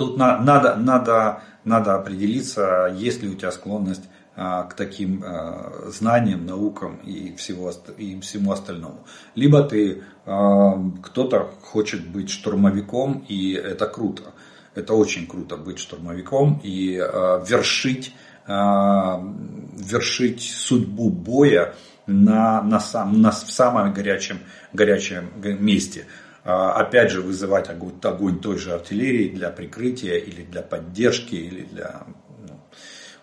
Тут 0.00 0.16
на, 0.16 0.38
надо, 0.38 0.76
надо, 0.76 1.42
надо 1.62 1.94
определиться, 1.94 2.90
есть 2.96 3.22
ли 3.22 3.28
у 3.28 3.34
тебя 3.34 3.52
склонность 3.52 4.04
а, 4.34 4.62
к 4.62 4.72
таким 4.72 5.22
а, 5.22 5.88
знаниям, 5.88 6.46
наукам 6.46 6.96
и, 7.04 7.36
всего, 7.36 7.70
и 7.98 8.18
всему 8.20 8.52
остальному. 8.52 9.04
Либо 9.34 9.62
ты 9.62 10.02
а, 10.24 10.82
кто-то 11.02 11.50
хочет 11.60 12.08
быть 12.08 12.30
штурмовиком, 12.30 13.26
и 13.28 13.52
это 13.52 13.84
круто. 13.84 14.32
Это 14.74 14.94
очень 14.94 15.26
круто 15.26 15.58
быть 15.58 15.78
штурмовиком 15.78 16.62
и 16.64 16.92
вершить, 16.94 18.14
вершить 18.46 20.40
судьбу 20.40 21.10
боя 21.10 21.74
на, 22.06 22.62
на, 22.62 22.80
сам, 22.80 23.20
на, 23.20 23.32
в 23.32 23.50
самом 23.50 23.92
горячем, 23.92 24.38
горячем 24.72 25.28
месте. 25.42 26.06
Опять 26.44 27.10
же 27.10 27.20
вызывать 27.20 27.68
огонь, 27.68 27.94
огонь 28.02 28.40
той 28.40 28.56
же 28.58 28.72
артиллерии 28.72 29.28
для 29.28 29.50
прикрытия 29.50 30.16
или 30.16 30.42
для 30.42 30.62
поддержки 30.62 31.34
или 31.34 31.62
для 31.62 32.02
ну, 32.48 32.60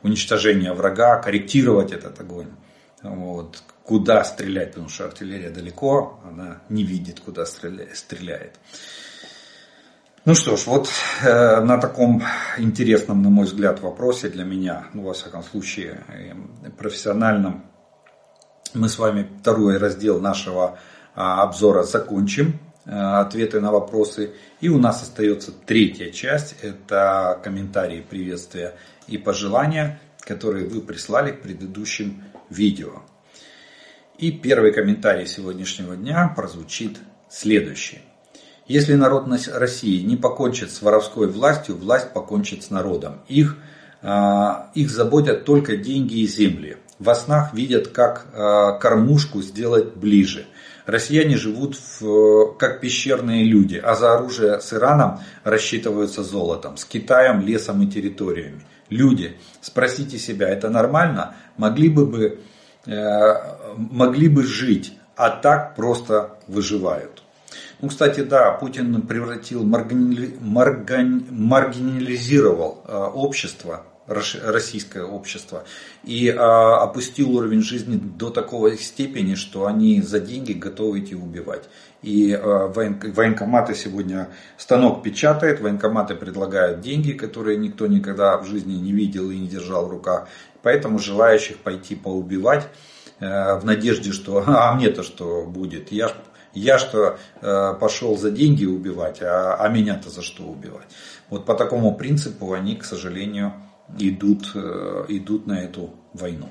уничтожения 0.04 0.74
врага, 0.74 1.18
корректировать 1.18 1.92
этот 1.92 2.20
огонь. 2.20 2.50
Вот. 3.02 3.64
Куда 3.84 4.24
стрелять, 4.24 4.70
потому 4.70 4.90
что 4.90 5.06
артиллерия 5.06 5.50
далеко, 5.50 6.20
она 6.30 6.62
не 6.70 6.84
видит, 6.84 7.20
куда 7.20 7.46
стреляет. 7.46 8.60
Ну 10.26 10.36
что 10.36 10.58
ж, 10.58 10.66
вот 10.68 10.90
э, 11.24 11.62
на 11.62 11.78
таком 11.78 12.22
интересном, 12.58 13.22
на 13.22 13.30
мой 13.30 13.46
взгляд, 13.46 13.80
вопросе 13.80 14.28
для 14.28 14.44
меня, 14.44 14.88
ну, 14.94 15.04
во 15.04 15.14
всяком 15.14 15.42
случае, 15.42 16.04
э, 16.10 16.34
профессиональном, 16.78 17.64
мы 18.74 18.90
с 18.90 19.00
вами 19.00 19.26
второй 19.40 19.78
раздел 19.78 20.20
нашего 20.20 20.80
э, 21.16 21.22
обзора 21.22 21.84
закончим, 21.84 22.60
ответы 22.88 23.60
на 23.60 23.72
вопросы. 23.72 24.32
И 24.62 24.70
у 24.70 24.78
нас 24.78 25.04
остается 25.04 25.52
третья 25.52 26.12
часть, 26.12 26.56
это 26.62 27.40
комментарии, 27.44 28.06
приветствия 28.08 28.76
и 29.08 29.18
пожелания, 29.18 30.00
которые 30.20 30.68
вы 30.68 30.82
прислали 30.82 31.32
к 31.32 31.42
предыдущим 31.42 32.24
видео. 32.50 33.02
И 34.18 34.32
первый 34.32 34.74
комментарий 34.74 35.28
сегодняшнего 35.28 35.96
дня 35.96 36.34
прозвучит 36.36 36.98
следующий. 37.30 38.00
Если 38.68 38.96
народ 38.96 39.28
России 39.54 40.02
не 40.02 40.18
покончит 40.18 40.72
с 40.72 40.82
воровской 40.82 41.28
властью, 41.28 41.78
власть 41.78 42.12
покончит 42.12 42.64
с 42.64 42.70
народом. 42.70 43.22
Их, 43.28 43.58
а, 44.02 44.72
их 44.74 44.90
заботят 44.90 45.46
только 45.46 45.78
деньги 45.78 46.16
и 46.16 46.28
земли. 46.28 46.78
Во 47.00 47.16
снах 47.16 47.54
видят, 47.54 47.90
как 47.90 48.26
а, 48.34 48.74
кормушку 48.74 49.42
сделать 49.42 49.96
ближе. 49.96 50.48
Россияне 50.88 51.36
живут 51.36 51.78
в, 52.00 52.54
как 52.58 52.80
пещерные 52.80 53.44
люди, 53.44 53.76
а 53.76 53.94
за 53.94 54.16
оружие 54.16 54.62
с 54.62 54.72
Ираном 54.74 55.20
рассчитываются 55.44 56.24
золотом, 56.24 56.78
с 56.78 56.86
Китаем, 56.86 57.42
лесом 57.42 57.84
и 57.84 57.88
территориями. 57.88 58.62
Люди, 58.90 59.36
спросите 59.60 60.18
себя, 60.18 60.48
это 60.48 60.70
нормально? 60.70 61.36
Могли 61.58 61.90
бы, 61.90 62.06
бы, 62.06 62.40
э, 62.86 63.34
могли 63.76 64.30
бы 64.30 64.44
жить, 64.44 64.94
а 65.18 65.30
так 65.30 65.76
просто 65.76 66.40
выживают. 66.48 67.22
Ну, 67.82 67.90
кстати, 67.90 68.22
да, 68.22 68.52
Путин 68.52 69.02
превратил, 69.02 69.66
маргини... 69.66 70.38
маргани... 70.40 71.26
маргинализировал 71.30 72.82
э, 72.88 72.98
общество, 72.98 73.84
российское 74.08 75.04
общество, 75.04 75.66
и 76.04 76.30
а, 76.30 76.82
опустил 76.82 77.36
уровень 77.36 77.62
жизни 77.62 77.98
до 77.98 78.30
такой 78.30 78.78
степени, 78.78 79.36
что 79.36 79.66
они 79.66 80.02
за 80.02 80.20
деньги 80.20 80.54
готовы 80.54 81.00
идти 81.00 81.16
убивать. 81.16 81.70
И 82.02 82.34
а, 82.34 82.68
военкоматы 82.68 83.76
сегодня 83.76 84.30
станок 84.58 85.04
печатает, 85.04 85.60
военкоматы 85.60 86.16
предлагают 86.16 86.82
деньги, 86.82 87.12
которые 87.12 87.58
никто 87.58 87.88
никогда 87.88 88.38
в 88.38 88.46
жизни 88.46 88.74
не 88.74 88.94
видел 88.94 89.30
и 89.30 89.38
не 89.38 89.48
держал 89.48 89.88
в 89.88 89.92
руках. 89.92 90.30
Поэтому 90.64 91.00
желающих 91.00 91.58
пойти 91.58 91.96
поубивать 91.96 92.68
в 93.20 93.62
надежде, 93.64 94.12
что 94.12 94.44
а 94.48 94.74
мне-то 94.76 95.04
что 95.04 95.44
будет, 95.44 95.92
я 95.92 96.12
я 96.58 96.80
что 96.80 97.18
э, 97.42 97.74
пошел 97.80 98.18
за 98.18 98.32
деньги 98.32 98.66
убивать, 98.66 99.22
а, 99.22 99.56
а 99.56 99.70
меня-то 99.70 100.10
за 100.10 100.22
что 100.22 100.44
убивать? 100.44 100.88
Вот 101.30 101.46
по 101.46 101.54
такому 101.54 101.96
принципу 101.96 102.54
они, 102.54 102.76
к 102.76 102.84
сожалению, 102.84 103.54
идут, 104.00 104.52
э, 104.56 105.06
идут 105.10 105.48
на 105.48 105.64
эту 105.64 105.94
войну. 106.14 106.50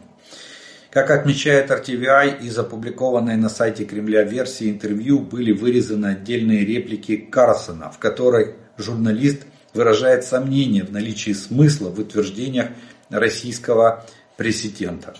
Как 0.91 1.11
отмечает 1.11 1.71
RTVI, 1.71 2.43
из 2.43 2.59
опубликованной 2.59 3.37
на 3.37 3.51
сайте 3.51 3.85
Кремля 3.85 4.23
версии 4.23 4.71
интервью 4.71 5.21
были 5.21 5.53
вырезаны 5.53 6.07
отдельные 6.07 6.65
реплики 6.65 7.17
Карлсона, 7.17 7.91
в 7.91 7.99
которой 7.99 8.55
журналист 8.79 9.43
выражает 9.75 10.25
сомнение 10.25 10.85
в 10.85 10.93
наличии 10.93 11.33
смысла 11.33 11.91
в 11.91 12.01
утверждениях 12.01 12.69
российского 13.11 14.07
президента. 14.37 15.15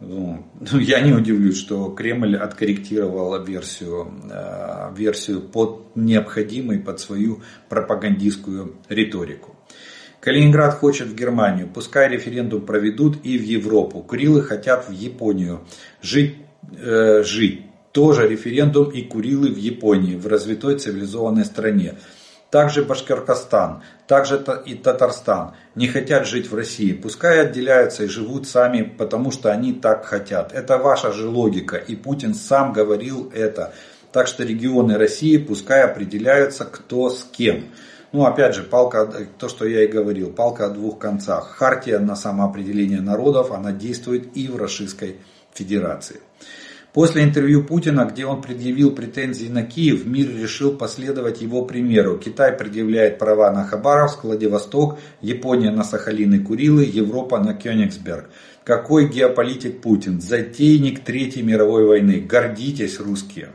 Ну, 0.00 0.46
ну, 0.58 0.78
я 0.78 1.00
не 1.00 1.12
удивлюсь, 1.12 1.58
что 1.58 1.90
Кремль 1.90 2.36
откорректировал 2.36 3.44
версию, 3.44 4.10
э, 4.30 4.94
версию 4.96 5.42
под 5.42 5.94
необходимой, 5.94 6.78
под 6.78 7.00
свою 7.00 7.42
пропагандистскую 7.68 8.76
риторику. 8.88 9.56
Калининград 10.20 10.74
хочет 10.74 11.08
в 11.08 11.14
Германию, 11.14 11.68
пускай 11.72 12.08
референдум 12.08 12.66
проведут 12.66 13.24
и 13.24 13.38
в 13.38 13.42
Европу. 13.42 14.00
Курилы 14.00 14.42
хотят 14.42 14.88
в 14.88 14.92
Японию. 14.92 15.60
Жить, 16.02 16.36
э, 16.78 17.22
жить. 17.24 17.62
Тоже 17.92 18.28
референдум 18.28 18.90
и 18.90 19.02
Курилы 19.02 19.48
в 19.48 19.56
Японии, 19.56 20.16
в 20.16 20.26
развитой 20.26 20.78
цивилизованной 20.78 21.44
стране 21.44 21.96
также 22.50 22.82
Башкортостан, 22.84 23.82
также 24.06 24.44
и 24.66 24.74
Татарстан 24.74 25.54
не 25.74 25.86
хотят 25.86 26.26
жить 26.26 26.50
в 26.50 26.54
России. 26.54 26.92
Пускай 26.92 27.40
отделяются 27.40 28.04
и 28.04 28.08
живут 28.08 28.48
сами, 28.48 28.82
потому 28.82 29.30
что 29.30 29.52
они 29.52 29.72
так 29.72 30.04
хотят. 30.04 30.52
Это 30.52 30.76
ваша 30.76 31.12
же 31.12 31.28
логика, 31.28 31.76
и 31.76 31.94
Путин 31.94 32.34
сам 32.34 32.72
говорил 32.72 33.30
это. 33.34 33.72
Так 34.12 34.26
что 34.26 34.42
регионы 34.42 34.98
России 34.98 35.36
пускай 35.38 35.84
определяются 35.84 36.64
кто 36.64 37.10
с 37.10 37.22
кем. 37.24 37.66
Ну, 38.12 38.24
опять 38.24 38.56
же, 38.56 38.64
палка, 38.64 39.06
то, 39.38 39.48
что 39.48 39.66
я 39.66 39.84
и 39.84 39.86
говорил, 39.86 40.32
палка 40.32 40.66
о 40.66 40.70
двух 40.70 40.98
концах. 40.98 41.50
Хартия 41.50 42.00
на 42.00 42.16
самоопределение 42.16 43.00
народов, 43.00 43.52
она 43.52 43.70
действует 43.70 44.36
и 44.36 44.48
в 44.48 44.56
Российской 44.56 45.16
Федерации. 45.54 46.20
После 46.92 47.22
интервью 47.22 47.62
Путина, 47.62 48.04
где 48.04 48.26
он 48.26 48.42
предъявил 48.42 48.90
претензии 48.90 49.46
на 49.46 49.62
Киев, 49.62 50.06
мир 50.06 50.28
решил 50.28 50.76
последовать 50.76 51.40
его 51.40 51.64
примеру. 51.64 52.18
Китай 52.18 52.52
предъявляет 52.52 53.18
права 53.20 53.52
на 53.52 53.64
Хабаровск, 53.64 54.24
Владивосток, 54.24 54.98
Япония 55.20 55.70
на 55.70 55.84
Сахалин 55.84 56.34
и 56.34 56.38
Курилы, 56.40 56.82
Европа 56.84 57.38
на 57.38 57.54
Кёнигсберг. 57.54 58.30
Какой 58.64 59.08
геополитик 59.08 59.80
Путин? 59.80 60.20
Затейник 60.20 61.04
Третьей 61.04 61.44
мировой 61.44 61.86
войны. 61.86 62.20
Гордитесь, 62.20 62.98
русские. 62.98 63.50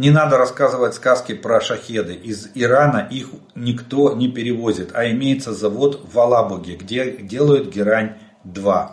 Не 0.00 0.08
надо 0.08 0.38
рассказывать 0.38 0.94
сказки 0.94 1.34
про 1.34 1.60
шахеды. 1.60 2.14
Из 2.14 2.48
Ирана 2.54 3.06
их 3.10 3.28
никто 3.54 4.14
не 4.14 4.28
перевозит, 4.28 4.92
а 4.94 5.06
имеется 5.10 5.52
завод 5.52 6.00
в 6.10 6.18
Алабуге, 6.18 6.76
где 6.76 7.18
делают 7.18 7.68
герань-2. 7.68 8.88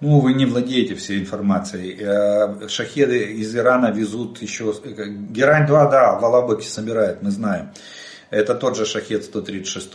Ну, 0.00 0.20
вы 0.20 0.34
не 0.34 0.44
владеете 0.44 0.94
всей 0.94 1.20
информацией. 1.20 1.96
Э, 1.98 2.68
шахеды 2.68 3.32
из 3.32 3.56
Ирана 3.56 3.92
везут 3.92 4.42
еще... 4.42 4.74
Э, 4.84 5.06
Герань-2, 5.06 5.90
да, 5.90 6.18
в 6.18 6.24
Алабаке 6.26 6.68
собирает, 6.68 7.22
мы 7.22 7.30
знаем. 7.30 7.70
Это 8.28 8.54
тот 8.54 8.76
же 8.76 8.84
шахет 8.84 9.24
136. 9.24 9.90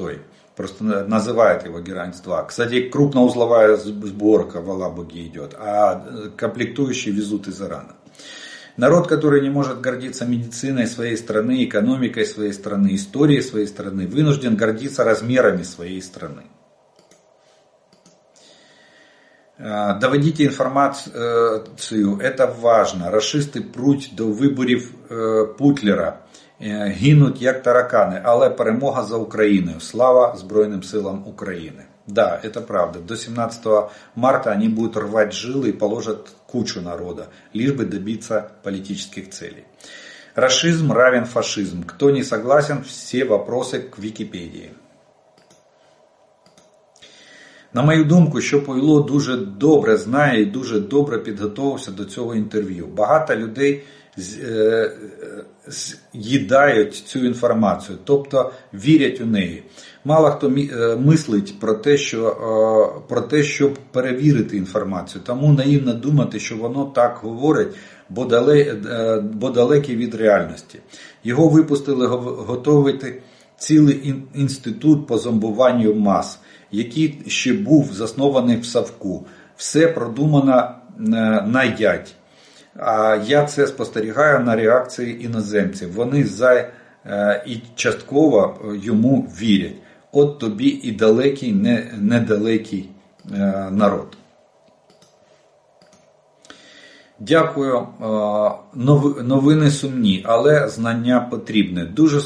Просто 0.55 0.83
называют 0.83 1.65
его 1.65 1.81
Герань-2. 1.81 2.47
Кстати, 2.47 2.89
крупноузловая 2.89 3.77
сборка 3.77 4.61
в 4.61 4.71
Алабуге 4.71 5.27
идет, 5.27 5.53
а 5.55 6.03
комплектующие 6.35 7.13
везут 7.13 7.47
из 7.47 7.61
Ирана. 7.61 7.96
Народ, 8.76 9.06
который 9.06 9.42
не 9.42 9.50
может 9.50 9.80
гордиться 9.80 10.24
медициной 10.24 10.86
своей 10.86 11.16
страны, 11.16 11.64
экономикой 11.64 12.24
своей 12.24 12.52
страны, 12.52 12.94
историей 12.94 13.42
своей 13.42 13.66
страны, 13.66 14.06
вынужден 14.06 14.56
гордиться 14.56 15.04
размерами 15.04 15.62
своей 15.62 16.00
страны. 16.00 16.42
Е, 19.60 19.98
доводите 20.00 20.44
інформацію, 20.44 21.14
це 21.76 21.96
важно. 22.60 23.10
Рашисти 23.10 23.60
пруть 23.60 24.12
до 24.16 24.26
виборів 24.26 24.94
е, 25.10 25.44
Путлера, 25.58 26.18
е, 26.60 26.94
гинуть 26.98 27.42
як 27.42 27.62
таракани, 27.62 28.20
але 28.24 28.50
перемога 28.50 29.02
за 29.02 29.16
Україною. 29.16 29.80
Слава 29.80 30.36
Збройним 30.36 30.82
силам 30.82 31.24
України. 31.26 31.82
Да, 32.06 32.38
это 32.42 32.60
правда. 32.60 32.98
До 32.98 33.16
17 33.16 33.64
марта 34.14 34.50
они 34.50 34.68
будут 34.68 34.96
рвать 34.96 35.32
жилы 35.32 35.70
и 35.70 35.72
положат 35.72 36.30
кучу 36.46 36.80
народа, 36.80 37.28
лишь 37.52 37.72
бы 37.72 37.84
добиться 37.84 38.52
политических 38.62 39.30
целей. 39.30 39.64
Рашизм 40.34 40.92
равен 40.92 41.26
фашизм. 41.26 41.84
Кто 41.84 42.10
не 42.10 42.22
согласен, 42.22 42.82
все 42.82 43.24
вопросы 43.24 43.80
к 43.80 43.98
Википедии. 43.98 44.70
На 47.74 47.82
мою 47.82 48.04
думку, 48.04 48.40
що 48.40 48.64
Пойло 48.64 49.00
дуже 49.00 49.36
добре 49.36 49.96
знає 49.96 50.42
і 50.42 50.46
дуже 50.46 50.80
добре 50.80 51.18
підготувався 51.18 51.90
до 51.90 52.04
цього 52.04 52.34
інтерв'ю. 52.34 52.86
Багато 52.86 53.36
людей 53.36 53.82
е, 54.42 54.92
з'їдають 55.66 56.94
цю 56.94 57.26
інформацію, 57.26 57.98
тобто 58.04 58.52
вірять 58.74 59.20
у 59.20 59.26
неї. 59.26 59.62
Мало 60.07 60.31
хто 60.31 60.47
е, 60.47 60.95
мислить 60.95 61.59
про 61.59 61.73
те, 61.73 61.97
що, 61.97 62.27
е, 62.27 63.01
про 63.07 63.21
те, 63.21 63.43
щоб 63.43 63.73
перевірити 63.91 64.57
інформацію. 64.57 65.21
Тому 65.25 65.53
наївно 65.53 65.93
думати, 65.93 66.39
що 66.39 66.57
воно 66.57 66.85
так 66.85 67.19
говорить, 67.21 67.67
бо, 68.09 68.25
дале, 68.25 68.75
бо 69.33 69.49
далекі 69.49 69.95
від 69.95 70.15
реальності. 70.15 70.79
Його 71.23 71.49
випустили 71.49 72.07
готувати 72.07 73.21
цілий 73.57 74.15
інститут 74.35 75.07
по 75.07 75.17
зомбуванню 75.17 75.93
мас 75.93 76.39
який 76.71 77.19
ще 77.27 77.53
був 77.53 77.93
заснований 77.93 78.57
в 78.57 78.65
Савку. 78.65 79.25
Все 79.57 79.87
продумано 79.87 80.71
е, 80.99 81.01
на 81.47 81.63
ять. 81.79 82.15
А 82.75 83.19
я 83.25 83.45
це 83.45 83.67
спостерігаю 83.67 84.39
на 84.39 84.55
реакції 84.55 85.25
іноземців. 85.25 85.93
Вони 85.93 86.23
за 86.23 86.69
і 87.45 87.57
частково 87.75 88.59
йому 88.83 89.31
вірять. 89.41 89.75
От 90.17 90.39
тобі 90.39 90.67
і 90.83 90.91
далекий, 90.91 91.53
недалекий 91.99 92.89
народ. 93.71 94.17
Дякую. 97.19 97.87
Новини 99.23 99.71
сумні, 99.71 100.25
але 100.27 100.67
знання 100.69 101.27
потрібне. 101.31 101.85
Дуже 101.85 102.21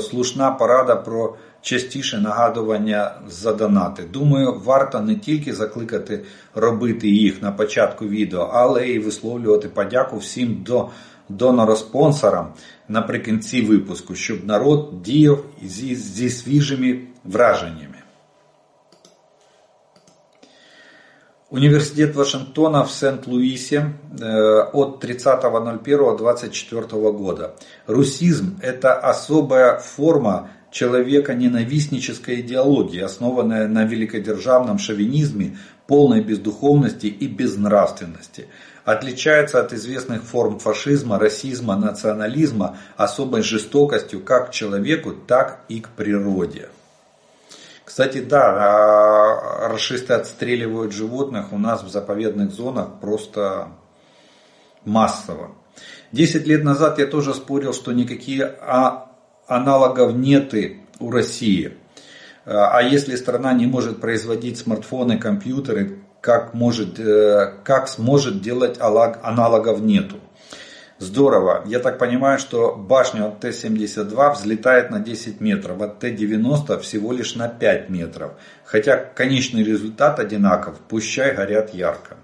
слушна 0.00 0.50
порада 0.50 0.96
про 0.96 1.36
частіше 1.62 2.18
нагадування 2.18 3.14
за 3.28 3.52
донати. 3.52 4.02
Думаю, 4.12 4.60
варто 4.64 5.00
не 5.00 5.14
тільки 5.14 5.54
закликати 5.54 6.24
робити 6.54 7.08
їх 7.08 7.42
на 7.42 7.52
початку 7.52 8.06
відео, 8.06 8.50
але 8.52 8.86
й 8.88 8.98
висловлювати 8.98 9.68
подяку 9.68 10.16
всім 10.16 10.62
до 10.66 10.88
донороспонсорам 11.28 12.48
наприкінці 12.88 13.62
випуску, 13.62 14.14
щоб 14.14 14.46
народ 14.46 15.02
діяв 15.02 15.44
зі, 15.62 15.94
зі 15.94 16.30
свіжими 16.30 16.98
враженнями. 17.24 18.00
Университет 21.50 22.14
Вашингтона 22.14 22.84
в 22.84 22.92
Сент-Луисе 22.92 23.94
от 24.72 25.04
30.01.24 25.04 27.12
года. 27.12 27.56
Русизм– 27.88 28.60
это 28.62 28.94
особая 28.94 29.78
форма 29.78 30.50
человека-ненавистнической 30.70 32.42
идеологии, 32.42 33.00
основанная 33.00 33.66
на 33.66 33.84
великодержавном 33.84 34.78
шовинизме, 34.78 35.58
полной 35.88 36.22
бездуховности 36.22 37.06
и 37.06 37.26
безнравственности. 37.26 38.46
Отличается 38.84 39.60
от 39.60 39.72
известных 39.72 40.22
форм 40.22 40.60
фашизма, 40.60 41.18
расизма, 41.18 41.74
национализма 41.76 42.78
особой 42.96 43.42
жестокостью 43.42 44.20
как 44.20 44.50
к 44.50 44.52
человеку, 44.52 45.12
так 45.12 45.64
и 45.68 45.80
к 45.80 45.88
природе. 45.88 46.68
Кстати, 47.90 48.20
да, 48.20 49.64
а 49.64 49.68
расисты 49.68 50.12
отстреливают 50.12 50.92
животных 50.92 51.52
у 51.52 51.58
нас 51.58 51.82
в 51.82 51.88
заповедных 51.88 52.52
зонах 52.52 53.00
просто 53.00 53.70
массово. 54.84 55.56
Десять 56.12 56.46
лет 56.46 56.62
назад 56.62 57.00
я 57.00 57.06
тоже 57.08 57.34
спорил, 57.34 57.72
что 57.72 57.90
никакие 57.90 58.44
а 58.44 59.10
аналогов 59.48 60.14
нет 60.14 60.54
у 61.00 61.10
России. 61.10 61.78
А 62.44 62.80
если 62.80 63.16
страна 63.16 63.54
не 63.54 63.66
может 63.66 64.00
производить 64.00 64.58
смартфоны, 64.58 65.18
компьютеры, 65.18 65.98
как, 66.20 66.54
может, 66.54 67.00
э, 67.00 67.54
как 67.64 67.88
сможет 67.88 68.40
делать 68.40 68.76
аналогов 68.78 69.80
нету? 69.80 70.18
Здорово. 70.99 71.63
Я 71.65 71.79
так 71.79 71.97
понимаю, 71.97 72.39
что 72.39 72.75
башня 72.75 73.27
от 73.27 73.39
Т-72 73.41 74.33
взлетает 74.33 74.91
на 74.91 74.99
10 74.99 75.41
метров, 75.41 75.81
от 75.81 75.99
Т-90 75.99 76.79
всего 76.79 77.11
лишь 77.11 77.35
на 77.35 77.49
5 77.49 77.89
метров. 77.89 78.31
Хотя 78.63 78.95
конечный 78.97 79.63
результат 79.63 80.19
одинаков, 80.19 80.79
пущай 80.87 81.35
горят 81.35 81.73
ярко. 81.73 82.15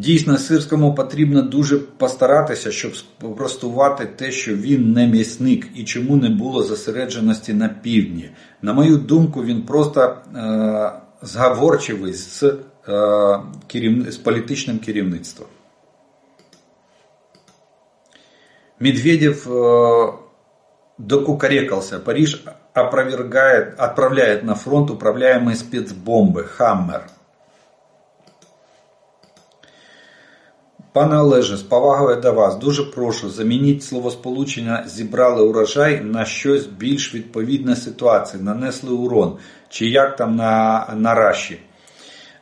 Дійсно, 0.00 0.38
сирському 0.38 0.94
потрібно 0.94 1.42
дуже 1.42 1.78
постаратися, 1.78 2.70
щоб 2.70 2.96
спростувати 2.96 4.06
те, 4.06 4.30
що 4.30 4.56
він 4.56 4.92
не 4.92 5.06
м'ясник 5.06 5.66
і 5.74 5.84
чому 5.84 6.16
не 6.16 6.28
було 6.28 6.62
зосередженості 6.62 7.52
на 7.52 7.68
півдні. 7.68 8.30
На 8.62 8.72
мою 8.72 8.96
думку, 8.96 9.44
він 9.44 9.62
просто 9.62 10.16
е, 10.36 10.92
зговорчивий 11.22 12.12
з, 12.12 12.42
е, 12.42 12.52
керів... 12.52 12.73
з 14.10 14.16
політичним 14.16 14.78
керівництвом. 14.78 15.48
Медведев 18.80 19.46
э, 19.46 20.12
докукарекался. 20.98 21.98
Париж 21.98 22.44
опровергает, 22.74 23.78
отправляет 23.78 24.42
на 24.42 24.54
фронт 24.54 24.90
управляемые 24.90 25.56
спецбомбы 25.56 26.44
«Хаммер». 26.44 27.10
Пане 30.92 31.18
Олеже, 31.18 31.56
з 31.56 31.62
повагою 31.62 32.20
до 32.20 32.32
вас, 32.32 32.56
дуже 32.56 32.84
прошу 32.84 33.30
замініть 33.30 33.84
словосполучення 33.84 34.84
зібрали 34.86 35.42
урожай 35.42 36.00
на 36.00 36.24
щось 36.24 36.66
більш 36.66 37.14
відповідне 37.14 37.76
ситуації, 37.76 38.42
нанесли 38.42 38.90
урон, 38.90 39.38
чи 39.68 39.86
як 39.88 40.16
там 40.16 40.36
на, 40.36 40.86
на 40.96 41.14
раші. 41.14 41.60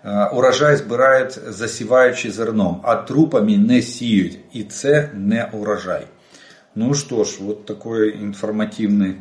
Е, 0.04 0.24
урожай 0.26 0.76
збирають 0.76 1.38
засіваючи 1.48 2.30
зерном, 2.30 2.80
а 2.84 2.96
трупами 2.96 3.56
не 3.56 3.82
сіють. 3.82 4.38
І 4.52 4.64
це 4.64 5.10
не 5.14 5.48
урожай. 5.52 6.06
Ну 6.74 6.94
що 6.94 7.24
ж, 7.24 7.38
от 7.48 7.66
такий 7.66 8.22
інформативний 8.22 9.16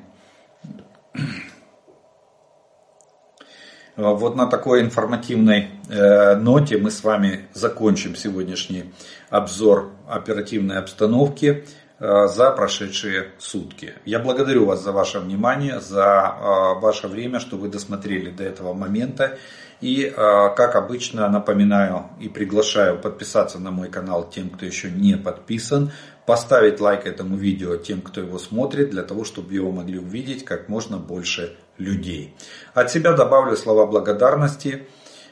Вот 3.98 4.36
на 4.36 4.46
такой 4.46 4.82
информативной 4.82 5.70
э, 5.90 6.36
ноте 6.36 6.78
мы 6.78 6.92
с 6.92 7.04
вами 7.04 7.48
закончим 7.54 8.16
сегодняшний 8.16 8.94
обзор 9.32 9.90
оперативной 10.08 10.78
обстановки 10.78 11.66
э, 12.00 12.28
за 12.28 12.52
прошедшие 12.52 13.32
сутки. 13.40 13.96
Я 14.06 14.20
благодарю 14.20 14.66
вас 14.66 14.84
за 14.84 14.92
ваше 14.92 15.20
внимание, 15.20 15.80
за 15.80 16.36
э, 16.40 16.80
ваше 16.80 17.08
время, 17.08 17.40
что 17.40 17.58
вы 17.58 17.70
досмотрели 17.70 18.30
до 18.30 18.44
этого 18.44 18.74
момента. 18.74 19.40
И, 19.82 20.12
как 20.16 20.76
обычно, 20.76 21.30
напоминаю 21.30 22.06
и 22.20 22.30
приглашаю 22.30 22.98
подписаться 22.98 23.60
на 23.60 23.70
мой 23.70 23.90
канал 23.90 24.28
тем, 24.28 24.50
кто 24.50 24.66
еще 24.66 24.90
не 24.90 25.18
подписан, 25.18 25.92
поставить 26.26 26.82
лайк 26.82 27.06
этому 27.06 27.38
видео 27.38 27.78
тем, 27.78 28.02
кто 28.02 28.22
его 28.22 28.40
смотрит, 28.40 28.90
для 28.90 29.04
того, 29.04 29.24
чтобы 29.24 29.54
его 29.54 29.72
могли 29.72 30.00
увидеть 30.00 30.46
как 30.46 30.68
можно 30.68 30.98
больше 30.98 31.56
людей. 31.78 32.36
От 32.74 32.92
себя 32.92 33.14
добавлю 33.14 33.56
слова 33.56 33.86
благодарности 33.86 34.82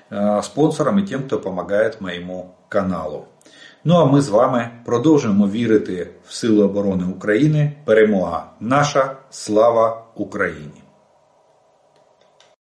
э, 0.10 0.44
спонсорам 0.44 1.00
і 1.00 1.04
тим, 1.04 1.20
хто 1.20 1.36
допомагає 1.36 1.94
моєму 2.00 2.56
каналу. 2.70 3.26
Ну 3.84 3.96
а 3.96 4.06
ми 4.06 4.22
з 4.22 4.30
вами 4.30 4.70
продовжуємо 4.86 5.48
вірити 5.48 6.10
в 6.28 6.34
Сили 6.34 6.64
оборони 6.64 7.06
України. 7.06 7.72
Перемога 7.86 8.52
наша, 8.60 9.18
слава 9.30 10.06
Україні! 10.16 10.79